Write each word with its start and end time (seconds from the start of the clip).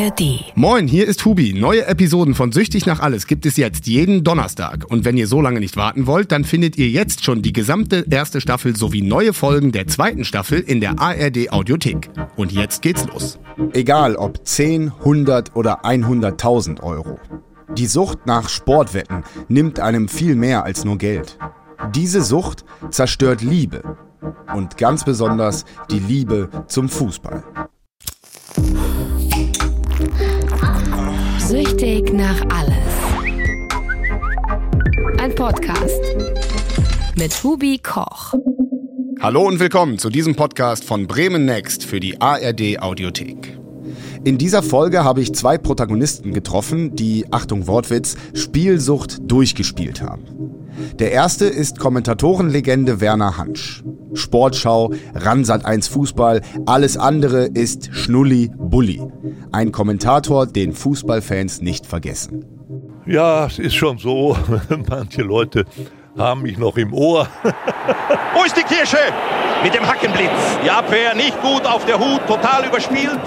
ARD. 0.00 0.52
Moin, 0.54 0.88
hier 0.88 1.06
ist 1.06 1.24
Hubi. 1.24 1.52
Neue 1.52 1.86
Episoden 1.86 2.34
von 2.34 2.52
Süchtig 2.52 2.86
nach 2.86 3.00
Alles 3.00 3.26
gibt 3.26 3.44
es 3.44 3.56
jetzt 3.56 3.86
jeden 3.86 4.24
Donnerstag. 4.24 4.86
Und 4.88 5.04
wenn 5.04 5.16
ihr 5.16 5.26
so 5.26 5.42
lange 5.42 5.60
nicht 5.60 5.76
warten 5.76 6.06
wollt, 6.06 6.32
dann 6.32 6.44
findet 6.44 6.78
ihr 6.78 6.88
jetzt 6.88 7.24
schon 7.24 7.42
die 7.42 7.52
gesamte 7.52 8.06
erste 8.10 8.40
Staffel 8.40 8.76
sowie 8.76 9.02
neue 9.02 9.32
Folgen 9.32 9.72
der 9.72 9.86
zweiten 9.88 10.24
Staffel 10.24 10.60
in 10.60 10.80
der 10.80 10.98
ARD 10.98 11.52
Audiothek. 11.52 12.08
Und 12.36 12.52
jetzt 12.52 12.82
geht's 12.82 13.06
los. 13.06 13.38
Egal 13.72 14.16
ob 14.16 14.46
10, 14.46 14.92
100 15.00 15.54
oder 15.54 15.84
100.000 15.84 16.82
Euro. 16.82 17.18
Die 17.76 17.86
Sucht 17.86 18.26
nach 18.26 18.48
Sportwetten 18.48 19.22
nimmt 19.48 19.80
einem 19.80 20.08
viel 20.08 20.34
mehr 20.34 20.64
als 20.64 20.84
nur 20.84 20.96
Geld. 20.96 21.38
Diese 21.94 22.22
Sucht 22.22 22.64
zerstört 22.90 23.42
Liebe. 23.42 23.96
Und 24.54 24.78
ganz 24.78 25.04
besonders 25.04 25.64
die 25.90 26.00
Liebe 26.00 26.48
zum 26.68 26.88
Fußball. 26.88 27.44
Süchtig 31.50 32.12
nach 32.12 32.40
Alles. 32.48 32.76
Ein 35.18 35.34
Podcast 35.34 36.00
mit 37.18 37.42
Hubi 37.42 37.78
Koch. 37.78 38.34
Hallo 39.18 39.48
und 39.48 39.58
willkommen 39.58 39.98
zu 39.98 40.10
diesem 40.10 40.36
Podcast 40.36 40.84
von 40.84 41.08
Bremen 41.08 41.46
Next 41.46 41.84
für 41.84 41.98
die 41.98 42.20
ARD 42.20 42.80
Audiothek. 42.80 43.58
In 44.22 44.38
dieser 44.38 44.62
Folge 44.62 45.02
habe 45.02 45.22
ich 45.22 45.34
zwei 45.34 45.58
Protagonisten 45.58 46.32
getroffen, 46.32 46.94
die, 46.94 47.26
Achtung 47.32 47.66
Wortwitz, 47.66 48.14
Spielsucht 48.32 49.18
durchgespielt 49.20 50.02
haben. 50.02 50.59
Der 50.98 51.12
erste 51.12 51.46
ist 51.46 51.78
Kommentatorenlegende 51.78 53.00
Werner 53.00 53.36
Hansch. 53.36 53.82
Sportschau, 54.14 54.92
Ransat 55.14 55.64
1 55.64 55.88
Fußball, 55.88 56.42
alles 56.66 56.96
andere 56.96 57.46
ist 57.46 57.90
Schnulli 57.92 58.50
Bulli. 58.56 59.00
Ein 59.52 59.72
Kommentator, 59.72 60.46
den 60.46 60.72
Fußballfans 60.72 61.60
nicht 61.62 61.86
vergessen. 61.86 62.44
Ja, 63.06 63.46
es 63.46 63.58
ist 63.58 63.74
schon 63.74 63.98
so. 63.98 64.36
Manche 64.88 65.22
Leute 65.22 65.64
haben 66.16 66.42
mich 66.42 66.58
noch 66.58 66.76
im 66.76 66.92
Ohr. 66.92 67.28
Wo 68.34 68.44
ist 68.44 68.56
die 68.56 68.62
Kirsche? 68.62 68.98
Mit 69.62 69.74
dem 69.74 69.86
Hackenblitz. 69.86 70.30
Die 70.64 70.70
Abwehr 70.70 71.14
nicht 71.14 71.40
gut 71.42 71.66
auf 71.66 71.84
der 71.84 71.98
Hut, 71.98 72.26
total 72.26 72.66
überspielt. 72.66 73.20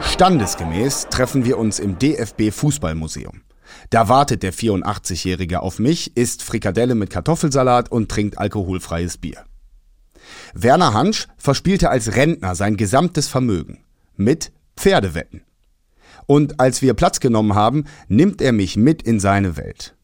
Standesgemäß 0.00 1.08
treffen 1.10 1.44
wir 1.44 1.58
uns 1.58 1.78
im 1.78 1.98
DFB 1.98 2.50
Fußballmuseum. 2.50 3.42
Da 3.90 4.08
wartet 4.08 4.42
der 4.42 4.52
84-Jährige 4.52 5.60
auf 5.60 5.78
mich, 5.78 6.16
isst 6.16 6.42
Frikadelle 6.42 6.94
mit 6.94 7.10
Kartoffelsalat 7.10 7.90
und 7.90 8.10
trinkt 8.10 8.38
alkoholfreies 8.38 9.18
Bier. 9.18 9.44
Werner 10.54 10.94
Hansch 10.94 11.28
verspielte 11.36 11.90
als 11.90 12.16
Rentner 12.16 12.54
sein 12.54 12.76
gesamtes 12.76 13.28
Vermögen 13.28 13.84
mit 14.16 14.52
Pferdewetten. 14.76 15.42
Und 16.26 16.60
als 16.60 16.80
wir 16.80 16.94
Platz 16.94 17.20
genommen 17.20 17.54
haben, 17.54 17.84
nimmt 18.08 18.40
er 18.40 18.52
mich 18.52 18.76
mit 18.76 19.02
in 19.02 19.20
seine 19.20 19.56
Welt. 19.56 19.94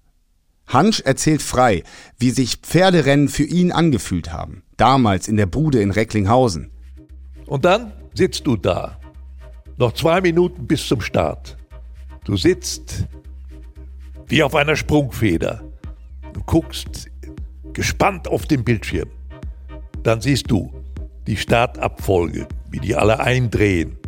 Hansch 0.67 1.01
erzählt 1.01 1.43
frei, 1.43 1.83
wie 2.19 2.31
sich 2.31 2.59
Pferderennen 2.59 3.29
für 3.29 3.45
ihn 3.45 3.73
angefühlt 3.73 4.33
haben, 4.33 4.62
damals 4.77 5.27
in 5.27 5.37
der 5.37 5.47
Bude 5.47 5.81
in 5.81 5.91
Recklinghausen. 5.91 6.71
Und 7.47 7.65
dann 7.65 7.93
sitzt 8.15 8.47
du 8.47 8.57
da. 8.57 9.01
Noch 9.79 9.93
zwei 9.95 10.21
Minuten 10.21 10.67
bis 10.67 10.87
zum 10.87 11.01
Start. 11.01 11.57
Du 12.25 12.37
sitzt 12.37 13.07
wie 14.31 14.42
auf 14.45 14.55
einer 14.55 14.77
Sprungfeder. 14.77 15.61
Du 16.33 16.41
guckst 16.47 17.11
gespannt 17.73 18.28
auf 18.28 18.47
den 18.47 18.64
Bildschirm. 18.64 19.11
Dann 20.05 20.20
siehst 20.20 20.50
du 20.50 20.72
die 21.27 21.37
Startabfolge, 21.37 22.47
wie 22.70 22.78
die 22.78 22.95
alle 22.95 23.20
eindrehen. 23.20 23.98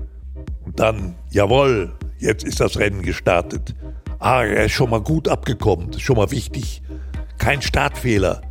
Und 0.64 0.78
dann, 0.78 1.16
jawohl, 1.30 1.92
jetzt 2.18 2.44
ist 2.44 2.60
das 2.60 2.78
Rennen 2.78 3.02
gestartet. 3.02 3.74
Ah, 4.20 4.44
er 4.44 4.66
ist 4.66 4.72
schon 4.72 4.90
mal 4.90 5.00
gut 5.02 5.26
abgekommen, 5.26 5.88
das 5.88 5.96
ist 5.96 6.02
schon 6.02 6.16
mal 6.16 6.30
wichtig. 6.30 6.82
Kein 7.38 7.60
Startfehler. 7.60 8.42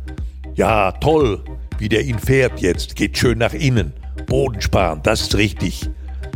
Ja, 0.54 0.92
toll, 0.92 1.42
wie 1.78 1.88
der 1.88 2.04
ihn 2.04 2.18
fährt 2.18 2.60
jetzt. 2.60 2.94
Geht 2.94 3.16
schön 3.16 3.38
nach 3.38 3.54
innen. 3.54 3.94
Boden 4.26 4.60
sparen, 4.60 5.00
das 5.02 5.22
ist 5.22 5.36
richtig. 5.36 5.88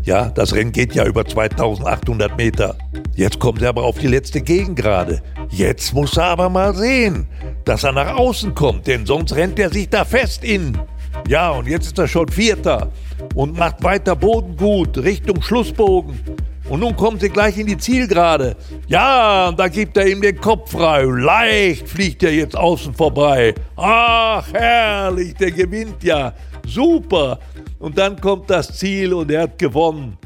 Ja, 0.07 0.29
das 0.29 0.55
Rennen 0.55 0.71
geht 0.71 0.95
ja 0.95 1.05
über 1.05 1.27
2800 1.27 2.37
Meter. 2.37 2.77
Jetzt 3.17 3.41
kommt 3.41 3.61
er 3.61 3.71
aber 3.71 3.83
auf 3.83 3.99
die 3.99 4.07
letzte 4.07 4.41
Gegengrade. 4.41 5.21
Jetzt 5.51 5.95
muss 5.95 6.17
er 6.17 6.27
aber 6.27 6.49
mal 6.49 6.77
sehen, 6.77 7.27
dass 7.65 7.83
er 7.83 7.91
nach 7.91 8.15
außen 8.15 8.55
kommt, 8.55 8.87
denn 8.87 9.05
sonst 9.05 9.35
rennt 9.35 9.59
er 9.59 9.69
sich 9.69 9.89
da 9.89 10.05
fest 10.05 10.45
in. 10.45 10.79
Ja, 11.27 11.51
und 11.51 11.67
jetzt 11.67 11.87
ist 11.87 11.99
er 11.99 12.07
schon 12.07 12.29
Vierter 12.29 12.93
und 13.35 13.59
macht 13.59 13.83
weiter 13.83 14.15
Boden 14.15 14.57
gut 14.57 14.97
Richtung 14.97 15.43
Schlussbogen. 15.43 16.21
Und 16.69 16.81
nun 16.81 16.95
kommen 16.95 17.19
sie 17.19 17.29
gleich 17.29 17.59
in 17.59 17.67
die 17.67 17.79
Zielgerade. 17.79 18.55
Ja, 18.87 19.49
und 19.49 19.59
da 19.59 19.67
gibt 19.67 19.97
er 19.97 20.07
ihm 20.07 20.21
den 20.21 20.41
Kopf 20.41 20.71
frei. 20.71 21.03
Leicht 21.03 21.89
fliegt 21.89 22.23
er 22.23 22.33
jetzt 22.33 22.57
außen 22.57 22.95
vorbei. 22.95 23.55
Ach, 23.75 24.47
herrlich, 24.53 25.35
der 25.35 25.51
gewinnt 25.51 26.05
ja. 26.05 26.33
Super. 26.65 27.41
Und 27.79 27.99
dann 27.99 28.21
kommt 28.21 28.51
das 28.51 28.79
Ziel 28.79 29.13
und 29.13 29.31
er 29.31 29.43
hat 29.43 29.59
gewonnen. 29.59 30.19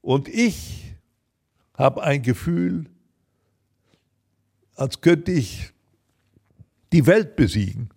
Und 0.00 0.28
ich 0.28 0.94
habe 1.74 2.02
ein 2.02 2.22
Gefühl, 2.22 2.86
als 4.74 5.00
könnte 5.00 5.32
ich 5.32 5.72
die 6.92 7.06
Welt 7.06 7.36
besiegen. 7.36 7.90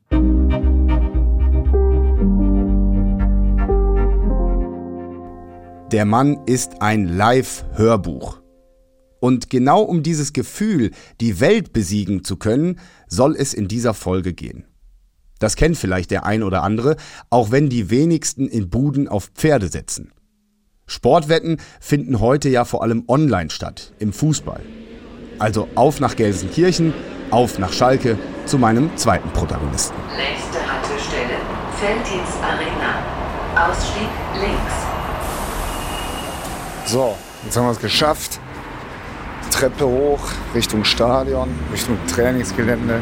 Der 5.91 6.05
Mann 6.05 6.39
ist 6.45 6.81
ein 6.81 7.05
Live-Hörbuch. 7.05 8.41
Und 9.19 9.49
genau 9.49 9.83
um 9.83 10.03
dieses 10.03 10.33
Gefühl, 10.33 10.91
die 11.21 11.39
Welt 11.39 11.71
besiegen 11.71 12.23
zu 12.23 12.35
können, 12.35 12.79
soll 13.07 13.35
es 13.37 13.53
in 13.53 13.67
dieser 13.67 13.93
Folge 13.93 14.33
gehen. 14.33 14.65
Das 15.43 15.57
kennt 15.57 15.77
vielleicht 15.77 16.09
der 16.09 16.25
ein 16.25 16.41
oder 16.41 16.63
andere, 16.63 16.95
auch 17.29 17.51
wenn 17.51 17.67
die 17.67 17.89
wenigsten 17.89 18.47
in 18.47 18.69
Buden 18.69 19.09
auf 19.09 19.29
Pferde 19.35 19.67
setzen. 19.67 20.13
Sportwetten 20.85 21.57
finden 21.81 22.21
heute 22.21 22.47
ja 22.47 22.63
vor 22.63 22.81
allem 22.81 23.03
online 23.09 23.49
statt, 23.49 23.91
im 23.99 24.13
Fußball. 24.13 24.61
Also 25.39 25.67
auf 25.75 25.99
nach 25.99 26.15
Gelsenkirchen, 26.15 26.93
auf 27.29 27.59
nach 27.59 27.73
Schalke, 27.73 28.17
zu 28.45 28.57
meinem 28.57 28.95
zweiten 28.95 29.29
Protagonisten. 29.31 29.97
Nächste 30.15 30.59
Haltestelle, 30.65 31.35
Celtics 31.77 32.37
Arena. 32.41 33.69
Ausstieg 33.69 34.07
links. 34.39 34.73
So, 36.85 37.17
jetzt 37.43 37.57
haben 37.57 37.65
wir 37.65 37.71
es 37.71 37.79
geschafft. 37.79 38.39
Treppe 39.53 39.86
hoch, 39.86 40.19
Richtung 40.56 40.84
Stadion, 40.84 41.47
Richtung 41.72 41.97
Trainingsgelände. 42.08 43.02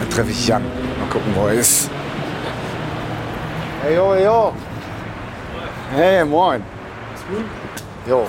Da 0.00 0.14
treffe 0.14 0.32
ich 0.32 0.48
Jan. 0.48 0.62
Mal 0.62 1.08
gucken, 1.08 1.32
wo 1.36 1.46
er 1.46 1.54
ist. 1.54 1.88
Hey, 3.82 3.94
yo, 3.94 4.14
hey, 4.14 4.24
yo. 4.24 4.52
Hey, 5.94 6.24
moin. 6.24 6.62
Jo. 8.08 8.26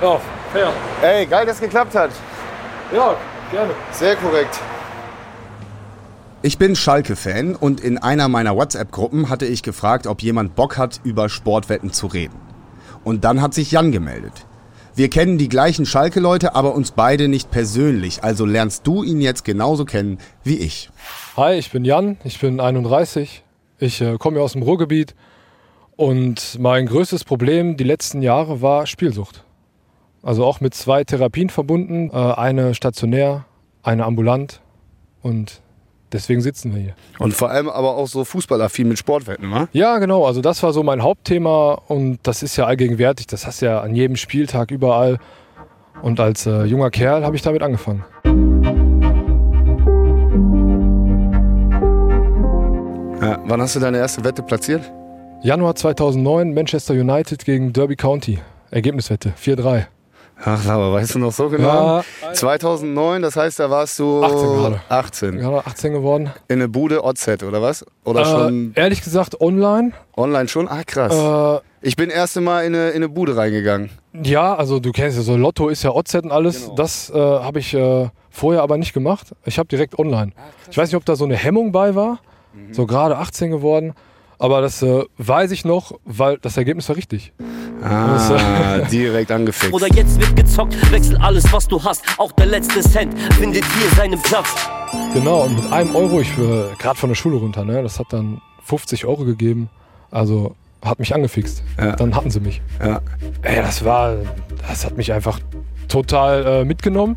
Ja, 0.00 0.20
fair. 0.52 0.72
Ey, 1.02 1.26
geil, 1.26 1.44
dass 1.44 1.56
es 1.56 1.60
geklappt 1.60 1.94
hat. 1.94 2.10
Ja, 2.94 3.14
gerne. 3.50 3.72
Sehr 3.92 4.16
korrekt. 4.16 4.58
Ich 6.40 6.58
bin 6.58 6.74
Schalke-Fan 6.74 7.54
und 7.54 7.80
in 7.80 7.98
einer 7.98 8.28
meiner 8.28 8.56
WhatsApp-Gruppen 8.56 9.28
hatte 9.28 9.44
ich 9.46 9.62
gefragt, 9.62 10.06
ob 10.06 10.22
jemand 10.22 10.56
Bock 10.56 10.78
hat, 10.78 11.00
über 11.04 11.28
Sportwetten 11.28 11.92
zu 11.92 12.06
reden. 12.06 12.40
Und 13.04 13.24
dann 13.24 13.42
hat 13.42 13.54
sich 13.54 13.70
Jan 13.70 13.92
gemeldet. 13.92 14.46
Wir 14.94 15.08
kennen 15.08 15.38
die 15.38 15.48
gleichen 15.48 15.86
Schalke-Leute, 15.86 16.54
aber 16.54 16.74
uns 16.74 16.90
beide 16.90 17.26
nicht 17.26 17.50
persönlich, 17.50 18.22
also 18.22 18.44
lernst 18.44 18.86
du 18.86 19.02
ihn 19.02 19.22
jetzt 19.22 19.42
genauso 19.42 19.86
kennen 19.86 20.18
wie 20.44 20.58
ich. 20.58 20.90
Hi, 21.34 21.54
ich 21.54 21.70
bin 21.70 21.86
Jan, 21.86 22.18
ich 22.24 22.38
bin 22.40 22.60
31. 22.60 23.42
Ich 23.78 24.02
äh, 24.02 24.18
komme 24.18 24.42
aus 24.42 24.52
dem 24.52 24.62
Ruhrgebiet 24.62 25.14
und 25.96 26.58
mein 26.60 26.84
größtes 26.84 27.24
Problem 27.24 27.78
die 27.78 27.84
letzten 27.84 28.20
Jahre 28.20 28.60
war 28.60 28.86
Spielsucht. 28.86 29.44
Also 30.22 30.44
auch 30.44 30.60
mit 30.60 30.74
zwei 30.74 31.04
Therapien 31.04 31.48
verbunden, 31.48 32.10
äh, 32.10 32.16
eine 32.16 32.74
stationär, 32.74 33.46
eine 33.82 34.04
ambulant 34.04 34.60
und 35.22 35.62
deswegen 36.12 36.40
sitzen 36.40 36.74
wir 36.74 36.82
hier. 36.82 36.94
Und 37.18 37.34
vor 37.34 37.50
allem 37.50 37.68
aber 37.68 37.96
auch 37.96 38.06
so 38.06 38.24
fußballaffin 38.24 38.88
mit 38.88 38.98
Sportwetten, 38.98 39.50
wa? 39.50 39.68
Ja, 39.72 39.98
genau. 39.98 40.26
Also 40.26 40.40
das 40.40 40.62
war 40.62 40.72
so 40.72 40.82
mein 40.82 41.02
Hauptthema 41.02 41.80
und 41.88 42.18
das 42.22 42.42
ist 42.42 42.56
ja 42.56 42.66
allgegenwärtig. 42.66 43.26
Das 43.26 43.46
hast 43.46 43.62
du 43.62 43.66
ja 43.66 43.80
an 43.80 43.94
jedem 43.94 44.16
Spieltag 44.16 44.70
überall. 44.70 45.18
Und 46.02 46.18
als 46.20 46.46
äh, 46.46 46.64
junger 46.64 46.90
Kerl 46.90 47.24
habe 47.24 47.36
ich 47.36 47.42
damit 47.42 47.62
angefangen. 47.62 48.04
Ja, 53.20 53.38
wann 53.46 53.60
hast 53.60 53.76
du 53.76 53.80
deine 53.80 53.98
erste 53.98 54.24
Wette 54.24 54.42
platziert? 54.42 54.90
Januar 55.42 55.74
2009 55.76 56.54
Manchester 56.54 56.94
United 56.94 57.44
gegen 57.44 57.72
Derby 57.72 57.96
County. 57.96 58.40
Ergebniswette 58.70 59.32
4-3. 59.40 59.86
Ach, 60.44 60.66
aber 60.68 60.92
weißt 60.92 61.14
du 61.14 61.18
noch 61.20 61.32
so 61.32 61.48
genau? 61.48 61.98
Ja. 61.98 62.32
2009, 62.32 63.22
das 63.22 63.36
heißt, 63.36 63.60
da 63.60 63.70
warst 63.70 63.98
du 63.98 64.22
18 64.24 64.38
gerade. 64.38 64.80
18. 64.88 65.38
Gerade 65.38 65.66
18 65.66 65.92
geworden. 65.92 66.30
In 66.48 66.56
eine 66.58 66.68
Bude 66.68 67.04
OZ 67.04 67.28
oder 67.42 67.62
was? 67.62 67.84
Oder 68.04 68.22
Äh, 68.22 68.24
schon 68.24 68.72
ehrlich 68.74 69.02
gesagt 69.02 69.40
online. 69.40 69.92
online 70.16 70.48
schon? 70.48 70.68
Ah, 70.68 70.82
krass. 70.84 71.14
Äh, 71.62 71.64
ich 71.86 71.96
bin 71.96 72.10
erste 72.10 72.40
Mal 72.40 72.64
in 72.64 72.74
eine, 72.74 72.90
in 72.90 72.96
eine 72.96 73.08
Bude 73.08 73.36
reingegangen. 73.36 73.90
Ja, 74.22 74.54
also 74.54 74.80
du 74.80 74.90
kennst 74.92 75.16
ja 75.16 75.22
so 75.22 75.36
Lotto 75.36 75.68
ist 75.68 75.82
ja 75.84 75.90
OZ 75.90 76.14
und 76.16 76.32
alles. 76.32 76.64
Genau. 76.64 76.74
Das 76.74 77.10
äh, 77.10 77.14
habe 77.18 77.58
ich 77.60 77.72
äh, 77.74 78.08
vorher 78.30 78.62
aber 78.62 78.78
nicht 78.78 78.92
gemacht. 78.92 79.28
Ich 79.44 79.58
habe 79.58 79.68
direkt 79.68 79.98
online. 79.98 80.32
ich 80.70 80.76
weiß 80.76 80.88
nicht, 80.88 80.96
ob 80.96 81.04
da 81.04 81.16
so 81.16 81.24
eine 81.24 81.36
Hemmung 81.36 81.72
bei 81.72 81.94
war. 81.94 82.18
So 82.72 82.86
gerade 82.86 83.16
18 83.16 83.50
geworden. 83.50 83.94
Aber 84.38 84.60
das 84.60 84.82
äh, 84.82 85.04
weiß 85.18 85.52
ich 85.52 85.64
noch, 85.64 85.92
weil 86.04 86.36
das 86.38 86.56
Ergebnis 86.56 86.88
war 86.88 86.96
richtig. 86.96 87.32
Ah, 87.82 88.78
direkt 88.92 89.30
angefixt. 89.30 89.72
Oder 89.72 89.88
jetzt 89.88 90.20
wird 90.20 90.36
gezockt, 90.36 90.92
wechsel 90.92 91.16
alles, 91.18 91.52
was 91.52 91.66
du 91.68 91.82
hast. 91.82 92.04
Auch 92.18 92.32
der 92.32 92.46
letzte 92.46 92.80
Cent 92.80 93.18
findet 93.32 93.64
hier 93.64 93.90
seinen 93.96 94.20
Platz. 94.22 94.54
Genau, 95.12 95.42
und 95.44 95.56
mit 95.56 95.72
einem 95.72 95.94
Euro, 95.96 96.20
ich 96.20 96.30
äh, 96.38 96.74
gerade 96.78 96.98
von 96.98 97.08
der 97.08 97.16
Schule 97.16 97.36
runter, 97.36 97.64
ne, 97.64 97.82
das 97.82 97.98
hat 97.98 98.06
dann 98.10 98.40
50 98.64 99.06
Euro 99.06 99.24
gegeben. 99.24 99.68
Also 100.10 100.54
hat 100.84 100.98
mich 100.98 101.14
angefixt. 101.14 101.62
Ja. 101.78 101.96
Dann 101.96 102.14
hatten 102.14 102.30
sie 102.30 102.40
mich. 102.40 102.60
Ja. 102.84 103.00
Ey, 103.42 103.56
das 103.56 103.84
war, 103.84 104.16
das 104.68 104.84
hat 104.84 104.96
mich 104.96 105.12
einfach 105.12 105.40
total 105.88 106.46
äh, 106.46 106.64
mitgenommen. 106.64 107.16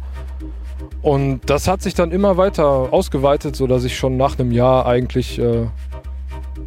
Und 1.01 1.41
das 1.49 1.67
hat 1.67 1.81
sich 1.81 1.93
dann 1.93 2.11
immer 2.11 2.37
weiter 2.37 2.65
ausgeweitet, 2.65 3.55
sodass 3.55 3.83
ich 3.83 3.95
schon 3.95 4.17
nach 4.17 4.39
einem 4.39 4.51
Jahr 4.51 4.85
eigentlich, 4.85 5.39
äh, 5.39 5.67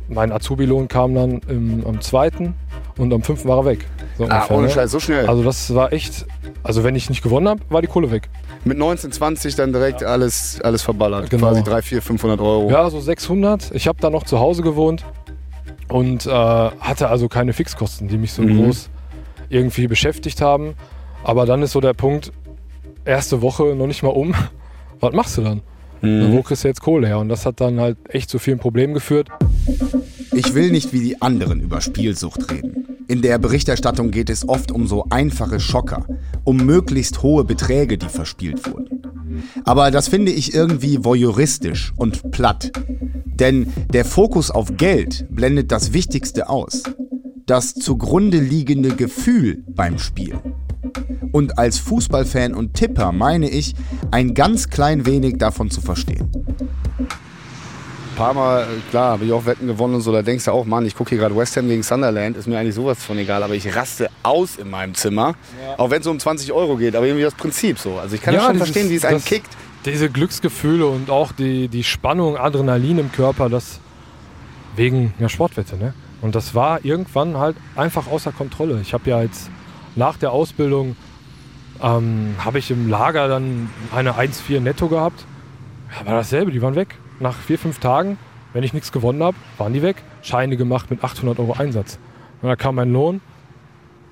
mein 0.09 0.33
Azubi-Lohn 0.33 0.89
kam 0.89 1.15
dann 1.15 1.41
im, 1.49 1.85
am 1.87 2.01
zweiten 2.01 2.55
und 2.99 3.13
am 3.13 3.23
fünften 3.23 3.49
war 3.49 3.59
er 3.59 3.65
weg. 3.65 3.87
So 4.17 4.25
Ah, 4.25 4.35
ungefähr, 4.37 4.57
ohne 4.57 4.67
ne? 4.67 4.73
Scheiß, 4.73 4.91
so 4.91 5.01
schnell. 5.01 5.27
Also 5.27 5.43
das 5.43 5.75
war 5.75 5.93
echt, 5.93 6.27
also 6.63 6.85
wenn 6.85 6.95
ich 6.97 7.09
nicht 7.09 7.23
gewonnen 7.23 7.49
habe, 7.49 7.61
war 7.71 7.81
die 7.81 7.89
Kohle 7.89 8.11
weg. 8.11 8.29
Mit 8.65 8.77
19, 8.77 9.13
20 9.13 9.55
dann 9.55 9.73
direkt 9.73 10.03
alles, 10.03 10.61
alles 10.63 10.83
verballert. 10.83 11.31
Genau. 11.31 11.47
Quasi 11.49 11.63
3, 11.63 11.83
4, 11.83 12.03
500 12.03 12.41
Euro. 12.41 12.71
Ja, 12.71 12.91
so 12.91 13.01
600. 13.01 13.71
Ich 13.73 13.87
habe 13.87 13.99
da 14.01 14.11
noch 14.11 14.25
zu 14.25 14.39
Hause 14.41 14.63
gewohnt 14.63 15.05
und 15.89 16.27
äh, 16.27 16.31
hatte 16.31 17.09
also 17.09 17.29
keine 17.29 17.53
Fixkosten, 17.53 18.09
die 18.09 18.19
mich 18.19 18.33
so 18.33 18.43
Mhm. 18.43 18.65
groß 18.65 18.91
irgendwie 19.49 19.87
beschäftigt 19.87 20.41
haben. 20.41 20.75
Aber 21.25 21.47
dann 21.47 21.63
ist 21.63 21.73
so 21.73 21.81
der 21.81 21.95
Punkt, 21.95 22.33
erste 23.05 23.41
Woche 23.43 23.75
noch 23.77 23.87
nicht 23.87 24.03
mal 24.03 24.11
um. 24.11 24.35
Was 25.01 25.13
machst 25.15 25.39
du 25.39 25.43
dann? 25.43 25.63
Mhm. 26.01 26.33
Wo 26.33 26.43
kriegst 26.43 26.65
du 26.65 26.69
jetzt 26.69 26.81
Kohle 26.83 27.07
her? 27.07 27.19
Und 27.19 27.29
das 27.29 27.47
hat 27.47 27.61
dann 27.61 27.81
halt 27.81 27.97
echt 28.09 28.29
zu 28.31 28.39
vielen 28.39 28.59
Problemen 28.59 28.95
geführt. 28.95 29.29
Ich 30.33 30.55
will 30.55 30.71
nicht 30.71 30.93
wie 30.93 31.01
die 31.01 31.23
anderen 31.23 31.61
über 31.61 31.81
Spielsucht 31.81 32.51
reden. 32.51 32.87
In 33.09 33.23
der 33.23 33.39
Berichterstattung 33.39 34.11
geht 34.11 34.29
es 34.29 34.49
oft 34.49 34.71
um 34.71 34.87
so 34.87 35.07
einfache 35.11 35.61
Schocker, 35.61 36.07
um 36.45 36.59
möglichst 36.59 37.23
hohe 37.23 37.45
Beträge, 37.45 37.97
die 37.97 38.09
verspielt 38.09 38.71
wurden. 38.71 39.03
Aber 39.65 39.91
das 39.91 40.09
finde 40.09 40.33
ich 40.33 40.55
irgendwie 40.55 41.05
voyeuristisch 41.05 41.93
und 41.97 42.31
platt. 42.31 42.73
Denn 43.25 43.73
der 43.93 44.05
Fokus 44.05 44.51
auf 44.51 44.77
Geld 44.77 45.27
blendet 45.31 45.73
das 45.73 45.93
Wichtigste 45.93 46.49
aus. 46.49 46.83
Das 47.47 47.75
zugrunde 47.75 48.41
liegende 48.41 48.95
Gefühl 48.95 49.65
beim 49.69 49.99
Spiel. 49.99 50.39
Und 51.33 51.59
als 51.59 51.79
Fußballfan 51.79 52.55
und 52.55 52.75
Tipper 52.75 53.13
meine 53.13 53.49
ich, 53.49 53.75
ein 54.11 54.35
ganz 54.35 54.69
klein 54.69 55.07
wenig 55.07 55.39
davon 55.39 55.71
zu 55.71 55.81
verstehen. 55.81 56.31
Ein 58.19 58.25
paar 58.25 58.35
Mal, 58.35 58.63
äh, 58.65 58.67
klar, 58.91 59.13
habe 59.13 59.25
ich 59.27 59.33
auch 59.33 59.47
Wetten 59.47 59.69
gewonnen 59.69 59.95
und 59.95 60.01
so. 60.01 60.11
Da 60.11 60.23
denkst 60.23 60.47
du 60.47 60.51
auch, 60.51 60.65
Mann, 60.65 60.85
ich 60.85 60.97
gucke 60.97 61.11
hier 61.11 61.19
gerade 61.19 61.37
West 61.37 61.57
Ham 61.57 61.69
gegen 61.69 61.85
Sunderland. 61.85 62.37
Ist 62.37 62.49
mir 62.49 62.59
eigentlich 62.59 62.75
sowas 62.75 63.01
von 63.05 63.17
egal. 63.17 63.45
Aber 63.45 63.55
ich 63.55 63.73
raste 63.77 64.11
aus 64.25 64.57
in 64.57 64.69
meinem 64.69 64.93
Zimmer. 64.97 65.37
Auch 65.77 65.91
wenn 65.91 66.01
es 66.01 66.07
um 66.09 66.19
20 66.19 66.53
Euro 66.53 66.75
geht. 66.77 66.97
Aber 66.97 67.07
irgendwie 67.07 67.23
das 67.23 67.35
Prinzip 67.35 67.79
so. 67.79 67.97
Also 67.97 68.17
ich 68.17 68.21
kann 68.23 68.35
ja, 68.35 68.41
schon 68.41 68.55
dieses- 68.55 68.67
verstehen, 68.67 68.91
wie 68.91 68.97
es 68.97 69.05
einen 69.05 69.19
das- 69.19 69.25
kickt. 69.25 69.47
Diese 69.85 70.11
Glücksgefühle 70.11 70.87
und 70.87 71.11
auch 71.11 71.31
die, 71.31 71.69
die 71.69 71.85
Spannung, 71.85 72.37
Adrenalin 72.37 72.99
im 72.99 73.13
Körper, 73.13 73.49
das 73.49 73.79
wegen 74.75 75.15
der 75.21 75.29
Sportwette. 75.29 75.77
Ne? 75.77 75.95
Und 76.21 76.35
das 76.35 76.57
war 76.57 76.85
irgendwann 76.85 77.37
halt 77.39 77.57
einfach 77.77 78.09
außer 78.09 78.33
Kontrolle. 78.33 78.81
Ich 78.83 78.95
habe 78.95 79.09
ja 79.09 79.23
jetzt 79.23 79.49
nach 79.95 80.17
der 80.17 80.33
Ausbildung, 80.33 80.97
ähm, 81.81 82.35
habe 82.45 82.59
ich 82.59 82.73
im 82.73 82.89
Lager 82.89 83.29
dann 83.29 83.71
eine 83.95 84.17
1,4 84.17 84.59
netto 84.61 84.89
gehabt. 84.89 85.25
Ja, 86.01 86.07
war 86.07 86.15
dasselbe, 86.15 86.51
die 86.51 86.61
waren 86.61 86.75
weg. 86.75 86.97
Nach 87.21 87.35
vier, 87.35 87.59
fünf 87.59 87.79
Tagen, 87.79 88.19
wenn 88.53 88.63
ich 88.63 88.73
nichts 88.73 88.93
gewonnen 88.93 89.23
habe, 89.23 89.37
waren 89.57 89.73
die 89.73 89.83
weg. 89.83 90.03
Scheine 90.23 90.57
gemacht 90.57 90.91
mit 90.91 91.03
800 91.03 91.39
Euro 91.39 91.53
Einsatz. 91.55 91.99
Und 92.41 92.49
da 92.49 92.57
kam 92.57 92.77
mein 92.77 92.93
Lohn, 92.93 93.21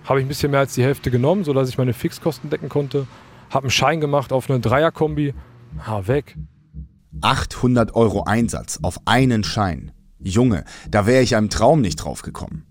habe 0.05 0.21
ich 0.21 0.27
ein 0.27 0.29
bisschen 0.29 0.51
mehr 0.51 0.61
als 0.61 0.75
die 0.75 0.83
Hälfte 0.83 1.11
genommen, 1.11 1.45
sodass 1.45 1.69
ich 1.69 1.79
meine 1.79 1.93
Fixkosten 1.93 2.51
decken 2.51 2.69
konnte. 2.69 3.07
Habe 3.51 3.65
einen 3.65 3.71
Schein 3.71 4.01
gemacht 4.01 4.33
auf 4.33 4.51
eine 4.51 4.61
Dreierkombi. 4.61 5.35
Ha, 5.87 6.07
weg. 6.07 6.37
800 7.21 7.95
Euro 7.95 8.25
Einsatz 8.25 8.81
auf 8.83 9.01
einen 9.05 9.45
Schein. 9.45 9.93
Junge, 10.19 10.65
da 10.91 11.07
wäre 11.07 11.23
ich 11.23 11.37
einem 11.37 11.51
Traum 11.51 11.81
nicht 11.81 11.97
drauf 11.97 12.23
gekommen. 12.23 12.65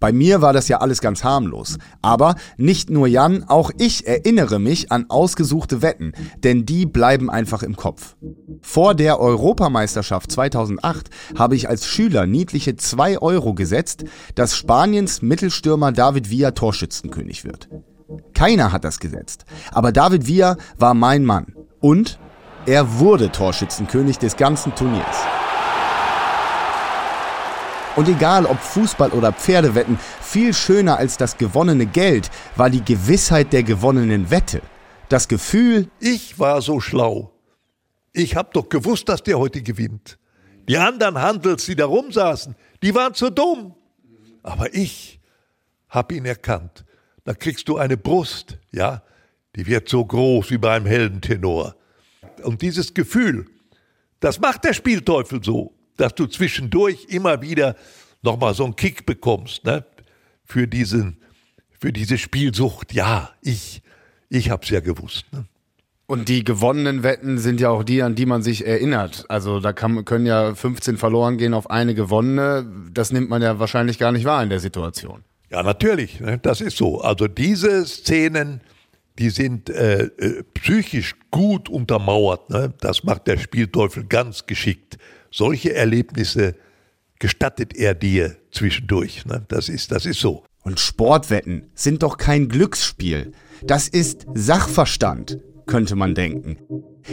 Bei 0.00 0.12
mir 0.12 0.40
war 0.40 0.52
das 0.52 0.68
ja 0.68 0.78
alles 0.78 1.00
ganz 1.00 1.22
harmlos. 1.22 1.78
Aber 2.02 2.34
nicht 2.56 2.90
nur 2.90 3.06
Jan, 3.06 3.44
auch 3.44 3.70
ich 3.78 4.06
erinnere 4.06 4.58
mich 4.58 4.90
an 4.90 5.06
ausgesuchte 5.08 5.82
Wetten, 5.82 6.12
denn 6.38 6.66
die 6.66 6.86
bleiben 6.86 7.30
einfach 7.30 7.62
im 7.62 7.76
Kopf. 7.76 8.16
Vor 8.62 8.94
der 8.94 9.20
Europameisterschaft 9.20 10.32
2008 10.32 11.10
habe 11.38 11.54
ich 11.54 11.68
als 11.68 11.86
Schüler 11.86 12.26
niedliche 12.26 12.76
2 12.76 13.18
Euro 13.18 13.54
gesetzt, 13.54 14.04
dass 14.34 14.56
Spaniens 14.56 15.22
Mittelstürmer 15.22 15.92
David 15.92 16.30
Villa 16.30 16.52
Torschützenkönig 16.52 17.44
wird. 17.44 17.68
Keiner 18.34 18.72
hat 18.72 18.84
das 18.84 18.98
gesetzt. 18.98 19.44
Aber 19.70 19.92
David 19.92 20.26
Villa 20.26 20.56
war 20.78 20.94
mein 20.94 21.24
Mann. 21.24 21.54
Und 21.80 22.18
er 22.66 22.98
wurde 22.98 23.30
Torschützenkönig 23.30 24.18
des 24.18 24.36
ganzen 24.36 24.74
Turniers. 24.74 25.26
Und 28.00 28.08
egal 28.08 28.46
ob 28.46 28.58
Fußball 28.60 29.10
oder 29.10 29.30
Pferdewetten, 29.30 29.98
viel 30.22 30.54
schöner 30.54 30.96
als 30.96 31.18
das 31.18 31.36
gewonnene 31.36 31.84
Geld 31.84 32.30
war 32.56 32.70
die 32.70 32.82
Gewissheit 32.82 33.52
der 33.52 33.62
gewonnenen 33.62 34.30
Wette. 34.30 34.62
Das 35.10 35.28
Gefühl, 35.28 35.90
Ich 36.00 36.38
war 36.38 36.62
so 36.62 36.80
schlau. 36.80 37.30
Ich 38.14 38.36
hab 38.36 38.54
doch 38.54 38.70
gewusst, 38.70 39.10
dass 39.10 39.22
der 39.22 39.38
heute 39.38 39.60
gewinnt. 39.60 40.18
Die 40.66 40.78
anderen 40.78 41.20
Handels, 41.20 41.66
die 41.66 41.76
da 41.76 41.84
rumsaßen, 41.84 42.56
die 42.82 42.94
waren 42.94 43.12
zu 43.12 43.28
dumm. 43.28 43.74
Aber 44.42 44.74
ich 44.74 45.20
hab 45.90 46.10
ihn 46.10 46.24
erkannt. 46.24 46.86
Da 47.24 47.34
kriegst 47.34 47.68
du 47.68 47.76
eine 47.76 47.98
Brust, 47.98 48.56
ja, 48.72 49.02
die 49.56 49.66
wird 49.66 49.90
so 49.90 50.06
groß 50.06 50.50
wie 50.50 50.56
bei 50.56 50.74
einem 50.74 50.86
Heldentenor. 50.86 51.76
Und 52.44 52.62
dieses 52.62 52.94
Gefühl, 52.94 53.44
das 54.20 54.40
macht 54.40 54.64
der 54.64 54.72
Spielteufel 54.72 55.44
so, 55.44 55.74
dass 56.00 56.14
du 56.14 56.26
zwischendurch 56.26 57.06
immer 57.08 57.42
wieder 57.42 57.76
nochmal 58.22 58.54
so 58.54 58.64
einen 58.64 58.76
Kick 58.76 59.06
bekommst, 59.06 59.64
ne? 59.64 59.84
Für 60.44 60.66
diesen, 60.66 61.18
für 61.78 61.92
diese 61.92 62.18
Spielsucht. 62.18 62.92
Ja, 62.92 63.30
ich, 63.42 63.82
ich 64.28 64.50
hab's 64.50 64.70
ja 64.70 64.80
gewusst, 64.80 65.26
ne? 65.32 65.46
Und 66.10 66.28
die 66.28 66.42
gewonnenen 66.42 67.04
Wetten 67.04 67.38
sind 67.38 67.60
ja 67.60 67.70
auch 67.70 67.84
die, 67.84 68.02
an 68.02 68.16
die 68.16 68.26
man 68.26 68.42
sich 68.42 68.66
erinnert. 68.66 69.26
Also 69.28 69.60
da 69.60 69.72
kann, 69.72 70.04
können 70.04 70.26
ja 70.26 70.56
15 70.56 70.96
verloren 70.96 71.38
gehen 71.38 71.54
auf 71.54 71.70
eine 71.70 71.94
gewonnene. 71.94 72.66
Das 72.92 73.12
nimmt 73.12 73.30
man 73.30 73.42
ja 73.42 73.60
wahrscheinlich 73.60 73.96
gar 73.96 74.10
nicht 74.10 74.24
wahr 74.24 74.42
in 74.42 74.50
der 74.50 74.58
Situation. 74.58 75.22
Ja, 75.50 75.62
natürlich, 75.62 76.18
ne? 76.18 76.36
das 76.38 76.60
ist 76.62 76.76
so. 76.76 77.00
Also 77.00 77.28
diese 77.28 77.86
Szenen, 77.86 78.60
die 79.20 79.30
sind 79.30 79.70
äh, 79.70 80.06
äh, 80.06 80.42
psychisch 80.54 81.14
gut 81.30 81.68
untermauert. 81.68 82.50
Ne? 82.50 82.74
Das 82.80 83.04
macht 83.04 83.28
der 83.28 83.38
Spielteufel 83.38 84.02
ganz 84.02 84.46
geschickt. 84.46 84.98
Solche 85.30 85.74
Erlebnisse 85.74 86.54
gestattet 87.18 87.76
er 87.76 87.94
dir 87.94 88.36
zwischendurch. 88.50 89.24
Ne? 89.26 89.44
Das, 89.48 89.68
ist, 89.68 89.92
das 89.92 90.06
ist 90.06 90.20
so. 90.20 90.44
und 90.62 90.80
Sportwetten 90.80 91.70
sind 91.74 92.02
doch 92.02 92.16
kein 92.16 92.48
Glücksspiel. 92.48 93.32
Das 93.62 93.88
ist 93.88 94.26
Sachverstand, 94.34 95.38
könnte 95.66 95.96
man 95.96 96.14
denken. 96.14 96.56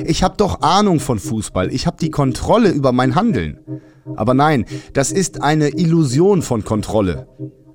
Ich 0.05 0.23
habe 0.23 0.37
doch 0.37 0.61
Ahnung 0.61 0.99
von 0.99 1.19
Fußball, 1.19 1.73
ich 1.73 1.87
habe 1.87 1.97
die 1.99 2.11
Kontrolle 2.11 2.69
über 2.69 2.91
mein 2.91 3.15
Handeln. 3.15 3.59
Aber 4.15 4.33
nein, 4.33 4.65
das 4.93 5.11
ist 5.11 5.41
eine 5.41 5.69
Illusion 5.69 6.41
von 6.41 6.63
Kontrolle. 6.63 7.27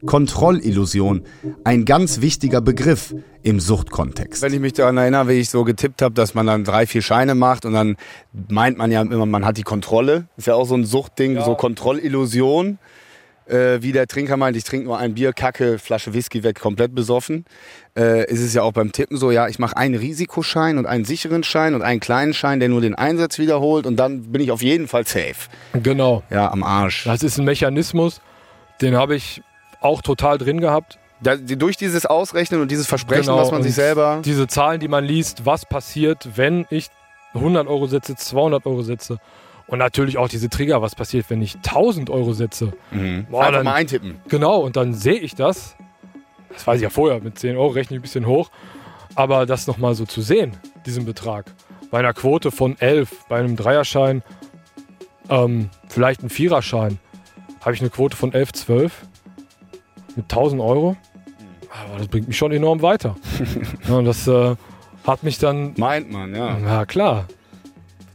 Kontrollillusion, 0.06 1.24
ein 1.64 1.84
ganz 1.84 2.20
wichtiger 2.20 2.60
Begriff 2.60 3.14
im 3.42 3.60
Suchtkontext. 3.60 4.42
Wenn 4.42 4.52
ich 4.52 4.60
mich 4.60 4.72
daran 4.72 4.96
erinnere, 4.96 5.28
wie 5.28 5.32
ich 5.34 5.50
so 5.50 5.64
getippt 5.64 6.02
habe, 6.02 6.14
dass 6.14 6.34
man 6.34 6.46
dann 6.46 6.64
drei, 6.64 6.86
vier 6.86 7.02
Scheine 7.02 7.34
macht 7.34 7.64
und 7.64 7.72
dann 7.72 7.96
meint 8.48 8.78
man 8.78 8.90
ja 8.90 9.02
immer, 9.02 9.26
man 9.26 9.44
hat 9.44 9.56
die 9.56 9.62
Kontrolle. 9.62 10.26
Ist 10.36 10.46
ja 10.46 10.54
auch 10.54 10.66
so 10.66 10.74
ein 10.74 10.84
Suchtding, 10.84 11.40
so 11.42 11.54
Kontrollillusion. 11.54 12.78
Äh, 13.46 13.82
wie 13.82 13.90
der 13.90 14.06
Trinker 14.06 14.36
meint, 14.36 14.56
ich 14.56 14.62
trinke 14.62 14.86
nur 14.86 14.98
ein 14.98 15.14
Bier, 15.14 15.32
kacke, 15.32 15.78
Flasche 15.78 16.14
Whisky 16.14 16.44
weg, 16.44 16.60
komplett 16.60 16.94
besoffen. 16.94 17.44
Äh, 17.96 18.30
ist 18.30 18.40
es 18.40 18.54
ja 18.54 18.62
auch 18.62 18.72
beim 18.72 18.92
Tippen 18.92 19.16
so, 19.16 19.32
ja, 19.32 19.48
ich 19.48 19.58
mache 19.58 19.76
einen 19.76 19.96
Risikoschein 19.96 20.78
und 20.78 20.86
einen 20.86 21.04
sicheren 21.04 21.42
Schein 21.42 21.74
und 21.74 21.82
einen 21.82 21.98
kleinen 21.98 22.34
Schein, 22.34 22.60
der 22.60 22.68
nur 22.68 22.80
den 22.80 22.94
Einsatz 22.94 23.38
wiederholt 23.38 23.86
und 23.86 23.96
dann 23.96 24.30
bin 24.30 24.40
ich 24.40 24.52
auf 24.52 24.62
jeden 24.62 24.86
Fall 24.86 25.06
safe. 25.06 25.48
Genau. 25.74 26.22
Ja, 26.30 26.52
am 26.52 26.62
Arsch. 26.62 27.04
Das 27.04 27.24
ist 27.24 27.38
ein 27.38 27.44
Mechanismus, 27.44 28.20
den 28.80 28.96
habe 28.96 29.16
ich 29.16 29.42
auch 29.82 30.02
total 30.02 30.38
drin 30.38 30.60
gehabt. 30.60 30.98
Da, 31.20 31.36
die, 31.36 31.56
durch 31.56 31.76
dieses 31.76 32.04
Ausrechnen 32.06 32.60
und 32.60 32.70
dieses 32.70 32.86
Versprechen, 32.86 33.26
Genau, 33.26 33.38
was 33.38 33.50
man 33.52 33.62
sich 33.62 33.74
selber... 33.74 34.20
Diese 34.24 34.46
Zahlen, 34.48 34.80
die 34.80 34.88
man 34.88 35.04
liest, 35.04 35.46
was 35.46 35.66
passiert, 35.66 36.30
wenn 36.36 36.66
ich 36.70 36.88
100 37.34 37.68
Euro 37.68 37.86
setze, 37.86 38.16
200 38.16 38.66
Euro 38.66 38.82
setze. 38.82 39.18
Und 39.68 39.78
natürlich 39.78 40.18
auch 40.18 40.28
diese 40.28 40.50
Trigger, 40.50 40.82
was 40.82 40.94
passiert, 40.94 41.26
wenn 41.30 41.40
ich 41.40 41.56
1000 41.56 42.10
Euro 42.10 42.32
setze. 42.32 42.72
Boah, 43.30 43.40
Einfach 43.40 43.52
dann, 43.52 43.64
mal 43.64 43.74
eintippen. 43.74 44.20
genau, 44.28 44.58
und 44.60 44.76
dann 44.76 44.94
sehe 44.94 45.18
ich 45.18 45.34
das. 45.34 45.76
das 46.52 46.66
weiß 46.66 46.76
ich 46.76 46.82
ja 46.82 46.90
vorher, 46.90 47.20
mit 47.20 47.38
10 47.38 47.56
Euro 47.56 47.68
rechne 47.68 47.96
ich 47.96 48.00
ein 48.00 48.02
bisschen 48.02 48.26
hoch. 48.26 48.50
Aber 49.14 49.46
das 49.46 49.66
nochmal 49.66 49.94
so 49.94 50.04
zu 50.04 50.22
sehen, 50.22 50.56
diesen 50.86 51.04
Betrag, 51.04 51.46
bei 51.90 51.98
einer 51.98 52.14
Quote 52.14 52.50
von 52.50 52.78
11, 52.80 53.26
bei 53.28 53.38
einem 53.38 53.56
Dreierschein, 53.56 54.22
ähm, 55.28 55.70
vielleicht 55.88 56.22
ein 56.22 56.30
Viererschein, 56.30 56.98
habe 57.60 57.74
ich 57.74 57.80
eine 57.80 57.90
Quote 57.90 58.16
von 58.16 58.32
11, 58.32 58.52
12 58.54 58.92
mit 60.16 60.24
1000 60.26 60.60
Euro. 60.60 60.96
Aber 61.70 61.98
das 61.98 62.08
bringt 62.08 62.28
mich 62.28 62.36
schon 62.36 62.52
enorm 62.52 62.82
weiter. 62.82 63.16
ja, 63.88 63.94
und 63.94 64.04
das 64.04 64.26
äh, 64.28 64.56
hat 65.06 65.22
mich 65.22 65.38
dann. 65.38 65.74
Meint 65.76 66.10
man, 66.10 66.34
ja. 66.34 66.58
Ja, 66.58 66.84
klar. 66.86 67.26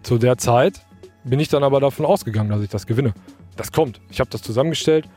Zu 0.04 0.18
der 0.18 0.38
Zeit 0.38 0.82
bin 1.24 1.40
ich 1.40 1.50
dann 1.50 1.64
aber 1.64 1.80
davon 1.80 2.06
ausgegangen, 2.06 2.50
dass 2.50 2.62
ich 2.62 2.70
das 2.70 2.86
gewinne. 2.86 3.14
Das 3.56 3.72
kommt. 3.72 4.00
Ich 4.10 4.20
habe 4.20 4.30
das 4.30 4.42
zusammengestellt. 4.42 5.10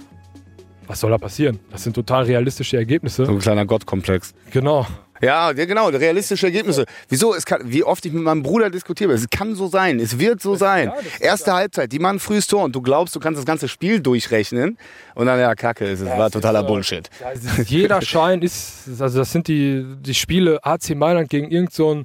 Was 0.87 1.01
soll 1.01 1.11
da 1.11 1.19
passieren? 1.19 1.61
Das 1.71 1.85
sind 1.85 1.95
total 1.95 2.25
realistische 2.25 2.77
Ergebnisse. 2.77 3.25
So 3.27 3.33
ein 3.33 3.39
kleiner 3.39 3.65
Gottkomplex. 3.65 4.35
Genau. 4.51 4.87
Ja, 5.21 5.51
ja, 5.53 5.65
genau, 5.67 5.89
realistische 5.89 6.47
Ergebnisse. 6.47 6.87
Wieso? 7.09 7.35
Es 7.35 7.45
kann, 7.45 7.61
wie 7.65 7.85
oft 7.85 8.05
ich 8.07 8.13
mit 8.13 8.23
meinem 8.23 8.43
Bruder 8.43 8.71
diskutiere, 8.71 9.13
es 9.13 9.29
kann 9.29 9.55
so 9.55 9.67
sein, 9.67 10.01
es 10.01 10.19
wird 10.19 10.41
so 10.41 10.55
sein. 10.55 10.91
Erste 11.21 11.53
Halbzeit, 11.53 11.93
die 11.93 11.99
machen 11.99 12.19
frühes 12.21 12.47
Tor 12.47 12.65
und 12.65 12.75
du 12.75 12.81
glaubst, 12.81 13.15
du 13.15 13.21
kannst 13.21 13.39
das 13.39 13.45
ganze 13.47 13.69
Spiel 13.69 14.01
durchrechnen 14.01 14.79
und 15.15 15.27
dann, 15.27 15.39
ja, 15.39 15.55
kacke, 15.55 15.85
es 15.87 16.05
war 16.05 16.31
totaler 16.31 16.63
Bullshit. 16.63 17.09
Also 17.25 17.63
jeder 17.67 18.01
Schein 18.03 18.43
ist, 18.43 18.89
also 19.01 19.19
das 19.19 19.31
sind 19.33 19.47
die, 19.49 19.85
die 20.01 20.15
Spiele 20.15 20.65
AC 20.65 20.91
Mailand 20.97 21.29
gegen 21.29 21.51
irgendeinen 21.51 22.05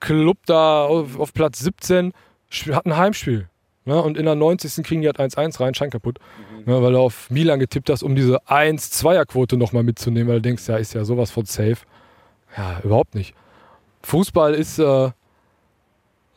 Club 0.00 0.38
da 0.46 0.84
auf, 0.84 1.18
auf 1.18 1.32
Platz 1.32 1.58
17, 1.60 2.12
sp- 2.52 2.74
hat 2.74 2.86
ein 2.86 2.96
Heimspiel. 2.96 3.48
Ne? 3.86 4.00
Und 4.00 4.16
in 4.16 4.24
der 4.26 4.34
90. 4.34 4.84
kriegen 4.84 5.02
die 5.02 5.08
halt 5.08 5.18
1-1 5.18 5.60
rein, 5.60 5.74
Schein 5.74 5.90
kaputt. 5.90 6.18
Ne? 6.66 6.80
Weil 6.82 6.92
du 6.92 6.98
auf 6.98 7.30
Milan 7.30 7.58
getippt 7.58 7.90
hast, 7.90 8.02
um 8.02 8.14
diese 8.14 8.38
1-2er-Quote 8.46 9.56
nochmal 9.56 9.82
mitzunehmen, 9.82 10.28
weil 10.28 10.36
du 10.36 10.42
denkst, 10.42 10.66
ja, 10.68 10.76
ist 10.76 10.94
ja 10.94 11.04
sowas 11.04 11.30
von 11.30 11.44
safe. 11.44 11.76
Ja, 12.56 12.80
überhaupt 12.82 13.14
nicht. 13.14 13.34
Fußball 14.02 14.54
ist 14.54 14.78
äh, 14.78 15.10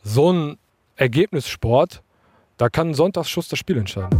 so 0.02 0.32
ein 0.32 0.58
Ergebnissport, 0.96 2.02
da 2.56 2.68
kann 2.68 2.88
ein 2.88 2.94
Sonntagsschuss 2.94 3.48
das 3.48 3.58
Spiel 3.58 3.76
entscheiden. 3.78 4.18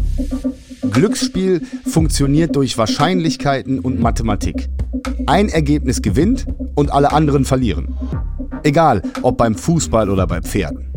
Glücksspiel 0.90 1.60
funktioniert 1.86 2.54
durch 2.54 2.78
Wahrscheinlichkeiten 2.78 3.80
und 3.80 3.98
Mathematik. 4.00 4.68
Ein 5.26 5.48
Ergebnis 5.48 6.02
gewinnt 6.02 6.46
und 6.76 6.92
alle 6.92 7.12
anderen 7.12 7.44
verlieren. 7.44 7.96
Egal, 8.62 9.02
ob 9.22 9.38
beim 9.38 9.56
Fußball 9.56 10.08
oder 10.08 10.26
bei 10.26 10.40
Pferden. 10.40 10.88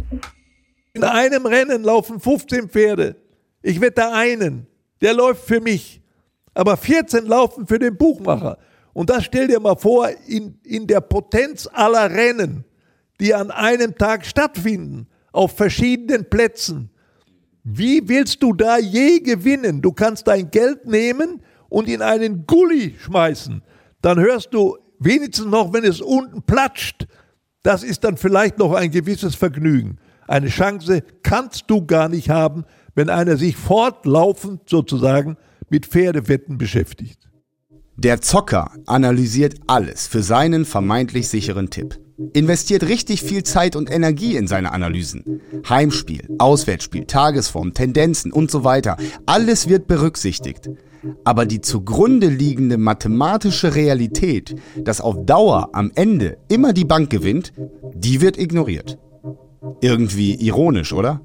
In 0.93 1.03
einem 1.03 1.45
Rennen 1.45 1.83
laufen 1.83 2.19
15 2.19 2.69
Pferde. 2.69 3.15
Ich 3.63 3.81
wette 3.81 4.13
einen, 4.13 4.67
der 5.01 5.13
läuft 5.13 5.45
für 5.45 5.61
mich. 5.61 6.01
Aber 6.53 6.77
14 6.77 7.25
laufen 7.25 7.65
für 7.65 7.79
den 7.79 7.97
Buchmacher. 7.97 8.57
Und 8.93 9.09
das 9.09 9.25
stell 9.25 9.47
dir 9.47 9.59
mal 9.59 9.75
vor, 9.75 10.09
in, 10.27 10.59
in 10.63 10.87
der 10.87 11.01
Potenz 11.01 11.67
aller 11.71 12.09
Rennen, 12.11 12.65
die 13.19 13.33
an 13.33 13.51
einem 13.51 13.95
Tag 13.95 14.25
stattfinden, 14.25 15.07
auf 15.31 15.55
verschiedenen 15.55 16.29
Plätzen. 16.29 16.89
Wie 17.63 18.07
willst 18.09 18.41
du 18.43 18.53
da 18.53 18.77
je 18.77 19.19
gewinnen? 19.19 19.81
Du 19.81 19.91
kannst 19.91 20.27
dein 20.27 20.49
Geld 20.51 20.85
nehmen 20.85 21.41
und 21.69 21.87
in 21.87 22.01
einen 22.01 22.45
Gully 22.47 22.95
schmeißen. 22.99 23.61
Dann 24.01 24.19
hörst 24.19 24.53
du 24.53 24.77
wenigstens 24.99 25.45
noch, 25.45 25.71
wenn 25.71 25.83
es 25.83 26.01
unten 26.01 26.41
platscht. 26.41 27.07
Das 27.63 27.83
ist 27.83 28.03
dann 28.03 28.17
vielleicht 28.17 28.57
noch 28.57 28.73
ein 28.73 28.91
gewisses 28.91 29.35
Vergnügen. 29.35 29.99
Eine 30.27 30.47
Chance 30.47 31.03
kannst 31.23 31.65
du 31.67 31.85
gar 31.85 32.09
nicht 32.09 32.29
haben, 32.29 32.65
wenn 32.95 33.09
einer 33.09 33.37
sich 33.37 33.55
fortlaufend 33.55 34.67
sozusagen 34.67 35.37
mit 35.69 35.85
Pferdewetten 35.85 36.57
beschäftigt. 36.57 37.30
Der 38.03 38.19
Zocker 38.19 38.71
analysiert 38.87 39.57
alles 39.67 40.07
für 40.07 40.23
seinen 40.23 40.65
vermeintlich 40.65 41.27
sicheren 41.27 41.69
Tipp. 41.69 41.99
Investiert 42.33 42.87
richtig 42.87 43.21
viel 43.21 43.43
Zeit 43.43 43.75
und 43.75 43.91
Energie 43.91 44.35
in 44.37 44.47
seine 44.47 44.71
Analysen. 44.71 45.39
Heimspiel, 45.69 46.27
Auswärtsspiel, 46.39 47.05
Tagesform, 47.05 47.75
Tendenzen 47.75 48.31
und 48.31 48.49
so 48.49 48.63
weiter. 48.63 48.97
Alles 49.27 49.69
wird 49.69 49.85
berücksichtigt. 49.85 50.71
Aber 51.25 51.45
die 51.45 51.61
zugrunde 51.61 52.25
liegende 52.25 52.79
mathematische 52.79 53.75
Realität, 53.75 54.55
dass 54.77 54.99
auf 54.99 55.23
Dauer 55.27 55.69
am 55.73 55.91
Ende 55.93 56.39
immer 56.49 56.73
die 56.73 56.85
Bank 56.85 57.11
gewinnt, 57.11 57.53
die 57.93 58.19
wird 58.19 58.39
ignoriert. 58.39 58.97
Irgendwie 59.79 60.33
ironisch, 60.33 60.91
oder? 60.91 61.21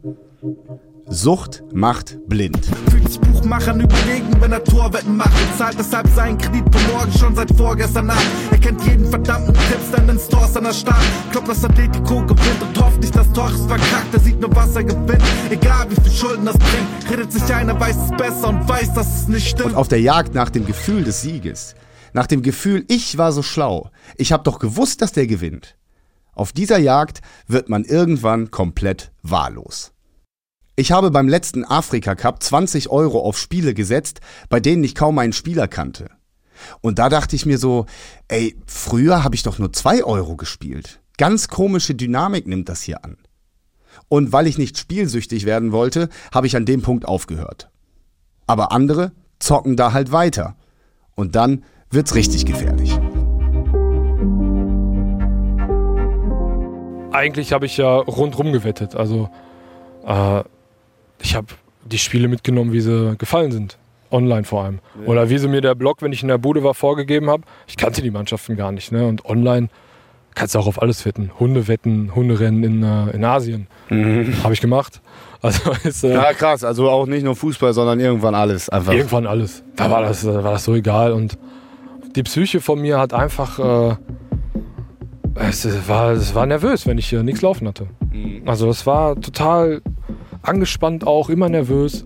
Sucht 1.08 1.62
macht 1.72 2.18
blind. 2.26 2.58
Fühlt 2.90 3.08
sich 3.08 3.20
Buchmachern 3.20 3.80
überlegen, 3.80 4.28
wenn 4.40 4.50
er 4.50 4.64
Torwetten 4.64 5.16
macht. 5.16 5.30
Er 5.30 5.56
zahlt 5.56 5.78
deshalb 5.78 6.08
seinen 6.08 6.36
Kredit 6.36 6.64
für 6.74 6.92
morgen 6.92 7.12
schon 7.12 7.36
seit 7.36 7.56
vorgestern 7.56 8.06
Nacht. 8.06 8.26
Er 8.50 8.58
kennt 8.58 8.84
jeden 8.84 9.08
verdammten 9.08 9.54
Tipps 9.54 9.96
in 9.96 10.08
den 10.08 10.18
Stores 10.18 10.56
an 10.56 10.64
der 10.64 10.72
Stadt. 10.72 11.00
Glaubt, 11.30 11.46
dass 11.46 11.64
Atletico 11.64 12.26
gewinnt 12.26 12.60
und 12.60 12.82
hofft 12.82 13.00
nicht, 13.00 13.14
dass 13.14 13.32
Tor 13.32 13.48
ist 13.50 13.66
verkackt. 13.68 14.14
Er 14.14 14.18
sieht 14.20 14.40
nur, 14.40 14.54
was 14.56 14.74
er 14.74 14.82
gewinnt. 14.82 15.22
Egal 15.48 15.86
wie 15.90 16.00
viel 16.02 16.12
Schulden 16.12 16.44
das 16.44 16.58
bringt. 16.58 17.10
Redet 17.10 17.30
sich 17.30 17.54
einer, 17.54 17.78
weiß 17.78 17.96
es 17.96 18.10
besser 18.16 18.48
und 18.48 18.68
weiß, 18.68 18.94
dass 18.94 19.22
es 19.22 19.28
nicht 19.28 19.48
stimmt. 19.48 19.70
Und 19.70 19.76
auf 19.76 19.86
der 19.86 20.00
Jagd 20.00 20.34
nach 20.34 20.50
dem 20.50 20.66
Gefühl 20.66 21.04
des 21.04 21.22
Sieges, 21.22 21.76
nach 22.14 22.26
dem 22.26 22.42
Gefühl, 22.42 22.84
ich 22.88 23.16
war 23.16 23.30
so 23.30 23.44
schlau, 23.44 23.90
ich 24.16 24.32
habe 24.32 24.42
doch 24.42 24.58
gewusst, 24.58 25.02
dass 25.02 25.12
der 25.12 25.28
gewinnt. 25.28 25.76
Auf 26.32 26.52
dieser 26.52 26.78
Jagd 26.78 27.20
wird 27.46 27.68
man 27.68 27.84
irgendwann 27.84 28.50
komplett 28.50 29.12
wahllos. 29.22 29.92
Ich 30.78 30.92
habe 30.92 31.10
beim 31.10 31.26
letzten 31.26 31.64
Afrika 31.64 32.14
Cup 32.14 32.42
20 32.42 32.90
Euro 32.90 33.20
auf 33.20 33.38
Spiele 33.38 33.72
gesetzt, 33.72 34.20
bei 34.50 34.60
denen 34.60 34.84
ich 34.84 34.94
kaum 34.94 35.18
einen 35.18 35.32
Spieler 35.32 35.68
kannte. 35.68 36.10
Und 36.82 36.98
da 36.98 37.08
dachte 37.08 37.34
ich 37.34 37.46
mir 37.46 37.56
so, 37.56 37.86
ey, 38.28 38.54
früher 38.66 39.24
habe 39.24 39.34
ich 39.34 39.42
doch 39.42 39.58
nur 39.58 39.72
2 39.72 40.04
Euro 40.04 40.36
gespielt. 40.36 41.00
Ganz 41.16 41.48
komische 41.48 41.94
Dynamik 41.94 42.46
nimmt 42.46 42.68
das 42.68 42.82
hier 42.82 43.02
an. 43.06 43.16
Und 44.08 44.32
weil 44.32 44.46
ich 44.46 44.58
nicht 44.58 44.76
spielsüchtig 44.76 45.46
werden 45.46 45.72
wollte, 45.72 46.10
habe 46.30 46.46
ich 46.46 46.56
an 46.56 46.66
dem 46.66 46.82
Punkt 46.82 47.08
aufgehört. 47.08 47.70
Aber 48.46 48.70
andere 48.70 49.12
zocken 49.38 49.76
da 49.76 49.94
halt 49.94 50.12
weiter. 50.12 50.56
Und 51.14 51.36
dann 51.36 51.64
wird's 51.90 52.14
richtig 52.14 52.44
gefährlich. 52.44 52.92
Eigentlich 57.12 57.54
habe 57.54 57.64
ich 57.64 57.78
ja 57.78 57.96
rundrum 57.96 58.52
gewettet. 58.52 58.94
Also 58.94 59.30
äh, 60.04 60.44
ich 61.20 61.34
habe 61.34 61.48
die 61.84 61.98
Spiele 61.98 62.28
mitgenommen, 62.28 62.72
wie 62.72 62.80
sie 62.80 63.14
gefallen 63.16 63.52
sind. 63.52 63.78
Online 64.10 64.44
vor 64.44 64.64
allem. 64.64 64.78
Oder 65.04 65.30
wie 65.30 65.38
sie 65.38 65.48
mir 65.48 65.60
der 65.60 65.74
Blog, 65.74 66.00
wenn 66.00 66.12
ich 66.12 66.22
in 66.22 66.28
der 66.28 66.38
Bude 66.38 66.62
war, 66.62 66.74
vorgegeben 66.74 67.28
habe. 67.28 67.42
Ich 67.66 67.76
kannte 67.76 68.02
die 68.02 68.10
Mannschaften 68.10 68.56
gar 68.56 68.70
nicht. 68.70 68.92
Ne? 68.92 69.06
Und 69.06 69.24
online 69.24 69.68
kannst 70.34 70.54
du 70.54 70.58
auch 70.60 70.66
auf 70.68 70.80
alles 70.80 71.04
wetten. 71.04 71.32
Hunde 71.40 71.66
wetten, 71.66 72.14
Hunderennen 72.14 72.62
in, 72.62 72.82
äh, 72.82 73.10
in 73.10 73.24
Asien. 73.24 73.66
Habe 74.42 74.54
ich 74.54 74.60
gemacht. 74.60 75.00
Also 75.42 75.70
ist, 75.84 76.02
äh, 76.02 76.14
Ja, 76.14 76.32
krass, 76.32 76.64
also 76.64 76.88
auch 76.88 77.06
nicht 77.06 77.22
nur 77.22 77.36
Fußball, 77.36 77.72
sondern 77.74 78.00
irgendwann 78.00 78.34
alles. 78.34 78.70
Einfach. 78.70 78.94
Irgendwann 78.94 79.26
alles. 79.26 79.62
Da 79.76 79.90
war 79.90 80.00
das, 80.00 80.22
da 80.22 80.42
war 80.42 80.52
das 80.52 80.64
so 80.64 80.74
egal. 80.74 81.12
Und 81.12 81.38
die 82.16 82.22
Psyche 82.22 82.60
von 82.60 82.80
mir 82.80 82.98
hat 82.98 83.12
einfach. 83.12 83.58
Äh, 83.58 83.96
es 85.38 85.88
war, 85.88 86.12
es 86.12 86.34
war 86.34 86.46
nervös, 86.46 86.86
wenn 86.86 86.96
ich 86.96 87.08
hier 87.08 87.22
nichts 87.22 87.42
laufen 87.42 87.68
hatte. 87.68 87.86
Also 88.46 88.70
es 88.70 88.86
war 88.86 89.20
total 89.20 89.82
angespannt 90.48 91.06
auch, 91.06 91.28
immer 91.28 91.48
nervös. 91.48 92.04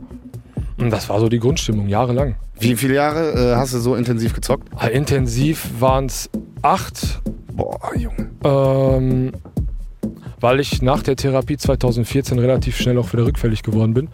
Und 0.79 0.91
das 0.91 1.09
war 1.09 1.21
so 1.21 1.29
die 1.29 1.39
Grundstimmung, 1.39 1.89
jahrelang. 1.89 2.37
Wie 2.59 2.75
viele 2.77 2.95
Jahre 2.95 3.53
äh, 3.53 3.57
hast 3.57 3.75
du 3.75 3.79
so 3.79 3.95
intensiv 3.95 4.35
gezockt? 4.35 4.69
Äh, 4.83 4.95
Intensiv 4.97 5.69
waren 5.79 6.07
es 6.07 6.31
acht, 6.63 7.21
Boah, 7.53 7.79
Junge. 7.97 8.31
ähm, 8.45 9.33
weil 10.41 10.61
ich 10.61 10.81
nach 10.81 11.03
der 11.03 11.17
Therapie 11.17 11.57
2014 11.59 12.39
relativ 12.39 12.77
schnell 12.79 12.99
auch 12.99 13.13
wieder 13.13 13.27
rückfällig 13.27 13.63
geworden 13.63 13.93
bin. 13.95 14.09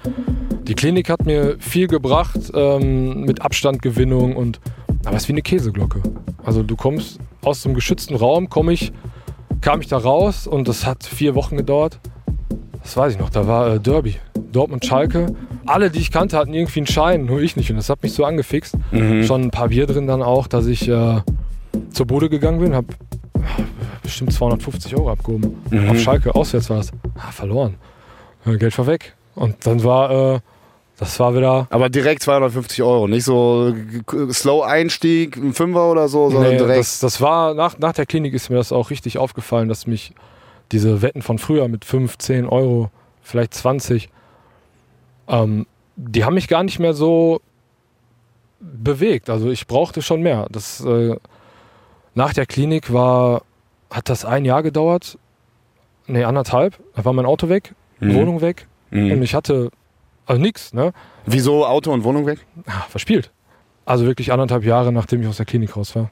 Die 0.67 0.75
Klinik 0.75 1.09
hat 1.09 1.25
mir 1.25 1.57
viel 1.61 1.87
gebracht 1.87 2.51
ähm, 2.55 3.23
mit 3.23 3.43
Abstandgewinnung 3.43 4.35
und 4.37 4.61
aber 5.05 5.17
es 5.17 5.23
ist 5.23 5.29
wie 5.29 5.35
eine 5.35 5.43
Käseglocke. 5.43 6.03
Also 6.45 6.65
du 6.65 6.75
kommst 6.75 7.21
aus 7.43 7.65
einem 7.65 7.77
geschützten 7.77 8.17
Raum, 8.17 8.49
komm 8.51 8.71
ich, 8.71 8.93
kam 9.61 9.81
ich 9.81 9.87
da 9.87 9.99
raus 9.99 10.49
und 10.49 10.67
das 10.67 10.85
hat 10.85 11.05
vier 11.05 11.37
Wochen 11.37 11.57
gedauert. 11.57 12.01
Das 12.87 12.97
weiß 12.97 13.15
ich 13.15 13.19
noch, 13.19 13.31
da 13.31 13.49
war 13.49 13.75
äh, 13.75 13.81
Derby, 13.81 14.15
Dortmund 14.53 14.87
Schalke. 14.87 15.35
Alle, 15.67 15.91
die 15.91 15.99
ich 15.99 16.13
kannte, 16.13 16.37
hatten 16.39 16.55
irgendwie 16.55 16.79
einen 16.79 16.87
Schein, 16.87 17.25
nur 17.25 17.41
ich 17.41 17.57
nicht. 17.57 17.69
Und 17.71 17.77
das 17.79 17.91
hat 17.91 18.01
mich 18.05 18.13
so 18.13 18.25
angefixt. 18.25 18.77
Schon 19.25 19.43
ein 19.43 19.51
paar 19.51 19.69
Bier 19.71 19.89
drin 19.89 20.07
dann 20.07 20.23
auch, 20.23 20.47
dass 20.47 20.67
ich 20.67 20.89
äh, 20.89 21.21
zur 21.91 22.07
Bude 22.07 22.29
gegangen 22.31 22.61
bin, 22.61 22.77
habe 22.77 22.87
bestimmt 24.05 24.33
250 24.33 24.95
Euro 24.97 25.11
abgehoben. 25.11 25.57
Auf 25.91 25.99
Schalke, 25.99 26.33
auswärts 26.33 26.71
war 26.71 26.79
es. 26.79 26.93
Ah, 27.17 27.33
verloren. 27.33 27.75
Äh, 28.47 28.57
Geld 28.57 28.79
war 28.79 28.87
weg. 28.87 29.17
Und 29.35 29.57
dann 29.67 29.83
war, 29.83 30.35
äh, 30.37 30.41
das 30.97 31.19
war 31.19 31.35
wieder. 31.35 31.67
Aber 31.71 31.89
direkt 31.89 32.23
250 32.23 32.85
Euro, 32.85 33.09
nicht 33.09 33.25
so 33.25 33.75
g- 34.07 34.33
Slow 34.33 34.63
Einstieg, 34.65 35.37
ein 35.37 35.55
Fünfer 35.55 35.91
oder 35.91 36.07
so, 36.07 36.31
sondern 36.31 36.53
Nee, 36.53 36.59
direkt. 36.59 36.79
das, 36.79 37.01
das 37.01 37.21
war, 37.21 37.53
nach, 37.55 37.79
nach 37.81 37.95
der 37.95 38.07
Klinik 38.07 38.33
ist 38.33 38.49
mir 38.49 38.57
das 38.57 38.71
auch 38.71 38.91
richtig 38.91 39.19
aufgefallen, 39.19 39.69
dass 39.69 39.89
mich 39.89 40.13
diese 40.73 41.03
Wetten 41.03 41.23
von 41.23 41.39
früher 41.39 41.69
mit 41.69 41.85
5, 41.85 42.19
10 42.19 42.47
Euro, 42.47 42.91
vielleicht 43.23 43.55
20, 43.55 44.09
ähm, 45.29 45.67
die 45.97 46.25
haben 46.25 46.35
mich 46.35 46.49
gar 46.49 46.63
nicht 46.63 46.79
mehr 46.79 46.93
so 46.95 47.41
bewegt. 48.61 49.31
Also 49.31 49.51
ich 49.51 49.67
brauchte 49.67 50.03
schon 50.03 50.23
mehr. 50.23 50.47
Das, 50.51 50.85
äh, 50.85 51.17
Nach 52.15 52.33
der 52.33 52.47
Klinik 52.47 52.93
war, 52.93 53.43
hat 53.91 54.09
das 54.09 54.25
ein 54.25 54.45
Jahr 54.47 54.63
gedauert. 54.63 55.19
Nee, 56.07 56.25
anderthalb. 56.25 56.79
Da 56.95 57.05
war 57.05 57.13
mein 57.13 57.27
Auto 57.27 57.49
weg, 57.49 57.75
Mhm. 58.01 58.15
Wohnung 58.15 58.41
weg. 58.41 58.67
Mhm. 58.91 59.13
Und 59.13 59.23
ich 59.23 59.35
hatte 59.35 59.71
also 60.27 60.41
nichts, 60.41 60.73
ne? 60.73 60.93
Wieso 61.27 61.67
Auto 61.67 61.93
und 61.93 62.05
Wohnung 62.05 62.27
weg? 62.27 62.45
Ah, 62.67 62.87
verspielt. 62.89 63.31
Also 63.85 64.07
wirklich 64.07 64.33
anderthalb 64.33 64.65
Jahre, 64.65 64.93
nachdem 64.93 65.21
ich 65.23 65.29
aus 65.29 65.37
der 65.37 65.47
Klinik 65.47 65.77
raus 65.77 65.95
war, 65.95 66.11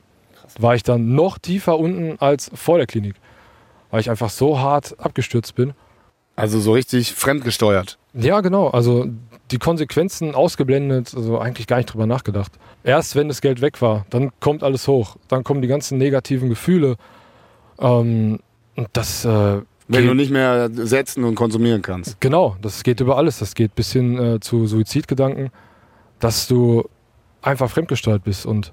war 0.58 0.74
ich 0.74 0.82
dann 0.82 1.14
noch 1.14 1.38
tiefer 1.38 1.78
unten 1.78 2.18
als 2.20 2.50
vor 2.54 2.76
der 2.78 2.86
Klinik. 2.86 3.16
Weil 3.94 4.00
ich 4.00 4.10
einfach 4.10 4.30
so 4.30 4.58
hart 4.58 4.96
abgestürzt 4.98 5.54
bin. 5.54 5.72
Also 6.34 6.58
so 6.58 6.72
richtig 6.72 7.12
fremdgesteuert. 7.14 7.96
Ja, 8.12 8.40
genau. 8.40 8.66
Also 8.66 9.06
die 9.52 9.58
Konsequenzen 9.58 10.34
ausgeblendet, 10.34 11.14
also 11.14 11.38
eigentlich 11.38 11.68
gar 11.68 11.76
nicht 11.76 11.94
drüber 11.94 12.08
nachgedacht. 12.08 12.50
Erst 12.82 13.14
wenn 13.14 13.28
das 13.28 13.40
Geld 13.40 13.60
weg 13.60 13.80
war, 13.80 14.04
dann 14.10 14.32
kommt 14.40 14.64
alles 14.64 14.88
hoch. 14.88 15.14
Dann 15.28 15.44
kommen 15.44 15.62
die 15.62 15.68
ganzen 15.68 15.96
negativen 15.96 16.48
Gefühle. 16.48 16.96
Ähm, 17.78 18.40
und 18.74 18.88
das. 18.94 19.24
Äh, 19.24 19.60
Wenn 19.86 20.06
du 20.08 20.14
nicht 20.14 20.32
mehr 20.32 20.68
setzen 20.72 21.22
und 21.22 21.36
konsumieren 21.36 21.82
kannst. 21.82 22.20
Genau, 22.20 22.56
das 22.62 22.82
geht 22.82 22.98
über 22.98 23.16
alles. 23.16 23.38
Das 23.38 23.54
geht 23.54 23.76
bis 23.76 23.92
hin 23.92 24.18
äh, 24.18 24.40
zu 24.40 24.66
Suizidgedanken, 24.66 25.50
dass 26.18 26.48
du 26.48 26.88
einfach 27.42 27.70
fremdgesteuert 27.70 28.24
bist 28.24 28.44
und 28.44 28.72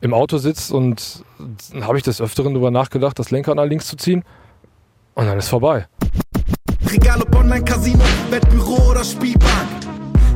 im 0.00 0.12
Auto 0.12 0.38
sitzt 0.38 0.72
und 0.72 1.22
dann 1.72 1.86
habe 1.86 1.98
ich 1.98 2.02
des 2.02 2.20
Öfteren 2.20 2.54
darüber 2.54 2.72
nachgedacht, 2.72 3.16
das 3.16 3.30
Lenkrad 3.30 3.54
nach 3.54 3.66
links 3.66 3.86
zu 3.86 3.94
ziehen 3.94 4.24
und 5.14 5.26
dann 5.26 5.38
ist 5.38 5.48
vorbei. 5.48 5.86
Egal 6.92 7.22
ob 7.22 7.34
Online-Casino, 7.34 8.02
Wettbüro 8.30 8.90
oder 8.90 9.04
Spielbank. 9.04 9.68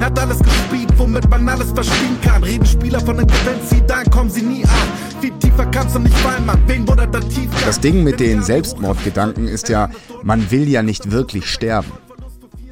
Hat 0.00 0.19
alles 0.19 0.38
gespielt, 0.38 0.93
womit 0.97 1.28
man 1.28 1.49
alles 1.49 1.73
verspielen 1.73 2.21
kann. 2.21 2.45
Reden 2.45 2.66
Spieler 2.66 3.00
von 3.00 3.16
den 3.16 3.26
Gewinn, 3.26 3.59
sie 3.69 3.83
dann 3.87 4.09
kommen 4.11 4.31
sie 4.31 4.43
nie 4.43 4.64
an. 4.64 5.21
Viel 5.21 5.33
tiefer 5.38 5.66
kannst 5.66 5.95
du 5.95 6.00
nicht 6.00 6.16
fallen, 6.19 6.45
Mann. 6.45 6.62
Wen 6.66 6.87
wurde 6.87 7.09
da 7.09 7.21
tief? 7.21 7.50
Das 7.64 7.81
Ding 7.81 8.04
mit 8.04 8.21
den 8.21 8.43
Selbstmordgedanken 8.43 9.49
ist 9.49 9.69
ja, 9.69 9.90
man 10.23 10.50
will 10.50 10.69
ja 10.69 10.83
nicht 10.83 11.11
wirklich 11.11 11.47
sterben. 11.47 11.93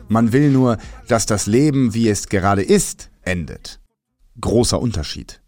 Man 0.09 0.32
will 0.32 0.50
nur, 0.50 0.78
dass 1.09 1.26
das 1.26 1.47
Leben, 1.47 1.94
wie 1.94 2.09
es 2.09 2.28
gerade 2.28 2.62
ist, 2.62 3.11
endet. 3.23 3.80
Großer 4.40 4.80
Unterschied. 4.80 5.40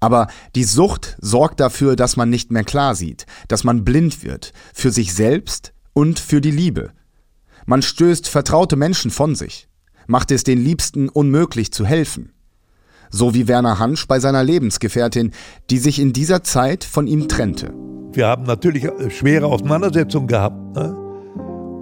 Aber 0.00 0.26
die 0.56 0.64
Sucht 0.64 1.16
sorgt 1.20 1.60
dafür, 1.60 1.94
dass 1.94 2.16
man 2.16 2.28
nicht 2.28 2.50
mehr 2.50 2.64
klar 2.64 2.96
sieht, 2.96 3.26
dass 3.46 3.62
man 3.62 3.84
blind 3.84 4.24
wird, 4.24 4.52
für 4.74 4.90
sich 4.90 5.14
selbst 5.14 5.72
und 5.92 6.18
für 6.18 6.40
die 6.40 6.50
Liebe. 6.50 6.92
Man 7.66 7.82
stößt 7.82 8.28
vertraute 8.28 8.76
Menschen 8.76 9.10
von 9.10 9.34
sich, 9.34 9.68
macht 10.06 10.30
es 10.30 10.44
den 10.44 10.58
Liebsten 10.58 11.08
unmöglich 11.08 11.72
zu 11.72 11.84
helfen. 11.84 12.32
So 13.10 13.34
wie 13.34 13.46
Werner 13.46 13.78
Hansch 13.78 14.08
bei 14.08 14.18
seiner 14.20 14.42
Lebensgefährtin, 14.42 15.32
die 15.70 15.78
sich 15.78 15.98
in 15.98 16.12
dieser 16.12 16.42
Zeit 16.42 16.82
von 16.82 17.06
ihm 17.06 17.28
trennte. 17.28 17.74
Wir 18.12 18.26
haben 18.26 18.44
natürlich 18.44 18.84
äh, 18.84 19.10
schwere 19.10 19.46
Auseinandersetzungen 19.46 20.26
gehabt. 20.26 20.74
Ne? 20.74 20.94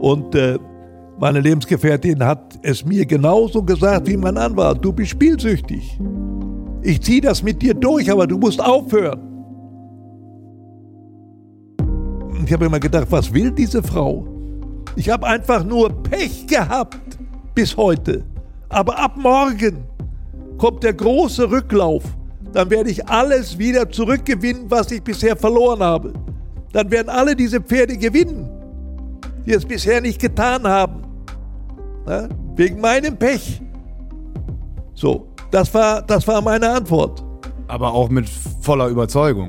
Und 0.01 0.35
äh, 0.35 0.59
meine 1.19 1.41
Lebensgefährtin 1.41 2.25
hat 2.25 2.59
es 2.63 2.85
mir 2.85 3.07
genauso 3.07 3.63
gesagt 3.63 4.09
wie 4.09 4.17
mein 4.17 4.37
Anwalt. 4.37 4.85
Du 4.85 4.93
bist 4.93 5.11
spielsüchtig. 5.11 5.99
Ich 6.83 7.01
ziehe 7.03 7.21
das 7.21 7.43
mit 7.43 7.63
dir 7.63 7.75
durch, 7.75 8.11
aber 8.11 8.27
du 8.27 8.39
musst 8.39 8.61
aufhören. 8.61 9.30
Ich 12.51 12.55
habe 12.55 12.67
immer 12.67 12.81
gedacht, 12.81 13.07
was 13.11 13.33
will 13.33 13.53
diese 13.53 13.81
Frau? 13.81 14.27
Ich 14.97 15.09
habe 15.09 15.25
einfach 15.25 15.63
nur 15.63 16.03
Pech 16.03 16.49
gehabt 16.49 16.99
bis 17.55 17.77
heute. 17.77 18.25
Aber 18.69 18.99
ab 18.99 19.17
morgen 19.17 19.85
kommt 20.59 20.83
der 20.83 20.95
große 20.95 21.49
Rücklauf. 21.49 22.03
Dann 22.53 22.69
werde 22.69 22.91
ich 22.91 23.09
alles 23.09 23.57
wieder 23.57 23.89
zurückgewinnen, 23.89 24.69
was 24.69 24.91
ich 24.91 25.01
bisher 25.01 25.37
verloren 25.37 25.79
habe. 25.79 26.13
Dann 26.73 26.91
werden 26.91 27.09
alle 27.09 27.37
diese 27.37 27.61
Pferde 27.61 27.97
gewinnen, 27.97 28.51
die 29.47 29.53
es 29.53 29.65
bisher 29.65 30.01
nicht 30.01 30.21
getan 30.21 30.67
haben. 30.67 31.05
Ja, 32.09 32.29
wegen 32.57 32.81
meinem 32.81 33.17
Pech. 33.17 33.63
So, 34.95 35.29
das 35.53 35.73
war, 35.73 36.03
das 36.03 36.27
war 36.27 36.43
meine 36.43 36.69
Antwort. 36.69 37.23
Aber 37.69 37.95
auch 37.95 38.09
mit 38.09 38.29
voller 38.61 38.89
Überzeugung. 38.89 39.47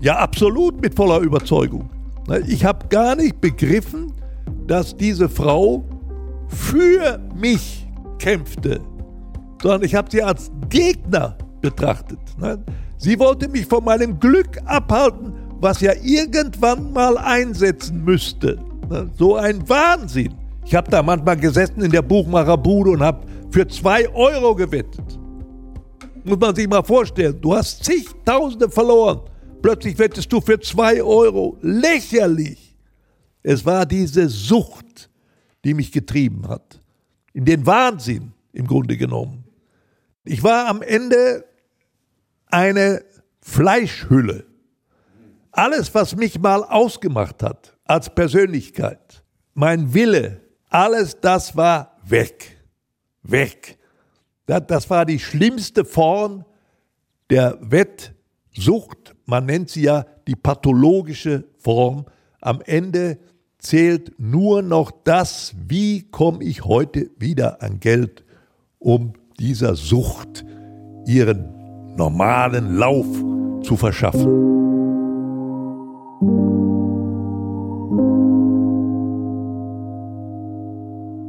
Ja, 0.00 0.18
absolut 0.18 0.82
mit 0.82 0.94
voller 0.94 1.20
Überzeugung. 1.20 1.88
Ich 2.46 2.64
habe 2.64 2.86
gar 2.88 3.14
nicht 3.14 3.40
begriffen, 3.40 4.12
dass 4.66 4.96
diese 4.96 5.28
Frau 5.28 5.84
für 6.48 7.20
mich 7.34 7.86
kämpfte, 8.18 8.80
sondern 9.62 9.84
ich 9.84 9.94
habe 9.94 10.10
sie 10.10 10.22
als 10.22 10.50
Gegner 10.68 11.36
betrachtet. 11.60 12.18
ne? 12.38 12.58
Sie 12.98 13.18
wollte 13.18 13.48
mich 13.48 13.66
von 13.66 13.84
meinem 13.84 14.18
Glück 14.18 14.58
abhalten, 14.64 15.32
was 15.60 15.80
ja 15.80 15.92
irgendwann 16.02 16.92
mal 16.92 17.16
einsetzen 17.18 18.04
müsste. 18.04 18.58
ne? 18.88 19.08
So 19.16 19.36
ein 19.36 19.68
Wahnsinn. 19.68 20.34
Ich 20.64 20.74
habe 20.74 20.90
da 20.90 21.02
manchmal 21.02 21.36
gesessen 21.36 21.82
in 21.82 21.92
der 21.92 22.02
Buchmacherbude 22.02 22.90
und 22.90 23.02
habe 23.02 23.24
für 23.50 23.68
zwei 23.68 24.08
Euro 24.12 24.54
gewettet. 24.54 25.18
Muss 26.24 26.38
man 26.40 26.54
sich 26.56 26.68
mal 26.68 26.82
vorstellen, 26.82 27.38
du 27.40 27.54
hast 27.54 27.84
zigtausende 27.84 28.68
verloren. 28.68 29.20
Plötzlich 29.62 29.98
wettest 29.98 30.32
du 30.32 30.40
für 30.40 30.60
zwei 30.60 31.02
Euro. 31.02 31.58
Lächerlich. 31.60 32.76
Es 33.42 33.64
war 33.64 33.86
diese 33.86 34.28
Sucht, 34.28 35.10
die 35.64 35.74
mich 35.74 35.92
getrieben 35.92 36.48
hat. 36.48 36.80
In 37.32 37.44
den 37.44 37.66
Wahnsinn 37.66 38.32
im 38.52 38.66
Grunde 38.66 38.96
genommen. 38.96 39.44
Ich 40.24 40.42
war 40.42 40.68
am 40.68 40.82
Ende 40.82 41.44
eine 42.46 43.04
Fleischhülle. 43.40 44.44
Alles, 45.52 45.94
was 45.94 46.16
mich 46.16 46.38
mal 46.38 46.64
ausgemacht 46.64 47.42
hat 47.42 47.76
als 47.84 48.12
Persönlichkeit, 48.14 49.24
mein 49.54 49.94
Wille, 49.94 50.40
alles 50.68 51.18
das 51.20 51.56
war 51.56 51.96
weg. 52.04 52.58
Weg. 53.22 53.78
Das, 54.46 54.88
war 54.90 55.04
die 55.04 55.18
schlimmste 55.18 55.84
Form 55.84 56.44
der 57.30 57.58
Wettsucht. 57.60 59.15
Man 59.26 59.44
nennt 59.44 59.70
sie 59.70 59.82
ja 59.82 60.06
die 60.28 60.36
pathologische 60.36 61.44
Form. 61.58 62.06
Am 62.40 62.60
Ende 62.64 63.18
zählt 63.58 64.12
nur 64.18 64.62
noch 64.62 64.92
das, 65.02 65.52
wie 65.66 66.08
komme 66.10 66.44
ich 66.44 66.64
heute 66.64 67.10
wieder 67.18 67.60
an 67.60 67.80
Geld, 67.80 68.24
um 68.78 69.14
dieser 69.40 69.74
Sucht 69.74 70.44
ihren 71.06 71.96
normalen 71.96 72.76
Lauf 72.76 73.06
zu 73.62 73.76
verschaffen. 73.76 74.54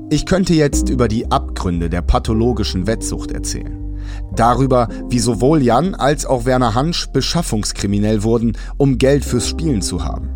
Ich 0.10 0.26
könnte 0.26 0.54
jetzt 0.54 0.90
über 0.90 1.08
die 1.08 1.32
Abgründe 1.32 1.90
der 1.90 2.02
pathologischen 2.04 2.86
Wettsucht 2.86 3.32
erzählen. 3.32 3.87
Darüber, 4.36 4.88
wie 5.10 5.20
sowohl 5.20 5.62
Jan 5.62 5.96
als 5.96 6.26
auch 6.26 6.46
Werner 6.46 6.76
Hansch 6.76 7.08
beschaffungskriminell 7.08 8.24
wurden, 8.24 8.58
um 8.78 8.98
Geld 8.98 9.26
fürs 9.26 9.48
Spielen 9.48 9.82
zu 9.82 10.04
haben. 10.04 10.30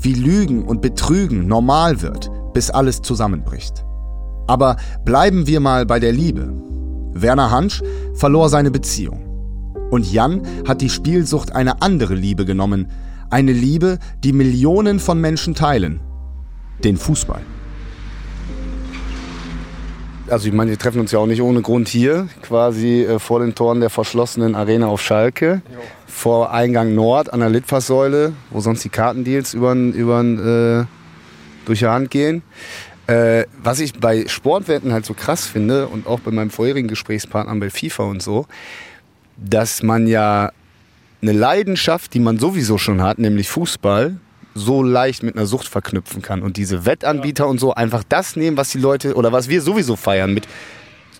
Wie 0.00 0.14
Lügen 0.14 0.64
und 0.64 0.82
Betrügen 0.82 1.46
normal 1.46 2.02
wird, 2.02 2.30
bis 2.52 2.70
alles 2.70 3.02
zusammenbricht. 3.02 3.84
Aber 4.46 4.76
bleiben 5.04 5.46
wir 5.46 5.60
mal 5.60 5.86
bei 5.86 6.00
der 6.00 6.12
Liebe. 6.12 6.52
Werner 7.12 7.50
Hansch 7.50 7.82
verlor 8.14 8.48
seine 8.48 8.70
Beziehung. 8.70 9.24
Und 9.90 10.10
Jan 10.10 10.42
hat 10.66 10.80
die 10.80 10.88
Spielsucht 10.88 11.54
eine 11.54 11.82
andere 11.82 12.14
Liebe 12.14 12.44
genommen. 12.44 12.88
Eine 13.30 13.52
Liebe, 13.52 13.98
die 14.24 14.32
Millionen 14.32 14.98
von 14.98 15.20
Menschen 15.20 15.54
teilen. 15.54 16.00
Den 16.82 16.96
Fußball. 16.96 17.42
Also 20.32 20.48
ich 20.48 20.54
meine, 20.54 20.70
wir 20.70 20.78
treffen 20.78 20.98
uns 20.98 21.12
ja 21.12 21.18
auch 21.18 21.26
nicht 21.26 21.42
ohne 21.42 21.60
Grund 21.60 21.88
hier, 21.88 22.26
quasi 22.40 23.02
äh, 23.02 23.18
vor 23.18 23.40
den 23.40 23.54
Toren 23.54 23.80
der 23.80 23.90
verschlossenen 23.90 24.54
Arena 24.54 24.86
auf 24.86 25.02
Schalke, 25.02 25.60
vor 26.06 26.50
Eingang 26.52 26.94
Nord 26.94 27.30
an 27.30 27.40
der 27.40 27.50
Litfaßsäule, 27.50 28.32
wo 28.48 28.60
sonst 28.60 28.82
die 28.82 28.88
Kartendeals 28.88 29.52
übern, 29.52 29.92
übern, 29.92 30.38
äh, 30.38 30.84
durch 31.66 31.80
die 31.80 31.86
Hand 31.86 32.10
gehen. 32.10 32.42
Äh, 33.08 33.44
was 33.62 33.78
ich 33.78 33.92
bei 34.00 34.26
Sportwetten 34.26 34.94
halt 34.94 35.04
so 35.04 35.12
krass 35.12 35.44
finde 35.44 35.88
und 35.88 36.06
auch 36.06 36.20
bei 36.20 36.30
meinem 36.30 36.48
vorherigen 36.48 36.88
Gesprächspartner 36.88 37.54
bei 37.56 37.68
FIFA 37.68 38.04
und 38.04 38.22
so, 38.22 38.46
dass 39.36 39.82
man 39.82 40.06
ja 40.06 40.50
eine 41.20 41.32
Leidenschaft, 41.32 42.14
die 42.14 42.20
man 42.20 42.38
sowieso 42.38 42.78
schon 42.78 43.02
hat, 43.02 43.18
nämlich 43.18 43.50
Fußball, 43.50 44.16
so 44.54 44.82
leicht 44.82 45.22
mit 45.22 45.36
einer 45.36 45.46
Sucht 45.46 45.68
verknüpfen 45.68 46.22
kann. 46.22 46.42
Und 46.42 46.56
diese 46.56 46.84
Wettanbieter 46.84 47.46
und 47.48 47.58
so 47.58 47.74
einfach 47.74 48.04
das 48.08 48.36
nehmen, 48.36 48.56
was 48.56 48.70
die 48.70 48.78
Leute 48.78 49.14
oder 49.14 49.32
was 49.32 49.48
wir 49.48 49.62
sowieso 49.62 49.96
feiern, 49.96 50.34
mit 50.34 50.46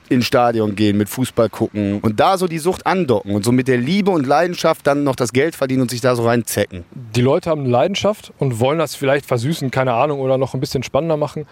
ins 0.09 0.27
Stadion 0.27 0.75
gehen, 0.75 0.99
mit 0.99 1.09
Fußball 1.09 1.49
gucken 1.49 2.01
und 2.01 2.21
da 2.21 2.37
so 2.37 2.47
die 2.47 2.59
Sucht 2.59 2.87
andocken 2.87 3.35
und 3.35 3.45
so 3.45 3.53
mit 3.53 3.66
der 3.66 3.79
Liebe 3.79 4.11
und 4.11 4.27
Leidenschaft 4.27 4.87
dann 4.87 5.05
noch 5.05 5.16
das 5.16 5.33
Geld 5.33 5.57
verdienen 5.57 5.83
und 5.83 5.90
sich 5.90 6.01
da 6.01 6.14
so 6.14 6.25
reinzecken. 6.27 6.85
Die 6.92 7.23
Leute 7.23 7.51
haben 7.51 7.62
eine 7.62 7.71
Leidenschaft 7.71 8.33
und 8.38 8.61
wollen 8.61 8.79
das 8.79 8.95
vielleicht 8.95 9.27
versüßen, 9.27 9.71
keine 9.71 9.95
Ahnung, 9.95 10.21
oder 10.21 10.38
noch 10.38 10.55
ein 10.55 10.61
bisschen 10.61 10.83
spannender 10.83 11.16
machen. 11.16 11.47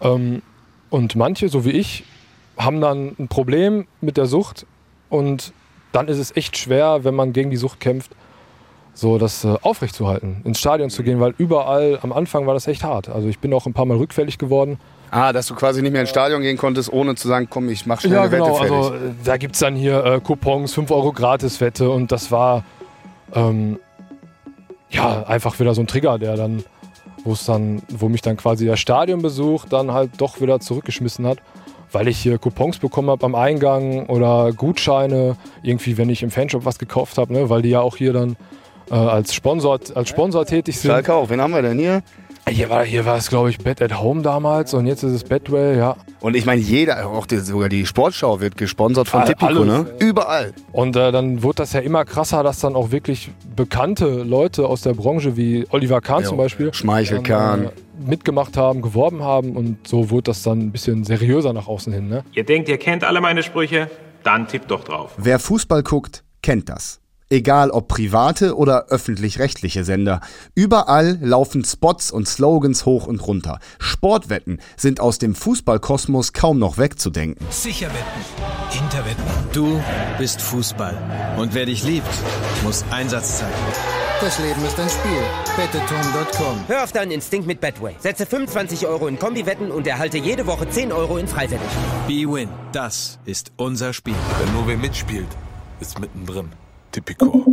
Ähm, 0.00 0.42
und 0.90 1.14
manche, 1.14 1.48
so 1.48 1.64
wie 1.64 1.70
ich, 1.70 2.04
haben 2.56 2.80
dann 2.80 3.14
ein 3.18 3.28
Problem 3.28 3.86
mit 4.00 4.16
der 4.16 4.26
Sucht 4.26 4.66
und 5.08 5.52
dann 5.92 6.08
ist 6.08 6.18
es 6.18 6.36
echt 6.36 6.56
schwer, 6.56 7.04
wenn 7.04 7.14
man 7.14 7.32
gegen 7.32 7.50
die 7.50 7.56
Sucht 7.56 7.80
kämpft, 7.80 8.10
so 8.94 9.18
das 9.18 9.44
äh, 9.44 9.54
aufrechtzuerhalten, 9.62 10.40
ins 10.44 10.60
Stadion 10.60 10.88
zu 10.88 11.02
gehen, 11.02 11.20
weil 11.20 11.34
überall 11.36 11.98
am 12.02 12.12
Anfang 12.12 12.46
war 12.46 12.54
das 12.54 12.66
echt 12.68 12.84
hart. 12.84 13.08
Also 13.08 13.28
ich 13.28 13.40
bin 13.40 13.52
auch 13.52 13.66
ein 13.66 13.72
paar 13.72 13.86
Mal 13.86 13.96
rückfällig 13.96 14.38
geworden. 14.38 14.78
Ah, 15.10 15.32
dass 15.32 15.46
du 15.46 15.54
quasi 15.54 15.82
nicht 15.82 15.92
mehr 15.92 16.00
ins 16.00 16.10
Stadion 16.10 16.42
gehen 16.42 16.56
konntest, 16.56 16.92
ohne 16.92 17.14
zu 17.14 17.28
sagen, 17.28 17.48
komm, 17.50 17.68
ich 17.68 17.86
mach 17.86 18.00
schnell 18.00 18.14
Ja, 18.14 18.22
eine 18.22 18.30
genau. 18.30 18.46
Wette 18.46 18.68
fertig. 18.68 18.76
Also 18.76 18.94
äh, 18.94 18.98
da 19.24 19.36
gibt 19.36 19.54
es 19.54 19.60
dann 19.60 19.74
hier 19.76 20.04
äh, 20.04 20.20
Coupons, 20.20 20.72
5 20.74 20.90
Euro 20.90 21.12
Gratiswette 21.12 21.90
und 21.90 22.10
das 22.12 22.30
war 22.30 22.64
ähm, 23.34 23.78
ja 24.90 25.24
einfach 25.24 25.58
wieder 25.58 25.74
so 25.74 25.82
ein 25.82 25.86
Trigger, 25.86 26.18
der 26.18 26.36
dann, 26.36 26.64
wo 27.24 27.32
es 27.32 27.44
dann, 27.44 27.82
wo 27.88 28.08
mich 28.08 28.22
dann 28.22 28.36
quasi 28.36 28.64
der 28.64 28.76
Stadionbesuch 28.76 29.66
dann 29.66 29.92
halt 29.92 30.12
doch 30.18 30.40
wieder 30.40 30.60
zurückgeschmissen 30.60 31.26
hat, 31.26 31.38
weil 31.92 32.08
ich 32.08 32.18
hier 32.18 32.38
Coupons 32.38 32.78
bekommen 32.78 33.10
habe 33.10 33.24
am 33.24 33.34
Eingang 33.34 34.06
oder 34.06 34.52
Gutscheine, 34.52 35.36
irgendwie, 35.62 35.96
wenn 35.96 36.10
ich 36.10 36.22
im 36.22 36.30
Fanshop 36.30 36.64
was 36.64 36.78
gekauft 36.78 37.18
habe, 37.18 37.32
ne, 37.32 37.50
weil 37.50 37.62
die 37.62 37.70
ja 37.70 37.80
auch 37.80 37.96
hier 37.96 38.12
dann 38.12 38.36
äh, 38.90 38.94
als 38.94 39.34
Sponsor, 39.34 39.78
als 39.94 40.08
Sponsor 40.08 40.44
tätig 40.46 40.78
sind. 40.78 40.90
Schalke 40.90 41.14
auch, 41.14 41.28
wen 41.30 41.40
haben 41.40 41.52
wir 41.52 41.62
denn 41.62 41.78
hier? 41.78 42.02
Hier 42.46 42.68
war, 42.68 42.84
hier 42.84 43.06
war 43.06 43.16
es, 43.16 43.30
glaube 43.30 43.48
ich, 43.48 43.56
Bed 43.56 43.80
at 43.80 43.98
Home 43.98 44.20
damals 44.20 44.74
und 44.74 44.86
jetzt 44.86 45.02
ist 45.02 45.12
es 45.12 45.24
Bedwell, 45.24 45.78
ja. 45.78 45.96
Und 46.20 46.36
ich 46.36 46.44
meine, 46.44 46.60
jeder, 46.60 47.06
auch 47.08 47.24
die, 47.24 47.38
sogar 47.38 47.70
die 47.70 47.86
Sportschau 47.86 48.38
wird 48.38 48.58
gesponsert 48.58 49.08
von 49.08 49.20
All- 49.20 49.26
Tipico, 49.28 49.46
alles. 49.46 49.66
ne? 49.66 49.86
Überall. 49.98 50.52
Und 50.70 50.94
äh, 50.94 51.10
dann 51.10 51.42
wurde 51.42 51.56
das 51.56 51.72
ja 51.72 51.80
immer 51.80 52.04
krasser, 52.04 52.42
dass 52.42 52.60
dann 52.60 52.76
auch 52.76 52.90
wirklich 52.90 53.30
bekannte 53.56 54.06
Leute 54.24 54.66
aus 54.66 54.82
der 54.82 54.92
Branche 54.92 55.38
wie 55.38 55.66
Oliver 55.70 56.02
Kahn 56.02 56.22
Ja, 56.22 56.28
zum 56.28 56.36
Beispiel 56.36 56.74
Schmeichel, 56.74 57.22
Kahn. 57.22 57.64
äh, 57.64 57.70
mitgemacht 58.06 58.58
haben, 58.58 58.82
geworben 58.82 59.22
haben 59.22 59.56
und 59.56 59.88
so 59.88 60.10
wurde 60.10 60.24
das 60.24 60.42
dann 60.42 60.58
ein 60.58 60.70
bisschen 60.70 61.04
seriöser 61.04 61.54
nach 61.54 61.66
außen 61.66 61.94
hin. 61.94 62.10
Ne? 62.10 62.24
Ihr 62.34 62.44
denkt, 62.44 62.68
ihr 62.68 62.76
kennt 62.76 63.04
alle 63.04 63.22
meine 63.22 63.42
Sprüche? 63.42 63.88
Dann 64.22 64.46
tippt 64.48 64.70
doch 64.70 64.84
drauf. 64.84 65.12
Wer 65.16 65.38
Fußball 65.38 65.82
guckt, 65.82 66.22
kennt 66.42 66.68
das. 66.68 67.00
Egal 67.34 67.72
ob 67.72 67.88
private 67.88 68.56
oder 68.56 68.86
öffentlich-rechtliche 68.90 69.82
Sender. 69.82 70.20
Überall 70.54 71.18
laufen 71.20 71.64
Spots 71.64 72.12
und 72.12 72.28
Slogans 72.28 72.86
hoch 72.86 73.08
und 73.08 73.26
runter. 73.26 73.58
Sportwetten 73.80 74.60
sind 74.76 75.00
aus 75.00 75.18
dem 75.18 75.34
Fußballkosmos 75.34 76.32
kaum 76.32 76.60
noch 76.60 76.78
wegzudenken. 76.78 77.44
Sicher 77.50 77.88
wetten. 77.88 78.70
Hinterwetten. 78.70 79.24
Du 79.52 79.82
bist 80.16 80.40
Fußball. 80.42 80.96
Und 81.36 81.54
wer 81.54 81.66
dich 81.66 81.82
liebt, 81.82 82.06
muss 82.62 82.84
Einsatz 82.92 83.40
zeigen. 83.40 83.52
Das 84.20 84.38
Leben 84.38 84.64
ist 84.64 84.78
ein 84.78 84.88
Spiel. 84.88 85.22
Betteton.com. 85.56 86.68
Hör 86.68 86.84
auf 86.84 86.92
deinen 86.92 87.10
Instinkt 87.10 87.48
mit 87.48 87.60
Betway. 87.60 87.96
Setze 87.98 88.26
25 88.26 88.86
Euro 88.86 89.08
in 89.08 89.18
Kombiwetten 89.18 89.72
und 89.72 89.88
erhalte 89.88 90.18
jede 90.18 90.46
Woche 90.46 90.70
10 90.70 90.92
Euro 90.92 91.16
in 91.16 91.26
Freiwetten. 91.26 91.66
B-Win. 92.06 92.48
Das 92.70 93.18
ist 93.24 93.50
unser 93.56 93.92
Spiel. 93.92 94.14
Wenn 94.38 94.54
nur 94.54 94.68
wer 94.68 94.76
mitspielt, 94.76 95.26
ist 95.80 95.98
mittendrin. 95.98 96.50
Tipico. 96.94 97.44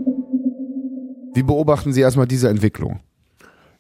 Wie 1.34 1.42
beobachten 1.42 1.94
Sie 1.94 2.02
erstmal 2.02 2.28
diese 2.28 2.48
Entwicklung? 2.48 3.00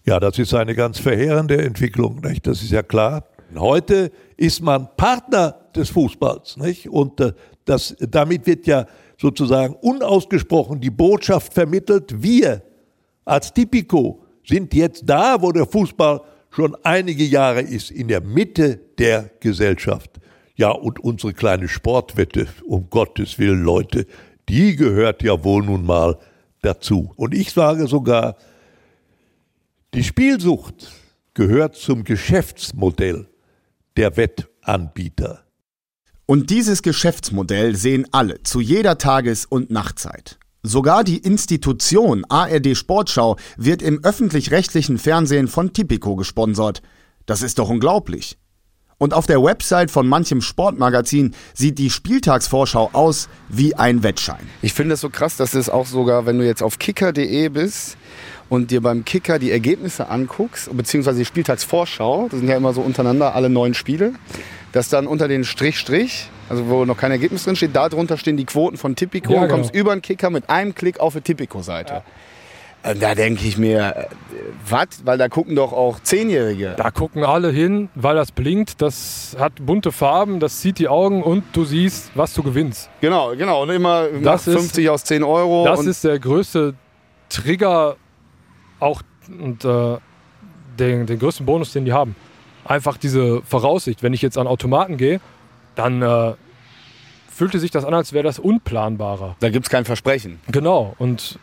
Ja, 0.04 0.20
das 0.20 0.40
ist 0.40 0.54
eine 0.56 0.74
ganz 0.74 0.98
verheerende 0.98 1.62
Entwicklung, 1.62 2.20
nicht? 2.22 2.48
das 2.48 2.64
ist 2.64 2.72
ja 2.72 2.82
klar. 2.82 3.26
Heute 3.56 4.12
ist 4.38 4.62
man 4.62 4.90
Partner 4.98 5.56
des 5.76 5.90
Fußballs 5.90 6.58
nicht? 6.58 6.90
und 6.90 7.20
äh, 7.20 7.34
das, 7.66 7.96
damit 8.00 8.48
wird 8.48 8.66
ja 8.66 8.88
sozusagen 9.20 9.76
unausgesprochen 9.76 10.82
die 10.82 10.90
Botschaft 10.90 11.54
vermittelt, 11.54 12.24
wir 12.24 12.64
als 13.24 13.54
Tipico 13.54 14.24
sind 14.44 14.74
jetzt 14.74 15.04
da, 15.06 15.40
wo 15.40 15.52
der 15.52 15.68
Fußball 15.68 16.22
schon 16.50 16.76
einige 16.82 17.24
Jahre 17.24 17.62
ist, 17.62 17.92
in 17.92 18.08
der 18.08 18.22
Mitte 18.22 18.80
der 18.98 19.30
Gesellschaft. 19.40 20.20
Ja, 20.56 20.72
und 20.72 21.00
unsere 21.00 21.34
kleine 21.34 21.68
Sportwette, 21.68 22.48
um 22.66 22.90
Gottes 22.90 23.38
Willen, 23.38 23.64
Leute, 23.64 24.08
die 24.52 24.76
gehört 24.76 25.24
ja 25.24 25.46
wohl 25.46 25.64
nun 25.64 25.86
mal 25.86 26.20
dazu. 26.62 27.14
Und 27.16 27.34
ich 27.34 27.54
sage 27.54 27.88
sogar, 27.88 28.36
die 29.94 30.04
Spielsucht 30.04 30.92
gehört 31.34 31.78
zum 31.78 32.04
Geschäftsmodell 32.04 33.30
der 33.96 34.18
Wettanbieter. 34.18 35.46
Und 36.26 36.50
dieses 36.50 36.82
Geschäftsmodell 36.82 37.78
sehen 37.78 38.06
alle 38.12 38.44
zu 38.44 38.60
jeder 38.60 38.98
Tages- 38.98 39.46
und 39.46 39.72
Nachtzeit. 39.72 40.38
Sogar 40.64 41.06
die 41.06 41.20
Institution 41.20 42.26
ARD 42.28 42.76
Sportschau 42.76 43.38
wird 43.56 43.82
im 43.82 44.04
öffentlich-rechtlichen 44.04 44.98
Fernsehen 44.98 45.48
von 45.48 45.72
Tipico 45.72 46.18
gesponsert. 46.18 46.82
Das 47.26 47.42
ist 47.42 47.58
doch 47.58 47.70
unglaublich. 47.70 48.38
Und 49.02 49.16
auf 49.16 49.26
der 49.26 49.42
Website 49.42 49.90
von 49.90 50.08
manchem 50.08 50.42
Sportmagazin 50.42 51.34
sieht 51.56 51.80
die 51.80 51.90
Spieltagsvorschau 51.90 52.92
aus 52.94 53.30
wie 53.50 53.74
ein 53.74 54.04
Wettschein. 54.04 54.48
Ich 54.62 54.74
finde 54.74 54.94
es 54.94 55.02
so 55.02 55.10
krass, 55.10 55.38
dass 55.38 55.56
es 55.56 55.72
auch 55.72 55.88
sogar, 55.88 56.28
wenn 56.28 56.38
du 56.38 56.46
jetzt 56.46 56.62
auf 56.62 56.78
kicker.de 56.78 57.50
bist 57.50 57.98
und 58.48 58.70
dir 58.70 58.80
beim 58.80 59.04
Kicker 59.04 59.40
die 59.40 59.50
Ergebnisse 59.50 60.08
anguckst, 60.08 60.70
beziehungsweise 60.78 61.18
die 61.18 61.26
Spieltagsvorschau, 61.26 62.28
das 62.30 62.42
sind 62.42 62.48
ja 62.48 62.56
immer 62.56 62.74
so 62.74 62.82
untereinander 62.82 63.34
alle 63.34 63.50
neun 63.50 63.74
Spiele, 63.74 64.14
dass 64.72 64.90
dann 64.90 65.08
unter 65.08 65.28
den 65.28 65.46
Strich, 65.46 65.80
Strich, 65.80 66.30
also 66.48 66.68
wo 66.68 66.86
noch 66.86 66.98
kein 66.98 67.10
Ergebnis 67.10 67.46
drin 67.46 67.56
steht, 67.56 67.76
da 67.76 67.90
drunter 67.90 68.20
stehen 68.20 68.38
die 68.38 68.46
Quoten 68.46 68.78
von 68.78 68.96
Tipico 68.96 69.34
Ja, 69.34 69.42
und 69.42 69.50
kommst 69.50 69.74
genau. 69.74 69.82
über 69.82 69.96
den 69.96 70.04
Kicker 70.04 70.30
mit 70.30 70.48
einem 70.48 70.76
Klick 70.76 71.00
auf 71.00 71.16
die 71.16 71.22
Tipico-Seite. 71.22 71.96
Und 71.96 72.04
Da 72.84 73.14
denke 73.14 73.46
ich 73.46 73.58
mir, 73.60 73.96
äh, 73.96 74.06
was? 74.68 74.88
Weil 75.06 75.18
da 75.20 75.30
gucken 75.30 75.56
doch 75.56 75.72
auch 75.72 76.00
Zehnjährige. 76.00 76.74
Da 76.78 76.90
gucken 76.90 77.24
alle 77.24 77.52
hin, 77.52 77.90
weil 77.94 78.16
das 78.16 78.32
blinkt, 78.32 78.82
das 78.82 79.36
hat 79.40 79.54
bunte 79.64 79.92
Farben, 79.92 80.40
das 80.40 80.62
zieht 80.62 80.80
die 80.80 80.88
Augen 80.88 81.22
und 81.22 81.44
du 81.54 81.64
siehst, 81.64 82.12
was 82.16 82.34
du 82.34 82.42
gewinnst. 82.42 82.90
Genau, 83.00 83.36
genau. 83.36 83.62
Und 83.64 83.70
immer 83.70 84.08
Das 84.24 84.48
ist- 84.48 84.56
50 84.56 84.90
aus 84.90 85.04
10 85.04 85.24
Euro. 85.24 85.64
Das 85.66 85.86
ist 85.86 86.04
der 86.04 86.18
größte 86.18 86.74
Trigger 87.30 87.98
auch 88.80 89.02
und 89.40 89.64
äh, 89.64 89.98
den, 90.80 91.06
den 91.06 91.20
größten 91.20 91.46
Bonus, 91.46 91.74
den 91.74 91.86
die 91.86 91.94
haben. 91.94 92.16
Einfach 92.66 92.98
diese 92.98 93.42
Voraussicht. 93.44 94.02
Wenn 94.02 94.14
ich 94.14 94.22
jetzt 94.24 94.38
an 94.40 94.48
Automaten 94.48 94.98
gehe, 94.98 95.22
dann 95.76 96.02
äh, 96.02 96.34
fühlte 97.30 97.60
sich 97.60 97.70
das 97.72 97.86
an, 97.86 97.94
als 97.94 98.12
wäre 98.14 98.24
das 98.24 98.40
unplanbarer. 98.40 99.36
Da 99.40 99.50
gibt 99.50 99.68
es 99.68 99.70
kein 99.70 99.86
Versprechen. 99.86 100.40
Genau. 100.52 100.96
Und 100.98 101.38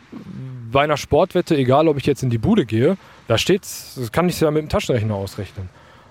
bei 0.71 0.81
einer 0.83 0.97
Sportwette, 0.97 1.55
egal 1.57 1.87
ob 1.87 1.97
ich 1.97 2.05
jetzt 2.05 2.23
in 2.23 2.29
die 2.29 2.37
Bude 2.37 2.65
gehe, 2.65 2.97
da 3.27 3.37
steht's, 3.37 3.95
das 3.95 4.11
kann 4.11 4.27
ich 4.29 4.39
ja 4.39 4.51
mit 4.51 4.61
dem 4.63 4.69
Taschenrechner 4.69 5.15
ausrechnen. 5.15 5.69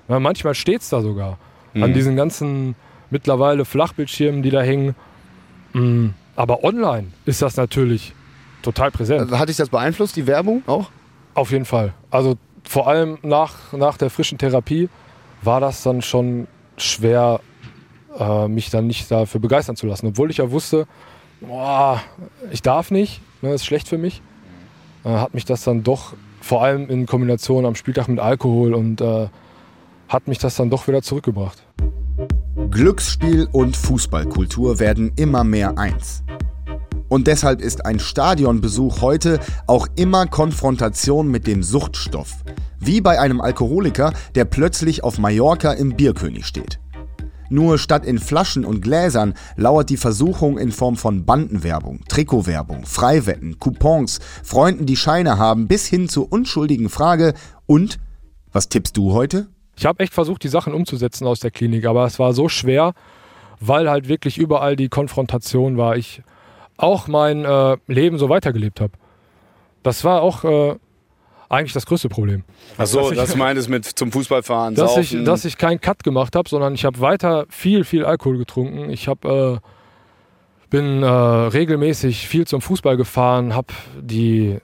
Ja, 0.08 0.18
manchmal 0.20 0.54
steht 0.54 0.80
es 0.82 0.88
da 0.88 1.00
sogar. 1.02 1.38
An 1.74 1.90
Mhm. 1.90 1.94
diesen 1.94 2.16
ganzen 2.16 2.74
mittlerweile 3.10 3.64
Flachbildschirmen, 3.64 4.42
die 4.42 4.50
da 4.50 4.60
hängen. 4.62 4.94
Mm, 5.72 6.08
Aber 6.36 6.62
online 6.64 7.08
ist 7.24 7.42
das 7.42 7.56
natürlich 7.56 8.14
total 8.62 8.90
präsent. 8.90 9.30
Hat 9.32 9.48
dich 9.48 9.56
das 9.56 9.68
beeinflusst, 9.70 10.14
die 10.16 10.26
Werbung 10.26 10.62
auch? 10.66 10.90
Auf 11.34 11.50
jeden 11.50 11.64
Fall. 11.64 11.92
Also 12.10 12.36
vor 12.64 12.86
allem 12.88 13.18
nach, 13.22 13.72
nach 13.72 13.96
der 13.98 14.08
frischen 14.10 14.38
Therapie 14.38 14.88
war 15.42 15.60
das 15.60 15.82
dann 15.82 16.00
schon 16.02 16.46
schwer, 16.76 17.40
äh, 18.18 18.46
mich 18.48 18.70
dann 18.70 18.86
nicht 18.86 19.10
dafür 19.10 19.40
begeistern 19.40 19.76
zu 19.76 19.86
lassen. 19.86 20.06
Obwohl 20.06 20.30
ich 20.30 20.36
ja 20.38 20.50
wusste, 20.50 20.86
boah, 21.40 22.00
ich 22.50 22.62
darf 22.62 22.90
nicht, 22.90 23.20
ne, 23.42 23.52
ist 23.52 23.64
schlecht 23.66 23.88
für 23.88 23.98
mich. 23.98 24.22
Äh, 25.08 25.12
hat 25.12 25.32
mich 25.32 25.46
das 25.46 25.64
dann 25.64 25.82
doch, 25.82 26.14
vor 26.40 26.62
allem 26.62 26.88
in 26.90 27.06
Kombination 27.06 27.64
am 27.64 27.74
Spieltag 27.74 28.08
mit 28.08 28.20
Alkohol 28.20 28.74
und 28.74 29.00
äh, 29.00 29.28
hat 30.08 30.28
mich 30.28 30.38
das 30.38 30.56
dann 30.56 30.68
doch 30.70 30.86
wieder 30.86 31.02
zurückgebracht. 31.02 31.64
Glücksspiel 32.70 33.48
und 33.52 33.76
Fußballkultur 33.76 34.78
werden 34.78 35.12
immer 35.16 35.44
mehr 35.44 35.78
eins. 35.78 36.22
Und 37.08 37.26
deshalb 37.26 37.62
ist 37.62 37.86
ein 37.86 37.98
Stadionbesuch 37.98 39.00
heute 39.00 39.40
auch 39.66 39.86
immer 39.96 40.26
Konfrontation 40.26 41.28
mit 41.28 41.46
dem 41.46 41.62
Suchtstoff. 41.62 42.44
Wie 42.78 43.00
bei 43.00 43.18
einem 43.18 43.40
Alkoholiker, 43.40 44.12
der 44.34 44.44
plötzlich 44.44 45.04
auf 45.04 45.18
Mallorca 45.18 45.72
im 45.72 45.96
Bierkönig 45.96 46.46
steht. 46.46 46.78
Nur 47.50 47.78
statt 47.78 48.04
in 48.04 48.18
Flaschen 48.18 48.64
und 48.64 48.82
Gläsern 48.82 49.34
lauert 49.56 49.90
die 49.90 49.96
Versuchung 49.96 50.58
in 50.58 50.72
Form 50.72 50.96
von 50.96 51.24
Bandenwerbung, 51.24 52.00
Trikotwerbung, 52.08 52.84
Freiwetten, 52.84 53.58
Coupons, 53.58 54.20
Freunden, 54.42 54.86
die 54.86 54.96
Scheine 54.96 55.38
haben, 55.38 55.68
bis 55.68 55.86
hin 55.86 56.08
zur 56.08 56.30
unschuldigen 56.32 56.88
Frage: 56.88 57.34
Und 57.66 57.98
was 58.52 58.68
tippst 58.68 58.96
du 58.96 59.12
heute? 59.12 59.48
Ich 59.76 59.86
habe 59.86 60.00
echt 60.00 60.12
versucht, 60.12 60.42
die 60.42 60.48
Sachen 60.48 60.74
umzusetzen 60.74 61.26
aus 61.26 61.40
der 61.40 61.50
Klinik, 61.50 61.86
aber 61.86 62.04
es 62.04 62.18
war 62.18 62.32
so 62.32 62.48
schwer, 62.48 62.94
weil 63.60 63.88
halt 63.88 64.08
wirklich 64.08 64.36
überall 64.36 64.76
die 64.76 64.88
Konfrontation 64.88 65.76
war. 65.76 65.96
Ich 65.96 66.22
auch 66.76 67.08
mein 67.08 67.44
äh, 67.44 67.76
Leben 67.86 68.18
so 68.18 68.28
weitergelebt 68.28 68.80
habe. 68.80 68.92
Das 69.82 70.04
war 70.04 70.22
auch 70.22 70.44
äh, 70.44 70.76
eigentlich 71.48 71.72
das 71.72 71.86
größte 71.86 72.08
Problem. 72.08 72.44
Achso, 72.76 73.10
das 73.10 73.34
meintest 73.36 73.68
mit 73.68 73.84
zum 73.84 74.12
Fußballfahren, 74.12 74.74
dass 74.74 74.94
saufen. 74.94 75.20
ich, 75.20 75.24
dass 75.24 75.44
ich 75.44 75.56
keinen 75.56 75.80
Cut 75.80 76.04
gemacht 76.04 76.36
habe, 76.36 76.48
sondern 76.48 76.74
ich 76.74 76.84
habe 76.84 77.00
weiter 77.00 77.46
viel, 77.48 77.84
viel 77.84 78.04
Alkohol 78.04 78.38
getrunken. 78.38 78.90
Ich 78.90 79.08
habe 79.08 79.60
äh, 79.62 79.68
bin 80.70 81.02
äh, 81.02 81.06
regelmäßig 81.06 82.28
viel 82.28 82.46
zum 82.46 82.60
Fußball 82.60 82.96
gefahren, 82.96 83.54
habe 83.54 83.72
die 84.00 84.58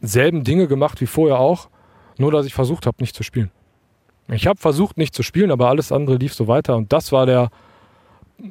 selben 0.00 0.44
Dinge 0.44 0.66
gemacht 0.66 1.00
wie 1.00 1.06
vorher 1.06 1.38
auch, 1.38 1.68
nur 2.18 2.32
dass 2.32 2.46
ich 2.46 2.54
versucht 2.54 2.86
habe, 2.86 2.96
nicht 3.00 3.14
zu 3.14 3.22
spielen. 3.22 3.50
Ich 4.28 4.46
habe 4.46 4.58
versucht, 4.58 4.96
nicht 4.96 5.14
zu 5.14 5.22
spielen, 5.22 5.50
aber 5.50 5.68
alles 5.68 5.92
andere 5.92 6.16
lief 6.16 6.32
so 6.32 6.48
weiter 6.48 6.76
und 6.76 6.92
das 6.92 7.12
war 7.12 7.26
der 7.26 7.50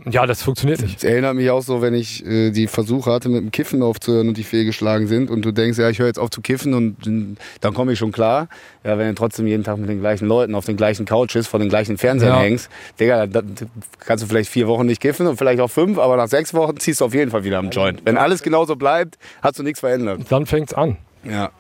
Ja, 0.10 0.26
das 0.26 0.42
funktioniert 0.42 0.82
nicht. 0.82 0.98
Es 1.00 1.04
erinnert 1.04 1.36
mich 1.36 1.50
auch 1.50 1.62
so, 1.62 1.82
wenn 1.82 1.94
ich 1.94 2.26
äh, 2.26 2.52
die 2.52 2.68
Versuche 2.68 3.12
hatte, 3.12 3.28
mit 3.28 3.42
dem 3.42 3.52
Kiffen 3.52 3.82
aufzuhören 3.84 4.30
und 4.30 4.38
die 4.38 4.46
fehlgeschlagen 4.46 5.08
sind 5.08 5.30
und 5.30 5.44
du 5.44 5.52
denkst, 5.52 5.78
ja, 5.78 5.90
ich 5.90 6.00
höre 6.00 6.08
jetzt 6.08 6.18
auf 6.20 6.30
zu 6.30 6.40
kiffen 6.40 6.74
und 6.74 7.06
äh, 7.06 7.36
dann 7.60 7.74
komme 7.74 7.92
ich 7.92 8.00
schon 8.00 8.14
klar. 8.14 8.48
Ja, 8.86 8.98
wenn 8.98 9.10
du 9.10 9.16
trotzdem 9.16 9.48
jeden 9.48 9.66
Tag 9.66 9.78
mit 9.80 9.90
den 9.90 10.00
gleichen 10.00 10.28
Leuten 10.28 10.56
auf 10.56 10.66
den 10.66 10.78
gleichen 10.78 11.06
Couches 11.06 11.48
vor 11.48 11.60
den 11.60 11.68
gleichen 11.68 11.98
Fernsehern 11.98 12.36
Ja. 12.36 12.42
hängst, 12.42 12.70
Digga, 13.02 13.28
da, 13.28 13.42
da 13.42 13.66
kannst 14.00 14.24
du 14.24 14.28
vielleicht 14.30 14.50
vier 14.50 14.68
Wochen 14.70 14.86
nicht 14.86 15.02
kiffen 15.02 15.28
und 15.28 15.36
vielleicht 15.36 15.60
auch 15.60 15.70
fünf, 15.70 15.98
aber 15.98 16.16
nach 16.16 16.28
sechs 16.30 16.54
Wochen 16.54 16.78
ziehst 16.78 17.02
du 17.02 17.06
auf 17.06 17.14
jeden 17.14 17.32
Fall 17.32 17.44
wieder 17.44 17.58
am 17.60 17.70
Joint. 17.70 18.00
Wenn 18.06 18.16
alles 18.18 18.44
genauso 18.44 18.78
bleibt, 18.78 19.18
hast 19.42 19.60
du 19.60 19.64
nichts 19.64 19.82
verändert. 19.82 20.22
Dann 20.30 20.46
fängt's 20.46 20.74
an. 20.74 20.98
Ja. 21.26 21.52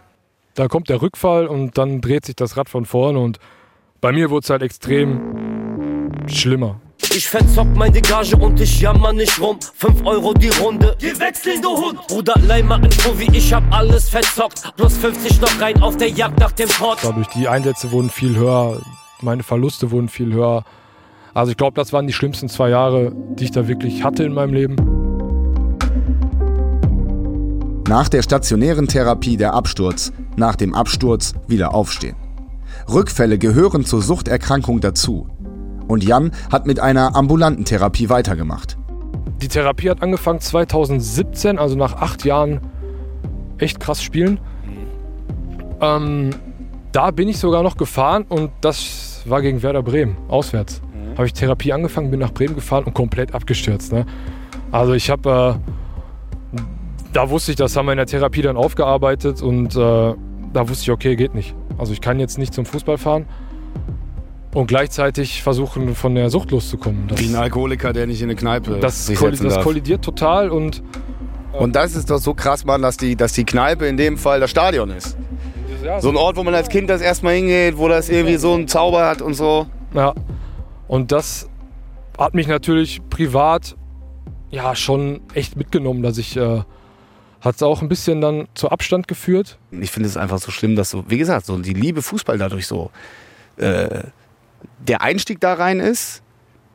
Da 0.55 0.67
kommt 0.69 0.87
der 0.87 1.01
Rückfall 1.01 1.47
und 1.47 1.77
dann 1.77 1.99
dreht 1.99 2.25
sich 2.25 2.35
das 2.37 2.55
Rad 2.55 2.69
von 2.69 2.85
vorne 2.85 3.19
und 3.19 3.39
bei 3.99 4.13
mir 4.13 4.29
wurde 4.29 4.43
es 4.45 4.49
halt 4.49 4.61
extrem 4.61 5.19
schlimmer. 6.27 6.79
Ich 7.13 7.27
verzock 7.27 7.67
meine 7.75 8.01
Gage 8.01 8.37
und 8.37 8.61
ich 8.61 8.79
jammer 8.79 9.11
nicht 9.11 9.37
rum. 9.41 9.57
5 9.75 10.05
Euro 10.05 10.33
die 10.33 10.47
Runde. 10.47 10.95
Geh 10.97 11.19
wechseln, 11.19 11.61
du 11.61 11.75
Hund. 11.75 12.07
Bruder, 12.07 12.35
leih 12.47 12.63
mal 12.63 12.81
ein 12.81 12.89
Provi, 12.89 13.27
ich 13.33 13.53
hab 13.53 13.63
alles 13.69 14.07
verzockt. 14.07 14.63
Plus 14.77 14.95
50 14.97 15.41
noch 15.41 15.59
rein 15.59 15.81
auf 15.81 15.97
der 15.97 16.07
Jagd 16.07 16.39
nach 16.39 16.53
dem 16.53 16.69
Pott. 16.69 16.99
Dadurch 17.03 17.27
die 17.35 17.49
Einsätze 17.49 17.91
wurden 17.91 18.09
viel 18.09 18.37
höher, 18.37 18.81
meine 19.21 19.43
Verluste 19.43 19.91
wurden 19.91 20.07
viel 20.07 20.31
höher. 20.31 20.63
Also 21.33 21.51
ich 21.51 21.57
glaube, 21.57 21.75
das 21.75 21.91
waren 21.91 22.07
die 22.07 22.13
schlimmsten 22.13 22.47
zwei 22.47 22.69
Jahre, 22.69 23.11
die 23.35 23.43
ich 23.43 23.51
da 23.51 23.67
wirklich 23.67 24.05
hatte 24.05 24.23
in 24.23 24.33
meinem 24.33 24.53
Leben. 24.53 24.75
Nach 27.89 28.07
der 28.07 28.21
stationären 28.21 28.87
Therapie 28.87 29.35
der 29.35 29.53
Absturz, 29.53 30.13
nach 30.37 30.55
dem 30.55 30.73
Absturz 30.73 31.33
wieder 31.47 31.73
aufstehen. 31.73 32.15
Rückfälle 32.87 33.37
gehören 33.37 33.83
zur 33.83 34.01
Suchterkrankung 34.01 34.79
dazu. 34.79 35.27
Und 35.91 36.05
Jan 36.05 36.31
hat 36.49 36.65
mit 36.65 36.79
einer 36.79 37.17
ambulanten 37.17 37.65
Therapie 37.65 38.07
weitergemacht. 38.07 38.77
Die 39.41 39.49
Therapie 39.49 39.89
hat 39.89 40.01
angefangen 40.01 40.39
2017, 40.39 41.59
also 41.59 41.75
nach 41.75 41.95
acht 41.95 42.23
Jahren 42.23 42.61
echt 43.57 43.81
krass 43.81 44.01
spielen. 44.01 44.39
Ähm, 45.81 46.29
da 46.93 47.11
bin 47.11 47.27
ich 47.27 47.39
sogar 47.39 47.61
noch 47.61 47.75
gefahren 47.75 48.23
und 48.29 48.51
das 48.61 49.23
war 49.25 49.41
gegen 49.41 49.61
Werder 49.63 49.83
Bremen, 49.83 50.15
auswärts. 50.29 50.81
Habe 51.17 51.25
ich 51.25 51.33
Therapie 51.33 51.73
angefangen, 51.73 52.09
bin 52.09 52.21
nach 52.21 52.31
Bremen 52.31 52.55
gefahren 52.55 52.85
und 52.85 52.93
komplett 52.93 53.35
abgestürzt. 53.35 53.91
Ne? 53.91 54.05
Also 54.71 54.93
ich 54.93 55.09
habe, 55.09 55.59
äh, 56.55 56.59
da 57.11 57.29
wusste 57.29 57.51
ich, 57.51 57.57
das 57.57 57.75
haben 57.75 57.87
wir 57.87 57.91
in 57.91 57.97
der 57.97 58.05
Therapie 58.05 58.43
dann 58.43 58.55
aufgearbeitet 58.55 59.41
und 59.41 59.75
äh, 59.75 60.13
da 60.53 60.69
wusste 60.69 60.83
ich, 60.83 60.91
okay, 60.91 61.17
geht 61.17 61.35
nicht. 61.35 61.53
Also 61.77 61.91
ich 61.91 61.99
kann 61.99 62.17
jetzt 62.17 62.37
nicht 62.37 62.53
zum 62.53 62.65
Fußball 62.65 62.97
fahren 62.97 63.25
und 64.53 64.67
gleichzeitig 64.67 65.43
versuchen, 65.43 65.95
von 65.95 66.15
der 66.15 66.29
Sucht 66.29 66.51
loszukommen. 66.51 67.07
Das, 67.07 67.19
Wie 67.19 67.27
ein 67.27 67.35
Alkoholiker, 67.35 67.93
der 67.93 68.07
nicht 68.07 68.21
in 68.21 68.29
eine 68.29 68.35
Kneipe 68.35 68.79
das, 68.79 69.05
sich 69.05 69.17
kolli 69.17 69.37
das 69.37 69.55
darf. 69.55 69.63
kollidiert 69.63 70.03
total 70.03 70.49
und 70.49 70.83
Und 71.53 71.75
das 71.75 71.95
ist 71.95 72.09
doch 72.09 72.19
so 72.19 72.33
krass, 72.33 72.65
Mann, 72.65 72.81
dass 72.81 72.97
die, 72.97 73.15
dass 73.15 73.33
die 73.33 73.43
Kneipe 73.43 73.85
in 73.85 73.97
dem 73.97 74.17
Fall 74.17 74.39
das 74.39 74.49
Stadion 74.51 74.89
ist. 74.89 75.17
So 75.99 76.09
ein 76.09 76.15
Ort, 76.15 76.37
wo 76.37 76.43
man 76.43 76.53
als 76.53 76.69
Kind 76.69 76.89
das 76.89 77.01
erstmal 77.01 77.33
hingeht, 77.35 77.77
wo 77.77 77.87
das 77.87 78.09
irgendwie 78.09 78.37
so 78.37 78.53
einen 78.53 78.67
Zauber 78.67 79.05
hat 79.07 79.21
und 79.21 79.33
so. 79.33 79.65
Ja. 79.93 80.13
Und 80.87 81.11
das 81.11 81.49
hat 82.17 82.33
mich 82.33 82.47
natürlich 82.47 83.01
privat 83.09 83.75
ja 84.51 84.75
schon 84.75 85.21
echt 85.33 85.55
mitgenommen, 85.55 86.03
dass 86.03 86.17
ich 86.17 86.37
äh, 86.37 86.61
hat 87.41 87.55
es 87.55 87.63
auch 87.63 87.81
ein 87.81 87.89
bisschen 87.89 88.21
dann 88.21 88.47
zu 88.53 88.69
Abstand 88.69 89.07
geführt. 89.07 89.57
Ich 89.71 89.91
finde 89.91 90.07
es 90.07 90.17
einfach 90.17 90.37
so 90.37 90.51
schlimm, 90.51 90.75
dass 90.75 90.91
so, 90.91 91.03
wie 91.07 91.17
gesagt, 91.17 91.45
so 91.47 91.57
die 91.57 91.73
Liebe 91.73 92.01
Fußball 92.01 92.37
dadurch 92.37 92.67
so 92.67 92.91
äh, 93.57 94.03
der 94.79 95.01
Einstieg 95.01 95.39
da 95.39 95.53
rein 95.53 95.79
ist 95.79 96.21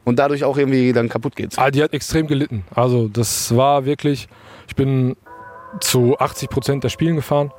und 0.05 0.19
dadurch 0.19 0.45
auch 0.45 0.57
irgendwie 0.57 0.93
dann 0.93 1.09
kaputt 1.09 1.37
geht. 1.37 1.59
Ah, 1.59 1.71
die 1.71 1.83
hat 1.83 1.93
extrem 1.93 2.27
gelitten. 2.27 2.65
Also 2.75 3.09
das 3.09 3.55
war 3.57 3.85
wirklich, 3.85 4.29
ich 4.69 4.77
bin 4.77 5.17
zu 5.81 6.19
80 6.19 6.49
Prozent 6.49 6.85
der 6.85 6.89
Spielen 6.89 7.17
gefahren. 7.17 7.53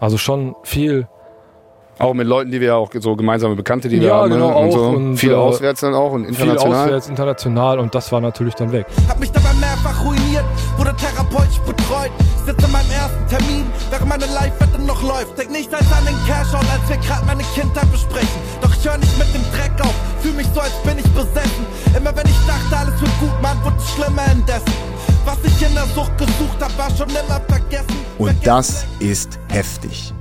Also 0.00 0.16
schon 0.16 0.54
viel. 0.62 1.08
Auch 1.98 2.14
mit 2.14 2.28
Leuten, 2.28 2.52
die 2.52 2.60
wir 2.60 2.76
auch 2.76 2.92
so 3.00 3.16
gemeinsame 3.16 3.56
Bekannte, 3.56 3.88
die 3.88 4.00
wir 4.00 4.08
ja, 4.08 4.14
haben. 4.18 4.30
genau, 4.30 4.50
ne? 4.50 4.54
auch. 4.54 4.62
und 4.62 4.72
so. 4.72 4.84
Und, 4.84 5.16
viel 5.16 5.32
äh, 5.32 5.34
auswärts 5.34 5.80
dann 5.80 5.94
auch 5.94 6.12
und 6.12 6.24
international. 6.26 6.58
Viel 6.58 6.72
auswärts, 6.72 7.08
international 7.08 7.78
und 7.80 7.92
das 7.94 8.12
war 8.12 8.20
natürlich 8.20 8.54
dann 8.54 8.70
weg. 8.70 8.86
Hab 9.08 9.18
mich 9.18 9.32
dabei 9.32 9.52
mehrfach 9.54 10.04
ruiniert, 10.04 10.44
wurde 10.76 10.94
therapeutisch 10.94 11.58
betreut. 11.58 12.12
Sitze 12.48 12.64
in 12.64 12.72
meinem 12.72 12.90
ersten 12.90 13.28
Termin, 13.28 13.66
während 13.90 14.08
meine 14.08 14.24
Live-Wette 14.24 14.80
noch 14.80 15.02
läuft. 15.02 15.36
Denk 15.36 15.50
nicht 15.50 15.72
als 15.74 15.84
an 15.92 16.06
den 16.06 16.16
Cash-Out, 16.26 16.64
als 16.72 16.88
wir 16.88 16.96
grad 16.96 17.26
meine 17.26 17.42
Kindheit 17.54 17.92
besprechen. 17.92 18.40
Doch 18.62 18.74
ich 18.74 18.88
hör 18.88 18.96
nicht 18.96 19.18
mit 19.18 19.28
dem 19.34 19.42
Dreck 19.52 19.72
auf, 19.82 19.94
fühl 20.22 20.32
mich 20.32 20.46
so, 20.54 20.60
als 20.60 20.72
bin 20.82 20.96
ich 20.96 21.10
besessen. 21.12 21.66
Immer 21.94 22.16
wenn 22.16 22.26
ich 22.26 22.46
dachte, 22.46 22.74
alles 22.74 22.98
wird 23.02 23.10
gut, 23.20 23.42
man, 23.42 23.58
es 23.76 23.90
schlimmer 23.90 24.24
indessen. 24.32 24.72
Was 25.26 25.36
ich 25.44 25.66
in 25.66 25.74
der 25.74 25.84
Sucht 25.94 26.16
gesucht 26.16 26.56
hab, 26.60 26.78
war 26.78 26.90
schon 26.96 27.10
immer 27.10 27.38
vergessen. 27.48 27.96
Und 28.16 28.34
das 28.46 28.84
ist 28.98 29.38
heftig. 29.48 30.14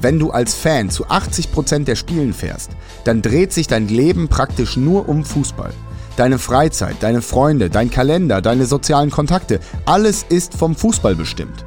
Wenn 0.00 0.18
du 0.18 0.30
als 0.30 0.54
Fan 0.54 0.88
zu 0.88 1.06
80% 1.06 1.84
der 1.84 1.96
Spielen 1.96 2.32
fährst, 2.32 2.70
dann 3.04 3.20
dreht 3.20 3.52
sich 3.52 3.66
dein 3.66 3.88
Leben 3.88 4.28
praktisch 4.28 4.78
nur 4.78 5.06
um 5.06 5.22
Fußball. 5.22 5.74
Deine 6.16 6.38
Freizeit, 6.38 6.96
deine 7.00 7.20
Freunde, 7.20 7.68
dein 7.68 7.90
Kalender, 7.90 8.40
deine 8.40 8.64
sozialen 8.64 9.10
Kontakte, 9.10 9.60
alles 9.84 10.24
ist 10.26 10.54
vom 10.54 10.76
Fußball 10.76 11.14
bestimmt. 11.14 11.66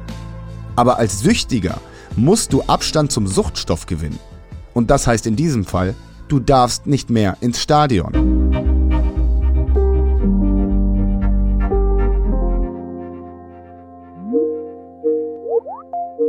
Aber 0.78 0.96
als 0.96 1.18
Süchtiger 1.18 1.80
musst 2.14 2.52
du 2.52 2.62
Abstand 2.62 3.10
zum 3.10 3.26
Suchtstoff 3.26 3.86
gewinnen. 3.86 4.20
Und 4.74 4.92
das 4.92 5.08
heißt 5.08 5.26
in 5.26 5.34
diesem 5.34 5.64
Fall, 5.64 5.96
du 6.28 6.38
darfst 6.38 6.86
nicht 6.86 7.10
mehr 7.10 7.36
ins 7.40 7.60
Stadion. 7.60 8.12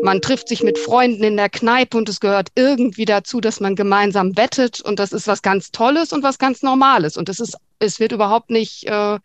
Man 0.01 0.19
trifft 0.19 0.47
sich 0.47 0.63
mit 0.63 0.79
Freunden 0.79 1.23
in 1.23 1.37
der 1.37 1.49
Kneipe 1.49 1.95
und 1.95 2.09
es 2.09 2.19
gehört 2.19 2.49
irgendwie 2.55 3.05
dazu, 3.05 3.41
dass 3.41 3.59
man 3.59 3.75
gemeinsam 3.75 4.35
wettet 4.35 4.81
und 4.81 4.97
das 4.97 5.11
ist 5.11 5.27
was 5.27 5.43
ganz 5.43 5.69
Tolles 5.69 6.11
und 6.11 6.23
was 6.23 6.39
ganz 6.39 6.63
Normales 6.63 7.17
und 7.17 7.29
es 7.29 7.39
ist, 7.39 7.55
es 7.77 7.99
wird 7.99 8.13
überhaupt 8.13 8.49
nicht 8.49 8.85
äh, 8.85 9.19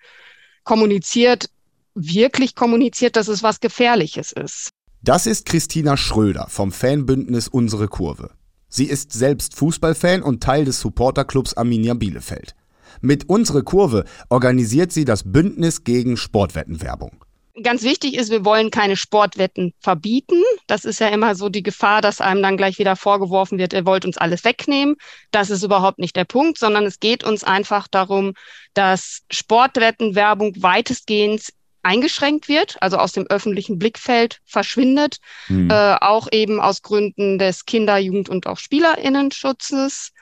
kommuniziert, 0.65 1.49
wirklich 1.95 2.55
kommuniziert, 2.55 3.17
dass 3.17 3.29
es 3.29 3.43
was 3.43 3.61
Gefährliches 3.61 4.31
ist. 4.31 4.74
Das 5.07 5.27
ist 5.27 5.45
Christina 5.45 5.99
Schröder 5.99 6.47
vom 6.49 6.73
Fanbündnis 6.73 7.47
Unsere 7.47 7.89
Kurve. 7.89 8.31
Sie 8.71 8.87
ist 8.87 9.13
selbst 9.13 9.55
Fußballfan 9.55 10.23
und 10.23 10.43
Teil 10.43 10.65
des 10.65 10.81
Supporterclubs 10.81 11.53
Arminia 11.59 11.93
Bielefeld. 11.93 12.55
Mit 13.03 13.29
Unsere 13.29 13.63
Kurve 13.63 14.07
organisiert 14.31 14.93
sie 14.93 15.05
das 15.05 15.31
Bündnis 15.31 15.85
gegen 15.85 16.17
Sportwettenwerbung. 16.17 17.23
Ganz 17.63 17.83
wichtig 17.83 18.15
ist, 18.17 18.31
wir 18.31 18.47
wollen 18.47 18.71
keine 18.71 18.97
Sportwetten 18.97 19.75
verbieten. 19.79 20.43
Das 20.69 20.87
ist 20.87 21.01
ja 21.01 21.09
immer 21.09 21.35
so 21.35 21.51
die 21.51 21.63
Gefahr, 21.63 22.01
dass 22.01 22.23
einem 22.23 22.43
dann 22.43 22.57
gleich 22.57 22.79
wieder 22.79 22.97
vorgeworfen 22.97 23.59
wird, 23.59 23.75
ihr 23.75 23.85
wollt 23.85 24.07
uns 24.07 24.17
alles 24.17 24.43
wegnehmen. 24.43 24.97
Das 25.31 25.51
ist 25.51 25.63
überhaupt 25.63 25.99
nicht 25.99 26.17
der 26.17 26.25
Punkt, 26.25 26.57
sondern 26.57 26.87
es 26.87 26.99
geht 26.99 27.25
uns 27.25 27.45
einfach 27.45 27.89
darum, 27.89 28.33
dass 28.73 29.21
Sportwettenwerbung 29.31 30.55
weitestgehend 30.63 31.51
eingeschränkt 31.85 32.49
wird, 32.49 32.77
also 32.81 32.97
aus 32.97 33.13
dem 33.13 33.27
öffentlichen 33.27 33.79
Blickfeld 33.79 34.41
verschwindet, 34.45 35.19
Hm. 35.47 35.71
äh, 35.71 35.97
auch 36.01 36.29
eben 36.33 36.61
aus 36.61 36.83
Gründen 36.83 37.39
des 37.39 37.67
Kinder-, 37.67 37.99
Jugend- 37.99 38.29
und 38.29 38.47
auch 38.47 38.59
Spielerinnenschutzes. 38.59 40.13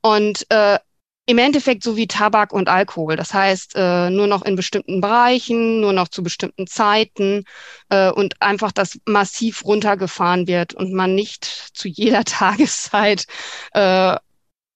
Und 0.00 0.46
äh, 0.50 0.78
im 1.26 1.38
Endeffekt 1.38 1.84
so 1.84 1.96
wie 1.96 2.08
Tabak 2.08 2.52
und 2.52 2.68
Alkohol. 2.68 3.16
Das 3.16 3.32
heißt, 3.32 3.74
äh, 3.76 4.10
nur 4.10 4.26
noch 4.26 4.42
in 4.42 4.56
bestimmten 4.56 5.00
Bereichen, 5.00 5.80
nur 5.80 5.92
noch 5.92 6.08
zu 6.08 6.22
bestimmten 6.22 6.66
Zeiten 6.66 7.44
äh, 7.90 8.10
und 8.10 8.42
einfach, 8.42 8.72
dass 8.72 8.98
massiv 9.06 9.64
runtergefahren 9.64 10.46
wird 10.48 10.74
und 10.74 10.92
man 10.92 11.14
nicht 11.14 11.44
zu 11.44 11.88
jeder 11.88 12.24
Tageszeit 12.24 13.26
äh, 13.72 14.16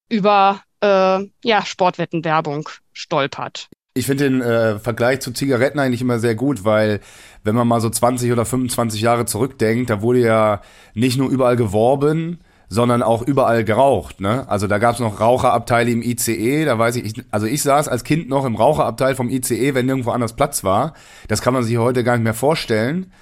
über 0.08 0.62
äh, 0.80 1.24
ja, 1.42 1.64
Sportwettenwerbung 1.64 2.68
stolpert. 2.92 3.68
Ich 3.96 4.04
finde 4.06 4.24
den 4.24 4.42
äh, 4.42 4.78
Vergleich 4.78 5.20
zu 5.20 5.32
Zigaretten 5.32 5.78
eigentlich 5.78 6.02
immer 6.02 6.18
sehr 6.18 6.34
gut, 6.34 6.64
weil 6.64 7.00
wenn 7.44 7.54
man 7.54 7.66
mal 7.66 7.80
so 7.80 7.88
20 7.88 8.30
oder 8.30 8.44
25 8.44 9.00
Jahre 9.00 9.24
zurückdenkt, 9.24 9.88
da 9.88 10.02
wurde 10.02 10.18
ja 10.18 10.60
nicht 10.92 11.16
nur 11.16 11.30
überall 11.30 11.56
geworben, 11.56 12.40
sondern 12.68 13.02
auch 13.02 13.22
überall 13.22 13.64
geraucht. 13.64 14.20
Ne? 14.20 14.46
Also 14.50 14.66
da 14.66 14.76
gab 14.76 14.94
es 14.94 15.00
noch 15.00 15.20
Raucherabteile 15.20 15.90
im 15.90 16.02
ICE, 16.02 16.66
da 16.66 16.78
weiß 16.78 16.96
ich, 16.96 17.04
ich, 17.04 17.24
also 17.30 17.46
ich 17.46 17.62
saß 17.62 17.88
als 17.88 18.04
Kind 18.04 18.28
noch 18.28 18.44
im 18.44 18.56
Raucherabteil 18.56 19.14
vom 19.14 19.30
ICE, 19.30 19.74
wenn 19.74 19.86
nirgendwo 19.86 20.10
anders 20.10 20.36
Platz 20.36 20.62
war. 20.62 20.92
Das 21.28 21.40
kann 21.40 21.54
man 21.54 21.62
sich 21.62 21.78
heute 21.78 22.04
gar 22.04 22.16
nicht 22.16 22.24
mehr 22.24 22.34
vorstellen. 22.34 23.12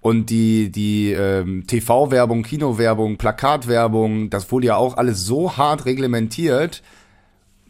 Und 0.00 0.30
die, 0.30 0.72
die 0.72 1.12
ähm, 1.12 1.66
TV-Werbung, 1.66 2.42
Kinowerbung, 2.42 3.18
Plakatwerbung, 3.18 4.30
das 4.30 4.50
wurde 4.50 4.68
ja 4.68 4.76
auch 4.76 4.96
alles 4.96 5.26
so 5.26 5.58
hart 5.58 5.84
reglementiert. 5.84 6.82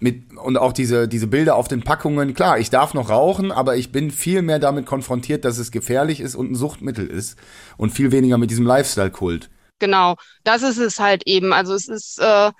Mit, 0.02 0.36
und 0.36 0.56
auch 0.56 0.72
diese, 0.72 1.06
diese 1.06 1.28
Bilder 1.28 1.54
auf 1.54 1.68
den 1.68 1.82
Packungen, 1.82 2.34
klar, 2.34 2.58
ich 2.58 2.70
darf 2.70 2.92
noch 2.92 3.08
rauchen, 3.08 3.52
aber 3.52 3.76
ich 3.76 3.92
bin 3.92 4.10
viel 4.10 4.42
mehr 4.42 4.58
damit 4.58 4.84
konfrontiert, 4.84 5.44
dass 5.44 5.58
es 5.58 5.70
gefährlich 5.70 6.20
ist 6.20 6.34
und 6.34 6.50
ein 6.50 6.54
Suchtmittel 6.56 7.06
ist. 7.06 7.38
Und 7.76 7.90
viel 7.90 8.10
weniger 8.10 8.36
mit 8.36 8.50
diesem 8.50 8.66
Lifestyle-Kult. 8.66 9.48
Genau, 9.78 10.16
das 10.42 10.62
ist 10.62 10.78
es 10.78 10.98
halt 10.98 11.22
eben. 11.26 11.52
Also 11.52 11.74
es 11.74 11.86
ist, 11.86 12.18
äh, 12.18 12.50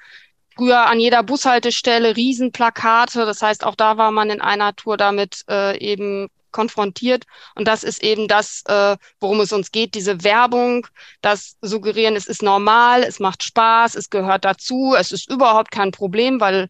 Früher 0.54 0.86
an 0.86 1.00
jeder 1.00 1.22
Bushaltestelle 1.22 2.14
Riesenplakate. 2.14 3.24
Das 3.24 3.40
heißt, 3.40 3.64
auch 3.64 3.74
da 3.74 3.96
war 3.96 4.10
man 4.10 4.28
in 4.28 4.40
einer 4.40 4.76
Tour 4.76 4.96
damit 4.96 5.44
äh, 5.48 5.78
eben 5.78 6.28
konfrontiert. 6.50 7.24
Und 7.54 7.66
das 7.66 7.82
ist 7.82 8.02
eben 8.02 8.28
das, 8.28 8.62
äh, 8.66 8.96
worum 9.20 9.40
es 9.40 9.52
uns 9.52 9.72
geht, 9.72 9.94
diese 9.94 10.22
Werbung, 10.22 10.86
das 11.22 11.56
Suggerieren, 11.62 12.14
es 12.14 12.26
ist 12.26 12.42
normal, 12.42 13.02
es 13.02 13.18
macht 13.18 13.42
Spaß, 13.42 13.94
es 13.94 14.10
gehört 14.10 14.44
dazu, 14.44 14.94
es 14.96 15.12
ist 15.12 15.30
überhaupt 15.30 15.70
kein 15.70 15.90
Problem, 15.90 16.40
weil 16.40 16.68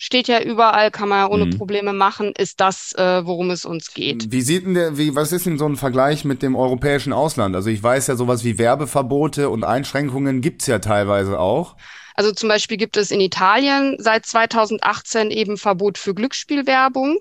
steht 0.00 0.28
ja 0.28 0.42
überall, 0.42 0.90
kann 0.90 1.10
man 1.10 1.18
ja 1.18 1.28
ohne 1.28 1.44
mhm. 1.44 1.58
Probleme 1.58 1.92
machen, 1.92 2.32
ist 2.36 2.58
das, 2.60 2.94
äh, 2.94 3.24
worum 3.24 3.50
es 3.50 3.66
uns 3.66 3.92
geht. 3.92 4.32
Wie 4.32 4.40
sieht 4.40 4.64
denn 4.64 4.74
der, 4.74 4.96
wie, 4.96 5.14
was 5.14 5.30
ist 5.30 5.44
denn 5.44 5.58
so 5.58 5.66
ein 5.66 5.76
Vergleich 5.76 6.24
mit 6.24 6.42
dem 6.42 6.56
europäischen 6.56 7.12
Ausland? 7.12 7.54
Also 7.54 7.68
ich 7.68 7.82
weiß 7.82 8.06
ja, 8.06 8.16
sowas 8.16 8.42
wie 8.42 8.56
Werbeverbote 8.58 9.50
und 9.50 9.62
Einschränkungen 9.62 10.40
gibt's 10.40 10.66
ja 10.66 10.78
teilweise 10.78 11.38
auch. 11.38 11.76
Also 12.14 12.32
zum 12.32 12.48
Beispiel 12.48 12.78
gibt 12.78 12.96
es 12.96 13.10
in 13.10 13.20
Italien 13.20 13.96
seit 13.98 14.24
2018 14.24 15.30
eben 15.30 15.58
Verbot 15.58 15.98
für 15.98 16.14
Glücksspielwerbung. 16.14 17.18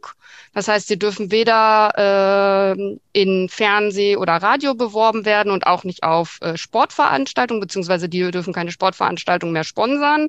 Das 0.59 0.67
heißt, 0.67 0.89
sie 0.89 0.99
dürfen 0.99 1.31
weder 1.31 2.75
äh, 2.75 2.97
in 3.13 3.47
Fernseh 3.47 4.17
oder 4.17 4.33
Radio 4.33 4.75
beworben 4.75 5.23
werden 5.23 5.53
und 5.53 5.65
auch 5.65 5.85
nicht 5.85 6.03
auf 6.03 6.37
äh, 6.41 6.57
Sportveranstaltungen, 6.57 7.61
beziehungsweise 7.61 8.09
die 8.09 8.29
dürfen 8.29 8.51
keine 8.51 8.69
Sportveranstaltungen 8.69 9.53
mehr 9.53 9.63
sponsern. 9.63 10.27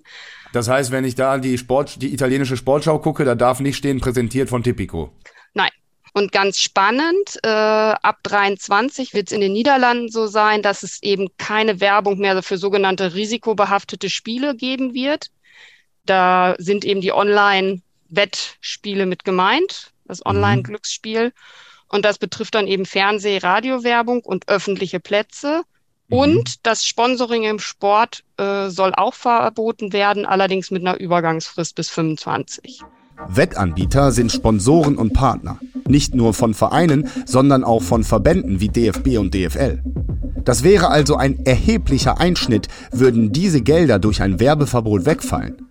Das 0.53 0.69
heißt, 0.69 0.93
wenn 0.93 1.05
ich 1.05 1.17
da 1.17 1.39
die 1.39 1.59
Sport, 1.59 2.01
die 2.01 2.15
italienische 2.15 2.57
Sportschau 2.57 3.01
gucke, 3.01 3.25
da 3.25 3.35
darf 3.35 3.59
nicht 3.59 3.77
stehen 3.77 3.99
präsentiert 3.99 4.49
von 4.49 4.63
Tipico. 4.63 5.13
Nein. 5.53 5.71
Und 6.13 6.31
ganz 6.31 6.61
spannend, 6.61 7.41
äh, 7.43 7.49
ab 7.49 8.19
23 8.23 9.13
wird 9.13 9.27
es 9.27 9.33
in 9.33 9.41
den 9.41 9.53
Niederlanden 9.53 10.11
so 10.11 10.29
sein, 10.29 10.63
dass 10.63 10.85
es 10.85 11.03
eben 11.03 11.27
keine 11.39 11.81
Werbung 11.81 12.19
mehr 12.19 12.41
für 12.45 12.57
sogenannte 12.57 13.15
risikobehaftete 13.15 14.09
Spiele 14.09 14.55
geben 14.55 14.95
wird. 14.95 15.33
Da 16.07 16.55
sind 16.59 16.85
eben 16.85 17.01
die 17.01 17.13
Online-Wettspiele 17.13 19.07
mit 19.07 19.25
gemeint 19.25 19.91
das 20.11 20.21
mhm. 20.21 20.37
Online-Glücksspiel. 20.37 21.33
Und 21.89 22.05
das 22.05 22.19
betrifft 22.19 22.55
dann 22.55 22.67
eben 22.67 22.85
Fernseh-, 22.85 23.43
Radiowerbung 23.43 24.21
und 24.21 24.49
öffentliche 24.49 25.01
Plätze. 25.01 25.63
Mhm. 26.09 26.17
Und 26.17 26.67
das 26.67 26.85
Sponsoring 26.85 27.45
im 27.45 27.59
Sport 27.59 28.23
äh, 28.37 28.69
soll 28.69 28.95
auch 28.95 29.15
verboten 29.15 29.93
werden, 29.93 30.27
allerdings 30.27 30.71
mit 30.71 30.83
einer 30.83 30.99
Übergangsfrist 31.01 31.75
bis 31.75 31.91
25. 31.91 32.83
Wettanbieter 33.29 34.13
sind 34.13 34.33
Sponsoren 34.33 34.97
und 34.97 35.13
Partner. 35.13 35.59
Nicht 35.87 36.15
nur 36.15 36.33
von 36.33 36.55
Vereinen, 36.55 37.09
sondern 37.27 37.65
auch 37.65 37.83
von 37.83 38.05
Verbänden 38.05 38.61
wie 38.61 38.69
DFB 38.69 39.19
und 39.19 39.35
DFL. 39.35 39.83
Das 40.45 40.63
wäre 40.63 40.89
also 40.89 41.17
ein 41.17 41.45
erheblicher 41.45 42.19
Einschnitt, 42.19 42.69
würden 42.93 43.33
diese 43.33 43.61
Gelder 43.61 43.99
durch 43.99 44.23
ein 44.23 44.41
Werbeverbot 44.41 45.05
wegfallen. 45.05 45.70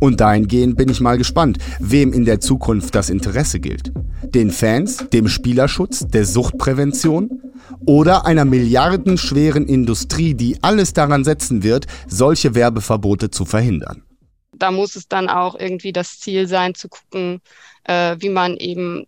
Und 0.00 0.20
dahingehend 0.20 0.76
bin 0.76 0.88
ich 0.88 1.00
mal 1.00 1.18
gespannt, 1.18 1.58
wem 1.80 2.12
in 2.12 2.24
der 2.24 2.40
Zukunft 2.40 2.94
das 2.94 3.10
Interesse 3.10 3.60
gilt. 3.60 3.92
Den 4.22 4.50
Fans, 4.50 5.08
dem 5.12 5.28
Spielerschutz, 5.28 6.06
der 6.06 6.24
Suchtprävention 6.24 7.42
oder 7.86 8.26
einer 8.26 8.44
milliardenschweren 8.44 9.66
Industrie, 9.66 10.34
die 10.34 10.62
alles 10.62 10.92
daran 10.92 11.24
setzen 11.24 11.62
wird, 11.62 11.86
solche 12.06 12.54
Werbeverbote 12.54 13.30
zu 13.30 13.44
verhindern. 13.44 14.02
Da 14.56 14.70
muss 14.70 14.96
es 14.96 15.08
dann 15.08 15.28
auch 15.28 15.58
irgendwie 15.58 15.92
das 15.92 16.20
Ziel 16.20 16.46
sein, 16.46 16.74
zu 16.74 16.88
gucken, 16.88 17.40
äh, 17.84 18.16
wie 18.20 18.28
man 18.28 18.56
eben 18.56 19.06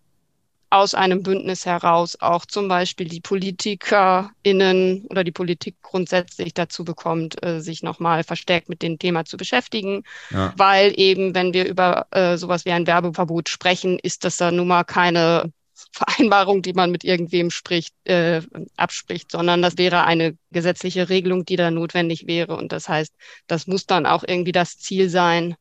aus 0.70 0.94
einem 0.94 1.22
Bündnis 1.22 1.64
heraus 1.64 2.16
auch 2.20 2.44
zum 2.44 2.68
Beispiel 2.68 3.09
die 3.09 3.20
PolitikerInnen 3.20 5.07
oder 5.09 5.22
die 5.22 5.33
Politik 5.33 5.76
grundsätzlich 5.83 6.55
dazu 6.55 6.85
bekommt, 6.85 7.42
äh, 7.44 7.61
sich 7.61 7.83
nochmal 7.83 8.24
verstärkt 8.24 8.68
mit 8.68 8.83
dem 8.83 8.98
Thema 8.98 9.24
zu 9.24 9.37
beschäftigen. 9.37 10.02
Ja. 10.31 10.52
Weil 10.57 10.92
eben, 10.98 11.35
wenn 11.35 11.55
wir 11.55 11.66
über 11.66 12.07
äh, 12.11 12.37
sowas 12.37 12.64
wie 12.64 12.72
ein 12.72 12.87
Werbeverbot 12.87 13.48
sprechen, 13.48 13.98
ist 13.98 14.24
das 14.24 14.37
dann 14.37 14.57
nun 14.57 14.68
mal 14.68 14.85
keine 14.85 15.52
Vereinbarung, 15.92 16.62
die 16.62 16.72
man 16.72 16.90
mit 16.90 17.05
irgendwem 17.05 17.50
spricht, 17.50 17.94
äh, 18.05 18.40
abspricht, 18.76 19.31
sondern 19.31 19.62
das 19.62 19.79
wäre 19.79 20.05
eine 20.05 20.37
gesetzliche 20.50 21.09
Regelung, 21.09 21.44
die 21.44 21.57
da 21.57 21.70
notwendig 21.70 22.26
wäre. 22.26 22.57
Und 22.57 22.72
das 22.72 22.88
heißt, 22.88 23.14
das 23.46 23.66
muss 23.66 23.87
dann 23.87 24.07
auch 24.07 24.24
irgendwie 24.26 24.52
das 24.52 24.79
Ziel 24.79 25.09
sein, 25.09 25.55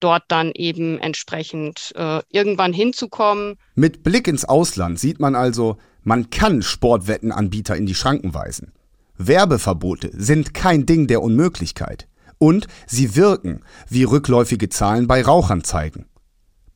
dort 0.00 0.24
dann 0.28 0.52
eben 0.54 0.98
entsprechend 0.98 1.92
äh, 1.94 2.20
irgendwann 2.30 2.72
hinzukommen. 2.72 3.56
Mit 3.74 4.02
Blick 4.02 4.26
ins 4.26 4.44
Ausland 4.44 4.98
sieht 4.98 5.20
man 5.20 5.34
also, 5.34 5.76
man 6.02 6.30
kann 6.30 6.62
Sportwettenanbieter 6.62 7.76
in 7.76 7.86
die 7.86 7.94
Schranken 7.94 8.34
weisen. 8.34 8.72
Werbeverbote 9.16 10.10
sind 10.12 10.54
kein 10.54 10.86
Ding 10.86 11.06
der 11.06 11.22
Unmöglichkeit. 11.22 12.08
Und 12.38 12.68
sie 12.86 13.16
wirken, 13.16 13.60
wie 13.88 14.04
rückläufige 14.04 14.70
Zahlen 14.70 15.06
bei 15.06 15.22
Rauchern 15.22 15.62
zeigen. 15.62 16.06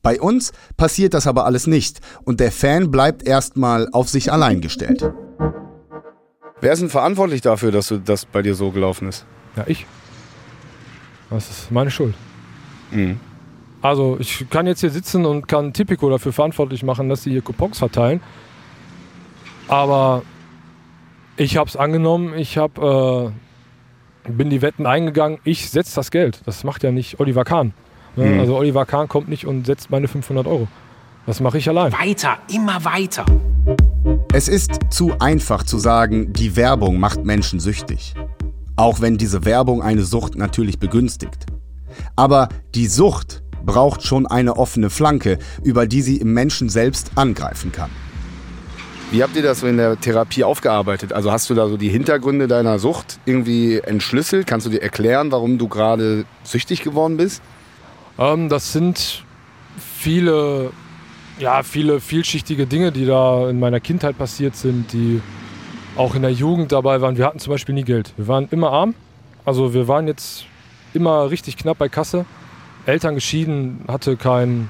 Bei 0.03 0.21
uns 0.21 0.53
passiert 0.77 1.15
das 1.15 1.25
aber 1.25 1.45
alles 1.45 1.65
nicht 1.65 1.99
und 2.23 2.39
der 2.39 2.51
Fan 2.51 2.91
bleibt 2.91 3.23
erstmal 3.23 3.89
auf 3.91 4.07
sich 4.07 4.31
allein 4.31 4.61
gestellt. 4.61 5.11
Wer 6.61 6.73
ist 6.73 6.81
denn 6.81 6.91
verantwortlich 6.91 7.41
dafür, 7.41 7.71
dass 7.71 7.91
das 8.05 8.25
bei 8.25 8.43
dir 8.43 8.53
so 8.53 8.69
gelaufen 8.69 9.09
ist? 9.09 9.25
Ja, 9.55 9.63
ich. 9.65 9.87
Das 11.31 11.49
ist 11.49 11.71
meine 11.71 11.89
Schuld. 11.89 12.13
Mhm. 12.91 13.19
Also 13.81 14.17
ich 14.19 14.49
kann 14.49 14.65
jetzt 14.65 14.81
hier 14.81 14.89
sitzen 14.89 15.25
und 15.25 15.47
kann 15.47 15.71
Tipico 15.71 16.09
dafür 16.09 16.33
verantwortlich 16.33 16.83
machen, 16.83 17.07
dass 17.07 17.23
sie 17.23 17.31
hier 17.31 17.41
Coupons 17.41 17.77
verteilen. 17.77 18.19
Aber 19.67 20.23
ich 21.37 21.57
habe 21.57 21.69
es 21.69 21.75
angenommen, 21.75 22.33
ich 22.35 22.57
hab, 22.57 22.77
äh, 22.77 23.29
bin 24.27 24.49
die 24.49 24.61
Wetten 24.61 24.85
eingegangen, 24.85 25.39
ich 25.43 25.69
setze 25.69 25.95
das 25.95 26.09
Geld. 26.09 26.41
Das 26.45 26.63
macht 26.63 26.83
ja 26.83 26.91
nicht 26.91 27.19
Oliver 27.19 27.43
Kahn. 27.43 27.73
Ne? 28.15 28.25
Mhm. 28.25 28.39
Also 28.39 28.55
Oliver 28.55 28.85
Kahn 28.85 29.07
kommt 29.07 29.27
nicht 29.27 29.45
und 29.45 29.65
setzt 29.65 29.91
meine 29.91 30.07
500 30.07 30.47
Euro. 30.47 30.67
Das 31.25 31.39
mache 31.39 31.57
ich 31.57 31.67
allein. 31.67 31.91
Weiter, 31.91 32.37
immer 32.53 32.83
weiter. 32.85 33.25
Es 34.33 34.47
ist 34.47 34.79
zu 34.89 35.13
einfach 35.19 35.63
zu 35.63 35.77
sagen, 35.77 36.33
die 36.33 36.55
Werbung 36.55 36.99
macht 36.99 37.23
Menschen 37.23 37.59
süchtig. 37.59 38.13
Auch 38.75 39.01
wenn 39.01 39.17
diese 39.17 39.45
Werbung 39.45 39.81
eine 39.81 40.03
Sucht 40.03 40.35
natürlich 40.35 40.79
begünstigt. 40.79 41.45
Aber 42.15 42.49
die 42.73 42.87
Sucht 42.87 43.41
braucht 43.65 44.03
schon 44.03 44.27
eine 44.27 44.57
offene 44.57 44.89
Flanke, 44.89 45.39
über 45.63 45.87
die 45.87 46.01
sie 46.01 46.17
im 46.17 46.33
Menschen 46.33 46.69
selbst 46.69 47.11
angreifen 47.15 47.71
kann. 47.71 47.89
Wie 49.11 49.21
habt 49.21 49.35
ihr 49.35 49.43
das 49.43 49.59
so 49.59 49.67
in 49.67 49.77
der 49.77 49.99
Therapie 49.99 50.43
aufgearbeitet? 50.43 51.13
Also 51.13 51.31
hast 51.31 51.49
du 51.49 51.53
da 51.53 51.67
so 51.67 51.77
die 51.77 51.89
Hintergründe 51.89 52.47
deiner 52.47 52.79
Sucht 52.79 53.19
irgendwie 53.25 53.77
entschlüsselt? 53.77 54.47
Kannst 54.47 54.65
du 54.65 54.71
dir 54.71 54.81
erklären, 54.81 55.31
warum 55.31 55.57
du 55.57 55.67
gerade 55.67 56.25
süchtig 56.43 56.81
geworden 56.81 57.17
bist? 57.17 57.41
Ähm, 58.17 58.49
das 58.49 58.73
sind 58.73 59.23
viele, 59.77 60.71
ja, 61.39 61.63
viele 61.63 61.99
vielschichtige 61.99 62.65
Dinge, 62.65 62.91
die 62.91 63.05
da 63.05 63.49
in 63.49 63.59
meiner 63.59 63.79
Kindheit 63.79 64.17
passiert 64.17 64.55
sind, 64.55 64.91
die 64.91 65.21
auch 65.95 66.15
in 66.15 66.23
der 66.23 66.31
Jugend 66.31 66.71
dabei 66.71 66.99
waren. 67.01 67.17
Wir 67.17 67.25
hatten 67.25 67.39
zum 67.39 67.51
Beispiel 67.51 67.75
nie 67.75 67.83
Geld. 67.83 68.13
Wir 68.17 68.27
waren 68.27 68.47
immer 68.49 68.71
arm. 68.71 68.95
Also 69.45 69.73
wir 69.73 69.87
waren 69.87 70.07
jetzt 70.07 70.45
immer 70.95 71.29
richtig 71.29 71.57
knapp 71.57 71.77
bei 71.77 71.89
Kasse. 71.89 72.25
Eltern 72.85 73.15
geschieden, 73.15 73.83
hatte 73.87 74.15
kein, 74.15 74.69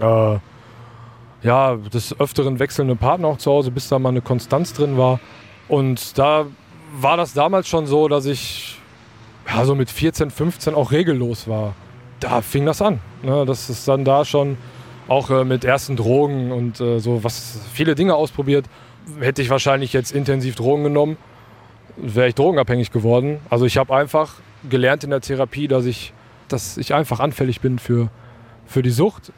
äh, 0.00 0.38
ja, 1.42 1.76
des 1.76 2.18
Öfteren 2.18 2.58
wechselnde 2.58 2.96
Partner 2.96 3.28
auch 3.28 3.38
zu 3.38 3.50
Hause, 3.50 3.70
bis 3.70 3.88
da 3.88 3.98
mal 3.98 4.10
eine 4.10 4.20
Konstanz 4.20 4.72
drin 4.72 4.98
war. 4.98 5.20
Und 5.68 6.18
da 6.18 6.46
war 7.00 7.16
das 7.16 7.32
damals 7.32 7.68
schon 7.68 7.86
so, 7.86 8.08
dass 8.08 8.26
ich 8.26 8.78
ja, 9.48 9.64
so 9.64 9.74
mit 9.74 9.90
14, 9.90 10.30
15 10.30 10.74
auch 10.74 10.92
regellos 10.92 11.48
war. 11.48 11.74
Da 12.20 12.40
fing 12.40 12.66
das 12.66 12.82
an. 12.82 13.00
Ne? 13.22 13.44
Das 13.46 13.70
ist 13.70 13.86
dann 13.86 14.04
da 14.04 14.24
schon 14.24 14.56
auch 15.08 15.30
äh, 15.30 15.44
mit 15.44 15.64
ersten 15.64 15.96
Drogen 15.96 16.50
und 16.50 16.80
äh, 16.80 16.98
so 16.98 17.22
was 17.22 17.60
viele 17.72 17.94
Dinge 17.94 18.14
ausprobiert. 18.14 18.66
Hätte 19.20 19.40
ich 19.40 19.50
wahrscheinlich 19.50 19.92
jetzt 19.92 20.12
intensiv 20.12 20.56
Drogen 20.56 20.82
genommen, 20.82 21.16
wäre 21.96 22.28
ich 22.28 22.34
drogenabhängig 22.34 22.90
geworden. 22.90 23.38
Also 23.50 23.66
ich 23.66 23.76
habe 23.76 23.94
einfach 23.94 24.34
gelernt 24.68 25.04
in 25.04 25.10
der 25.10 25.20
Therapie, 25.20 25.68
dass 25.68 25.84
ich, 25.84 26.12
dass 26.48 26.76
ich 26.76 26.94
einfach 26.94 27.20
anfällig 27.20 27.60
bin 27.60 27.78
für, 27.78 28.10
für 28.66 28.82
die 28.82 28.90
Sucht. 28.90 29.32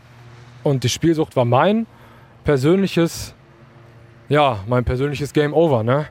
Und 0.62 0.84
die 0.84 0.88
Spielsucht 0.88 1.36
war 1.36 1.44
mein 1.44 1.86
persönliches, 2.44 3.34
ja, 4.28 4.60
mein 4.66 4.84
persönliches 4.84 5.32
Game 5.32 5.52
Over, 5.52 5.82
ne? 5.82 6.06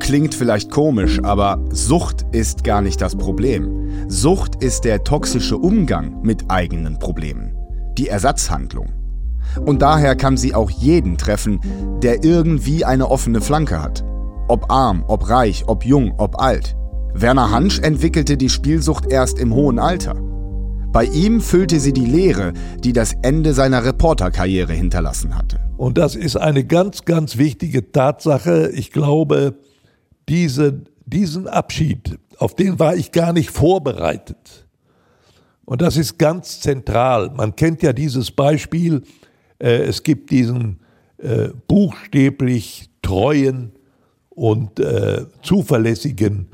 Klingt 0.00 0.34
vielleicht 0.34 0.70
komisch, 0.70 1.18
aber 1.24 1.58
Sucht 1.70 2.26
ist 2.30 2.62
gar 2.62 2.82
nicht 2.82 3.00
das 3.00 3.16
Problem. 3.16 4.08
Sucht 4.08 4.62
ist 4.62 4.84
der 4.84 5.02
toxische 5.02 5.56
Umgang 5.56 6.20
mit 6.22 6.50
eigenen 6.50 6.98
Problemen. 6.98 7.56
Die 7.98 8.08
Ersatzhandlung. 8.08 9.03
Und 9.64 9.82
daher 9.82 10.16
kann 10.16 10.36
sie 10.36 10.54
auch 10.54 10.70
jeden 10.70 11.16
treffen, 11.16 11.60
der 12.02 12.24
irgendwie 12.24 12.84
eine 12.84 13.10
offene 13.10 13.40
Flanke 13.40 13.82
hat. 13.82 14.04
Ob 14.48 14.70
arm, 14.70 15.04
ob 15.08 15.28
reich, 15.28 15.64
ob 15.66 15.84
jung, 15.84 16.14
ob 16.18 16.40
alt. 16.40 16.76
Werner 17.14 17.50
Hansch 17.50 17.78
entwickelte 17.78 18.36
die 18.36 18.48
Spielsucht 18.48 19.06
erst 19.06 19.38
im 19.38 19.54
hohen 19.54 19.78
Alter. 19.78 20.14
Bei 20.92 21.04
ihm 21.04 21.40
füllte 21.40 21.80
sie 21.80 21.92
die 21.92 22.04
Leere, 22.04 22.52
die 22.78 22.92
das 22.92 23.14
Ende 23.22 23.54
seiner 23.54 23.84
Reporterkarriere 23.84 24.72
hinterlassen 24.72 25.36
hatte. 25.36 25.58
Und 25.76 25.98
das 25.98 26.14
ist 26.14 26.36
eine 26.36 26.64
ganz, 26.64 27.04
ganz 27.04 27.36
wichtige 27.36 27.90
Tatsache. 27.90 28.70
Ich 28.74 28.92
glaube, 28.92 29.56
diese, 30.28 30.82
diesen 31.06 31.48
Abschied, 31.48 32.18
auf 32.38 32.54
den 32.54 32.78
war 32.78 32.94
ich 32.94 33.12
gar 33.12 33.32
nicht 33.32 33.50
vorbereitet. 33.50 34.66
Und 35.64 35.82
das 35.82 35.96
ist 35.96 36.18
ganz 36.18 36.60
zentral. 36.60 37.30
Man 37.30 37.56
kennt 37.56 37.82
ja 37.82 37.92
dieses 37.92 38.30
Beispiel, 38.30 39.02
es 39.58 40.02
gibt 40.02 40.30
diesen 40.30 40.80
äh, 41.18 41.48
buchstäblich 41.68 42.90
treuen 43.02 43.72
und 44.30 44.80
äh, 44.80 45.26
zuverlässigen 45.42 46.48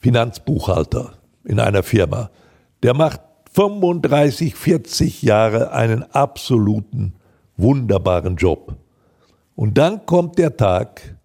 Finanzbuchhalter 0.00 1.18
in 1.44 1.60
einer 1.60 1.82
Firma. 1.82 2.30
Der 2.82 2.94
macht 2.94 3.20
35, 3.52 4.54
40 4.54 5.22
Jahre 5.22 5.72
einen 5.72 6.02
absoluten, 6.02 7.14
wunderbaren 7.56 8.36
Job. 8.36 8.76
Und 9.54 9.76
dann 9.76 10.06
kommt 10.06 10.38
der 10.38 10.56
Tag, 10.56 11.16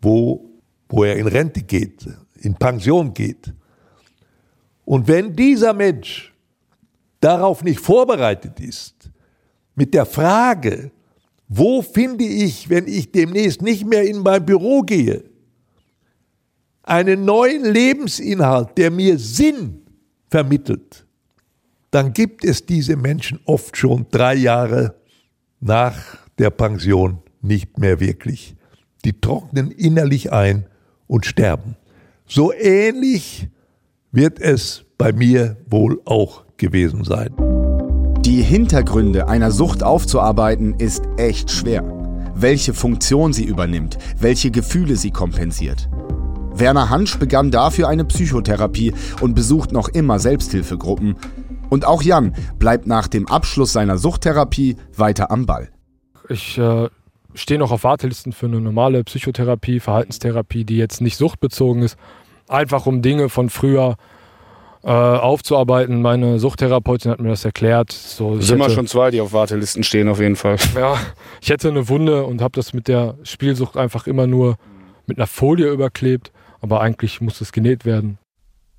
wo, 0.00 0.48
wo 0.88 1.04
er 1.04 1.16
in 1.16 1.26
Rente 1.26 1.62
geht, 1.62 2.06
in 2.36 2.54
Pension 2.54 3.12
geht. 3.12 3.52
Und 4.84 5.08
wenn 5.08 5.34
dieser 5.34 5.72
Mensch 5.72 6.32
darauf 7.20 7.64
nicht 7.64 7.80
vorbereitet 7.80 8.60
ist, 8.60 9.10
mit 9.78 9.94
der 9.94 10.06
Frage, 10.06 10.90
wo 11.46 11.82
finde 11.82 12.24
ich, 12.24 12.68
wenn 12.68 12.88
ich 12.88 13.12
demnächst 13.12 13.62
nicht 13.62 13.86
mehr 13.86 14.02
in 14.02 14.18
mein 14.18 14.44
Büro 14.44 14.82
gehe, 14.82 15.22
einen 16.82 17.24
neuen 17.24 17.64
Lebensinhalt, 17.64 18.76
der 18.76 18.90
mir 18.90 19.18
Sinn 19.18 19.82
vermittelt, 20.28 21.06
dann 21.92 22.12
gibt 22.12 22.44
es 22.44 22.66
diese 22.66 22.96
Menschen 22.96 23.38
oft 23.44 23.76
schon 23.76 24.06
drei 24.10 24.34
Jahre 24.34 24.96
nach 25.60 25.96
der 26.38 26.50
Pension 26.50 27.18
nicht 27.40 27.78
mehr 27.78 28.00
wirklich. 28.00 28.56
Die 29.04 29.20
trocknen 29.20 29.70
innerlich 29.70 30.32
ein 30.32 30.66
und 31.06 31.24
sterben. 31.24 31.76
So 32.26 32.52
ähnlich 32.52 33.48
wird 34.10 34.40
es 34.40 34.84
bei 34.98 35.12
mir 35.12 35.56
wohl 35.70 36.02
auch 36.04 36.44
gewesen 36.56 37.04
sein. 37.04 37.57
Die 38.24 38.42
Hintergründe 38.42 39.28
einer 39.28 39.50
Sucht 39.50 39.82
aufzuarbeiten 39.82 40.74
ist 40.78 41.02
echt 41.16 41.50
schwer. 41.50 41.82
Welche 42.34 42.74
Funktion 42.74 43.32
sie 43.32 43.44
übernimmt, 43.44 43.96
welche 44.18 44.50
Gefühle 44.50 44.96
sie 44.96 45.10
kompensiert. 45.10 45.88
Werner 46.52 46.90
Hansch 46.90 47.18
begann 47.18 47.50
dafür 47.50 47.88
eine 47.88 48.04
Psychotherapie 48.04 48.92
und 49.20 49.34
besucht 49.34 49.72
noch 49.72 49.88
immer 49.88 50.18
Selbsthilfegruppen. 50.18 51.16
Und 51.70 51.86
auch 51.86 52.02
Jan 52.02 52.34
bleibt 52.58 52.86
nach 52.86 53.06
dem 53.06 53.28
Abschluss 53.28 53.72
seiner 53.72 53.98
Suchttherapie 53.98 54.76
weiter 54.96 55.30
am 55.30 55.46
Ball. 55.46 55.70
Ich 56.28 56.58
äh, 56.58 56.88
stehe 57.34 57.60
noch 57.60 57.70
auf 57.70 57.84
Wartelisten 57.84 58.32
für 58.32 58.46
eine 58.46 58.60
normale 58.60 59.04
Psychotherapie, 59.04 59.80
Verhaltenstherapie, 59.80 60.64
die 60.64 60.76
jetzt 60.76 61.00
nicht 61.00 61.16
suchtbezogen 61.16 61.82
ist. 61.82 61.96
Einfach 62.48 62.86
um 62.86 63.00
Dinge 63.00 63.28
von 63.28 63.48
früher 63.48 63.96
äh, 64.82 64.88
aufzuarbeiten. 64.88 66.00
Meine 66.02 66.38
Suchttherapeutin 66.38 67.10
hat 67.10 67.20
mir 67.20 67.30
das 67.30 67.44
erklärt. 67.44 67.92
So, 67.92 68.40
sind 68.40 68.58
wir 68.58 68.70
schon 68.70 68.86
zwei, 68.86 69.10
die 69.10 69.20
auf 69.20 69.32
Wartelisten 69.32 69.82
stehen, 69.82 70.08
auf 70.08 70.20
jeden 70.20 70.36
Fall. 70.36 70.56
Ja, 70.74 70.98
ich 71.40 71.50
hätte 71.50 71.68
eine 71.68 71.88
Wunde 71.88 72.24
und 72.24 72.40
habe 72.40 72.52
das 72.54 72.72
mit 72.72 72.88
der 72.88 73.16
Spielsucht 73.22 73.76
einfach 73.76 74.06
immer 74.06 74.26
nur 74.26 74.56
mit 75.06 75.18
einer 75.18 75.26
Folie 75.26 75.70
überklebt. 75.70 76.32
Aber 76.60 76.80
eigentlich 76.80 77.20
muss 77.20 77.40
es 77.40 77.52
genäht 77.52 77.84
werden. 77.84 78.18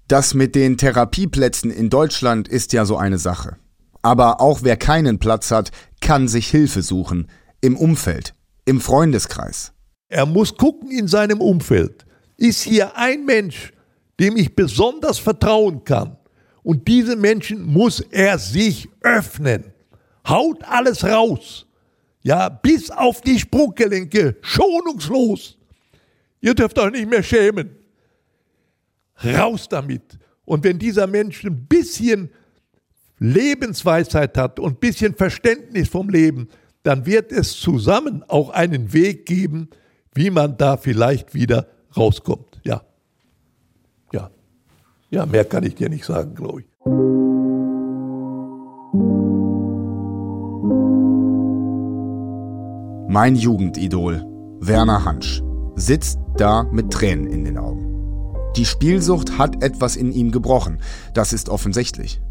Das 0.07 0.33
mit 0.33 0.55
den 0.55 0.77
Therapieplätzen 0.77 1.71
in 1.71 1.89
Deutschland 1.89 2.47
ist 2.47 2.73
ja 2.73 2.85
so 2.85 2.97
eine 2.97 3.17
Sache. 3.17 3.57
Aber 4.01 4.41
auch 4.41 4.59
wer 4.63 4.77
keinen 4.77 5.19
Platz 5.19 5.51
hat, 5.51 5.71
kann 6.01 6.27
sich 6.27 6.47
Hilfe 6.47 6.81
suchen. 6.81 7.27
Im 7.61 7.77
Umfeld, 7.77 8.33
im 8.65 8.81
Freundeskreis. 8.81 9.73
Er 10.07 10.25
muss 10.25 10.55
gucken 10.55 10.89
in 10.89 11.07
seinem 11.07 11.41
Umfeld. 11.41 12.05
Ist 12.37 12.63
hier 12.63 12.97
ein 12.97 13.25
Mensch, 13.25 13.73
dem 14.19 14.37
ich 14.37 14.55
besonders 14.55 15.17
vertrauen 15.17 15.83
kann? 15.83 16.17
Und 16.63 16.87
diesen 16.87 17.21
Menschen 17.21 17.63
muss 17.63 17.99
er 17.99 18.37
sich 18.37 18.89
öffnen. 19.01 19.73
Haut 20.27 20.63
alles 20.63 21.03
raus. 21.03 21.65
Ja, 22.21 22.49
bis 22.49 22.91
auf 22.91 23.21
die 23.21 23.39
Sprunggelenke, 23.39 24.35
schonungslos. 24.41 25.57
Ihr 26.41 26.53
dürft 26.53 26.77
euch 26.77 26.91
nicht 26.91 27.09
mehr 27.09 27.23
schämen. 27.23 27.75
Raus 29.23 29.67
damit. 29.69 30.17
Und 30.45 30.63
wenn 30.63 30.79
dieser 30.79 31.07
Mensch 31.07 31.43
ein 31.43 31.65
bisschen 31.65 32.29
Lebensweisheit 33.19 34.37
hat 34.37 34.59
und 34.59 34.73
ein 34.73 34.79
bisschen 34.79 35.15
Verständnis 35.15 35.89
vom 35.89 36.09
Leben, 36.09 36.49
dann 36.83 37.05
wird 37.05 37.31
es 37.31 37.51
zusammen 37.59 38.23
auch 38.27 38.49
einen 38.49 38.93
Weg 38.93 39.25
geben, 39.25 39.69
wie 40.13 40.29
man 40.29 40.57
da 40.57 40.77
vielleicht 40.77 41.33
wieder 41.33 41.67
rauskommt. 41.95 42.48
Ja. 45.09 45.25
Mehr 45.25 45.45
kann 45.45 45.63
ich 45.63 45.75
dir 45.75 45.89
nicht 45.89 46.05
sagen, 46.05 46.35
glaube 46.35 46.61
ich. 46.61 46.67
Mein 53.11 53.35
Jugendidol, 53.35 54.23
Werner 54.59 55.03
Hansch, 55.03 55.41
sitzt 55.75 56.19
da 56.37 56.63
mit 56.63 56.91
Tränen 56.91 57.25
in 57.27 57.43
den 57.43 57.57
Augen. 57.57 57.85
Die 58.55 58.65
Spielsucht 58.65 59.37
hat 59.37 59.63
etwas 59.63 59.95
in 59.95 60.11
ihm 60.11 60.31
gebrochen, 60.31 60.79
das 61.13 61.33
ist 61.33 61.49
offensichtlich. 61.49 62.21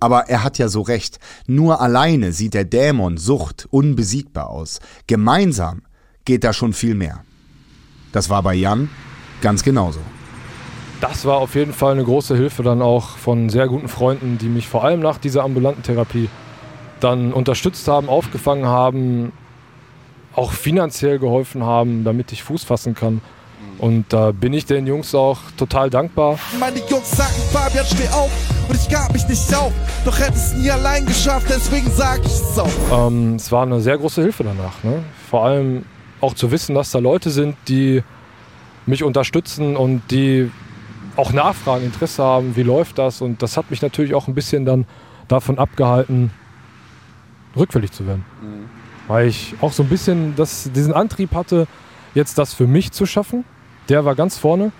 Aber 0.00 0.28
er 0.28 0.42
hat 0.42 0.58
ja 0.58 0.68
so 0.68 0.80
recht. 0.80 1.20
Nur 1.46 1.80
alleine 1.80 2.32
sieht 2.32 2.54
der 2.54 2.64
Dämon 2.64 3.16
Sucht 3.16 3.68
unbesiegbar 3.70 4.50
aus. 4.50 4.80
Gemeinsam 5.06 5.82
geht 6.24 6.42
da 6.42 6.52
schon 6.52 6.72
viel 6.72 6.96
mehr. 6.96 7.22
Das 8.10 8.28
war 8.28 8.42
bei 8.42 8.54
Jan 8.54 8.90
ganz 9.40 9.62
genauso. 9.62 10.00
Das 11.02 11.24
war 11.24 11.38
auf 11.38 11.56
jeden 11.56 11.72
Fall 11.72 11.94
eine 11.94 12.04
große 12.04 12.36
Hilfe 12.36 12.62
dann 12.62 12.80
auch 12.80 13.16
von 13.16 13.50
sehr 13.50 13.66
guten 13.66 13.88
Freunden, 13.88 14.38
die 14.38 14.48
mich 14.48 14.68
vor 14.68 14.84
allem 14.84 15.00
nach 15.00 15.18
dieser 15.18 15.42
ambulanten 15.42 15.82
Therapie 15.82 16.28
dann 17.00 17.32
unterstützt 17.32 17.88
haben, 17.88 18.08
aufgefangen 18.08 18.66
haben, 18.66 19.32
auch 20.36 20.52
finanziell 20.52 21.18
geholfen 21.18 21.64
haben, 21.64 22.04
damit 22.04 22.30
ich 22.30 22.44
Fuß 22.44 22.62
fassen 22.62 22.94
kann. 22.94 23.20
Und 23.78 24.12
da 24.12 24.30
bin 24.30 24.52
ich 24.52 24.64
den 24.64 24.86
Jungs 24.86 25.12
auch 25.12 25.38
total 25.56 25.90
dankbar. 25.90 26.38
Meine 26.60 26.78
Jungs 26.88 27.10
sagen, 27.10 27.34
Fabian, 27.50 27.84
steh 27.84 28.08
auf 28.10 28.30
und 28.68 28.76
ich 28.76 28.88
gab 28.88 29.12
mich 29.12 29.26
nicht 29.26 29.52
auf. 29.56 29.72
Doch 30.04 30.16
hätte 30.20 30.34
es 30.34 30.54
nie 30.54 30.70
allein 30.70 31.04
geschafft, 31.04 31.46
deswegen 31.48 31.90
sag 31.90 32.20
ich 32.20 32.26
es 32.26 32.56
auch. 32.56 33.08
Ähm, 33.08 33.34
es 33.34 33.50
war 33.50 33.64
eine 33.64 33.80
sehr 33.80 33.98
große 33.98 34.22
Hilfe 34.22 34.44
danach. 34.44 34.84
Ne? 34.84 35.02
Vor 35.28 35.46
allem 35.46 35.84
auch 36.20 36.34
zu 36.34 36.52
wissen, 36.52 36.76
dass 36.76 36.92
da 36.92 37.00
Leute 37.00 37.30
sind, 37.30 37.56
die 37.66 38.04
mich 38.86 39.02
unterstützen 39.02 39.76
und 39.76 40.02
die 40.12 40.48
auch 41.16 41.32
nachfragen, 41.32 41.84
Interesse 41.84 42.22
haben, 42.22 42.56
wie 42.56 42.62
läuft 42.62 42.98
das. 42.98 43.20
Und 43.20 43.42
das 43.42 43.56
hat 43.56 43.70
mich 43.70 43.82
natürlich 43.82 44.14
auch 44.14 44.28
ein 44.28 44.34
bisschen 44.34 44.64
dann 44.64 44.86
davon 45.28 45.58
abgehalten, 45.58 46.30
rückfällig 47.56 47.92
zu 47.92 48.06
werden. 48.06 48.24
Mhm. 48.40 48.68
Weil 49.08 49.28
ich 49.28 49.54
auch 49.60 49.72
so 49.72 49.82
ein 49.82 49.88
bisschen 49.88 50.34
das, 50.36 50.70
diesen 50.74 50.92
Antrieb 50.92 51.34
hatte, 51.34 51.66
jetzt 52.14 52.38
das 52.38 52.54
für 52.54 52.66
mich 52.66 52.92
zu 52.92 53.06
schaffen. 53.06 53.44
Der 53.88 54.04
war 54.04 54.14
ganz 54.14 54.38
vorne. 54.38 54.72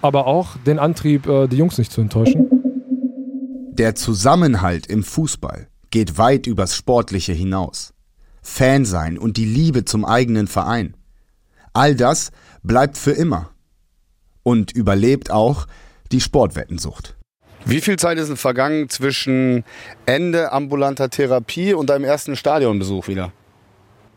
Aber 0.00 0.26
auch 0.26 0.56
den 0.64 0.78
Antrieb, 0.78 1.26
äh, 1.26 1.48
die 1.48 1.56
Jungs 1.56 1.78
nicht 1.78 1.90
zu 1.90 2.00
enttäuschen. 2.00 2.46
Der 3.72 3.94
Zusammenhalt 3.94 4.86
im 4.86 5.02
Fußball 5.02 5.68
geht 5.90 6.18
weit 6.18 6.46
übers 6.46 6.76
Sportliche 6.76 7.32
hinaus. 7.32 7.94
Fan 8.42 8.84
sein 8.84 9.18
und 9.18 9.36
die 9.36 9.44
Liebe 9.44 9.84
zum 9.84 10.04
eigenen 10.04 10.46
Verein. 10.46 10.96
All 11.72 11.94
das 11.94 12.30
bleibt 12.62 12.96
für 12.96 13.12
immer. 13.12 13.50
Und 14.48 14.72
überlebt 14.72 15.30
auch 15.30 15.66
die 16.10 16.22
Sportwettensucht. 16.22 17.14
Wie 17.66 17.82
viel 17.82 17.98
Zeit 17.98 18.16
ist 18.16 18.28
denn 18.28 18.38
vergangen 18.38 18.88
zwischen 18.88 19.62
Ende 20.06 20.52
ambulanter 20.52 21.10
Therapie 21.10 21.74
und 21.74 21.90
deinem 21.90 22.04
ersten 22.04 22.34
Stadionbesuch 22.34 23.08
wieder? 23.08 23.30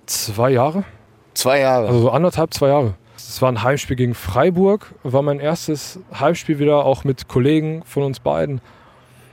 Zwei 0.06 0.52
Jahre. 0.52 0.86
Zwei 1.34 1.60
Jahre? 1.60 1.88
Also 1.88 2.00
so 2.00 2.12
anderthalb, 2.12 2.54
zwei 2.54 2.70
Jahre. 2.70 2.94
Es 3.18 3.42
war 3.42 3.52
ein 3.52 3.62
Heimspiel 3.62 3.98
gegen 3.98 4.14
Freiburg, 4.14 4.96
war 5.04 5.22
mein 5.22 5.42
erstes 5.42 6.00
Heimspiel 6.18 6.60
wieder, 6.60 6.86
auch 6.86 7.04
mit 7.04 7.28
Kollegen 7.28 7.84
von 7.84 8.04
uns 8.04 8.22
beiden, 8.22 8.62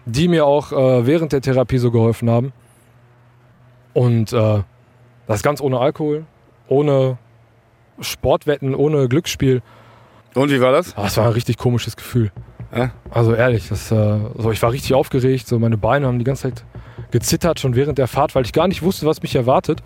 die 0.05 0.27
mir 0.27 0.47
auch 0.47 0.73
äh, 0.73 1.07
während 1.07 1.33
der 1.33 1.43
Therapie 1.43 1.79
so 1.79 1.93
geholfen 1.93 2.29
haben. 2.29 2.53
Und 3.95 4.33
äh, 4.33 4.63
das 5.29 5.45
ganz 5.45 5.61
ohne 5.61 5.79
Alkohol, 5.79 6.27
ohne 6.67 7.19
Sportwetten, 8.01 8.75
ohne 8.75 9.07
Glücksspiel. 9.09 9.63
Und 10.39 10.51
wie 10.51 10.61
war 10.61 10.73
das? 10.73 10.95
Das 10.95 11.17
war 11.17 11.27
ein 11.27 11.33
richtig 11.33 11.59
komisches 11.59 11.97
Gefühl. 11.97 12.31
Ja? 12.75 12.93
Also 13.11 13.35
ehrlich, 13.35 13.69
das, 13.69 13.91
äh, 13.91 14.19
so, 14.37 14.53
ich 14.53 14.63
war 14.63 14.73
richtig 14.73 14.95
aufgeregt. 14.95 15.49
So 15.49 15.59
meine 15.59 15.77
Beine 15.77 16.07
haben 16.07 16.19
die 16.19 16.25
ganze 16.25 16.43
Zeit 16.43 16.65
gezittert 17.11 17.61
schon 17.61 17.75
während 17.75 17.99
der 17.99 18.07
Fahrt, 18.07 18.35
weil 18.35 18.45
ich 18.45 18.53
gar 18.53 18.69
nicht 18.69 18.83
wusste, 18.83 19.07
was 19.07 19.23
mich 19.23 19.35
erwartet. 19.35 19.83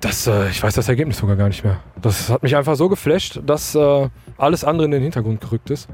Das, 0.00 0.26
äh, 0.26 0.48
ich 0.50 0.62
weiß 0.62 0.74
das 0.74 0.88
Ergebnis 0.88 1.18
sogar 1.18 1.36
gar 1.36 1.48
nicht 1.48 1.64
mehr. 1.64 1.78
Das 2.00 2.28
hat 2.28 2.42
mich 2.42 2.54
einfach 2.54 2.76
so 2.76 2.88
geflasht, 2.88 3.40
dass 3.44 3.74
äh, 3.74 4.08
alles 4.36 4.64
andere 4.64 4.84
in 4.84 4.90
den 4.90 5.02
Hintergrund 5.02 5.40
gerückt 5.40 5.70
ist. 5.70 5.88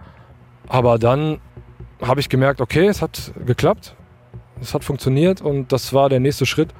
Aber 0.69 0.99
dann 0.99 1.39
habe 2.01 2.21
ich 2.21 2.29
gemerkt, 2.29 2.61
okay, 2.61 2.87
es 2.87 3.01
hat 3.01 3.33
geklappt, 3.47 3.95
es 4.61 4.75
hat 4.75 4.85
funktioniert 4.85 5.41
und 5.41 5.73
das 5.73 5.93
war 5.95 6.09
der 6.09 6.21
nächste 6.21 6.47
Schritt, 6.47 6.71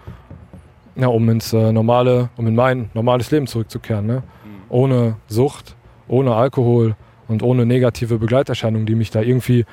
ja, 0.97 1.07
um 1.07 1.29
ins 1.31 1.53
äh, 1.53 1.73
normale, 1.73 2.31
um 2.37 2.47
in 2.47 2.55
mein 2.55 2.91
normales 2.93 3.31
Leben 3.31 3.47
zurückzukehren. 3.47 4.07
Ne? 4.07 4.17
Mhm. 4.17 4.51
Ohne 4.69 5.17
Sucht, 5.29 5.77
ohne 6.09 6.35
Alkohol, 6.35 6.97
und 7.29 7.43
ohne 7.43 7.67
negative 7.67 8.19
Begleiterscheinungen, 8.19 8.87
die 8.87 8.95
mich 8.95 9.11
da 9.11 9.21
irgendwie 9.21 9.65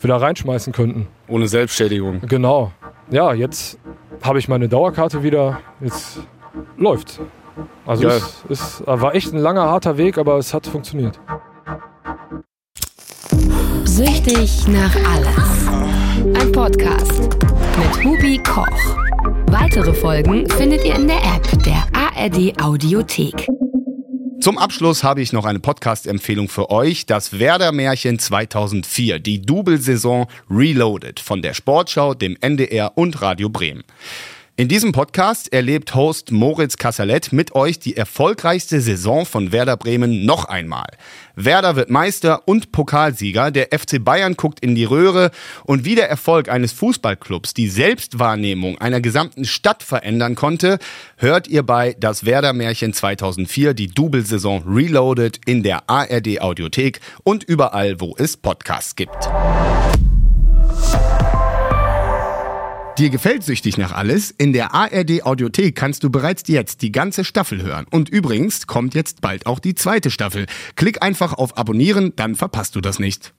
wieder 0.00 0.16
reinschmeißen 0.16 0.72
könnten. 0.72 1.06
Ohne 1.28 1.46
Selbstschädigung. 1.48 2.20
Genau. 2.26 2.72
Ja, 3.10 3.32
jetzt 3.34 3.78
habe 4.22 4.38
ich 4.38 4.48
meine 4.48 4.68
Dauerkarte 4.68 5.22
wieder. 5.22 5.60
Jetzt 5.80 6.20
läuft. 6.76 7.20
Also 7.86 8.04
Ja. 8.04 8.16
es, 8.16 8.44
es 8.48 8.82
war 8.86 9.14
echt 9.14 9.32
ein 9.32 9.38
langer, 9.38 9.62
harter 9.68 9.98
Weg, 9.98 10.16
aber 10.18 10.38
es 10.38 10.54
hat 10.54 10.66
funktioniert. 10.66 11.18
Süchtig 13.84 14.66
nach 14.68 14.94
alles. 15.12 15.66
Ein 16.40 16.52
Podcast 16.52 17.20
mit 17.20 18.04
Hubi 18.04 18.38
Koch. 18.38 18.66
Weitere 19.50 19.92
Folgen 19.92 20.48
findet 20.50 20.84
ihr 20.84 20.94
in 20.94 21.08
der 21.08 21.16
App 21.18 21.46
der 21.64 21.82
ARD 21.92 22.54
Audiothek. 22.62 23.46
Zum 24.40 24.56
Abschluss 24.56 25.04
habe 25.04 25.20
ich 25.20 25.34
noch 25.34 25.44
eine 25.44 25.60
Podcast-Empfehlung 25.60 26.48
für 26.48 26.70
euch. 26.70 27.04
Das 27.04 27.38
Werder-Märchen 27.38 28.18
2004, 28.18 29.18
die 29.18 29.42
Double-Saison 29.42 30.28
Reloaded 30.50 31.20
von 31.20 31.42
der 31.42 31.52
Sportschau, 31.52 32.14
dem 32.14 32.38
NDR 32.40 32.96
und 32.96 33.20
Radio 33.20 33.50
Bremen. 33.50 33.84
In 34.56 34.68
diesem 34.68 34.92
Podcast 34.92 35.52
erlebt 35.54 35.94
Host 35.94 36.32
Moritz 36.32 36.76
Kassalet 36.76 37.32
mit 37.32 37.54
euch 37.54 37.78
die 37.78 37.96
erfolgreichste 37.96 38.82
Saison 38.82 39.24
von 39.24 39.52
Werder 39.52 39.78
Bremen 39.78 40.26
noch 40.26 40.44
einmal. 40.44 40.88
Werder 41.34 41.76
wird 41.76 41.88
Meister 41.88 42.46
und 42.46 42.70
Pokalsieger, 42.70 43.50
der 43.50 43.68
FC 43.72 44.04
Bayern 44.04 44.34
guckt 44.34 44.60
in 44.60 44.74
die 44.74 44.84
Röhre 44.84 45.30
und 45.64 45.86
wie 45.86 45.94
der 45.94 46.10
Erfolg 46.10 46.50
eines 46.50 46.72
Fußballclubs 46.72 47.54
die 47.54 47.68
Selbstwahrnehmung 47.68 48.76
einer 48.76 49.00
gesamten 49.00 49.46
Stadt 49.46 49.82
verändern 49.82 50.34
konnte, 50.34 50.78
hört 51.16 51.48
ihr 51.48 51.62
bei 51.62 51.96
Das 51.98 52.26
Werder 52.26 52.52
Märchen 52.52 52.92
2004 52.92 53.72
die 53.72 53.88
Double-Saison 53.88 54.64
Reloaded 54.66 55.40
in 55.46 55.62
der 55.62 55.88
ARD 55.88 56.42
Audiothek 56.42 57.00
und 57.24 57.44
überall, 57.44 57.98
wo 57.98 58.14
es 58.18 58.36
Podcasts 58.36 58.94
gibt. 58.94 59.30
Dir 63.00 63.08
gefällt 63.08 63.44
süchtig 63.44 63.78
nach 63.78 63.92
alles? 63.92 64.30
In 64.30 64.52
der 64.52 64.74
ARD 64.74 65.22
Audiothek 65.24 65.74
kannst 65.74 66.04
du 66.04 66.10
bereits 66.10 66.42
jetzt 66.48 66.82
die 66.82 66.92
ganze 66.92 67.24
Staffel 67.24 67.62
hören. 67.62 67.86
Und 67.90 68.10
übrigens 68.10 68.66
kommt 68.66 68.94
jetzt 68.94 69.22
bald 69.22 69.46
auch 69.46 69.58
die 69.58 69.74
zweite 69.74 70.10
Staffel. 70.10 70.44
Klick 70.76 71.00
einfach 71.02 71.32
auf 71.32 71.56
Abonnieren, 71.56 72.12
dann 72.16 72.34
verpasst 72.34 72.76
du 72.76 72.82
das 72.82 72.98
nicht. 72.98 73.28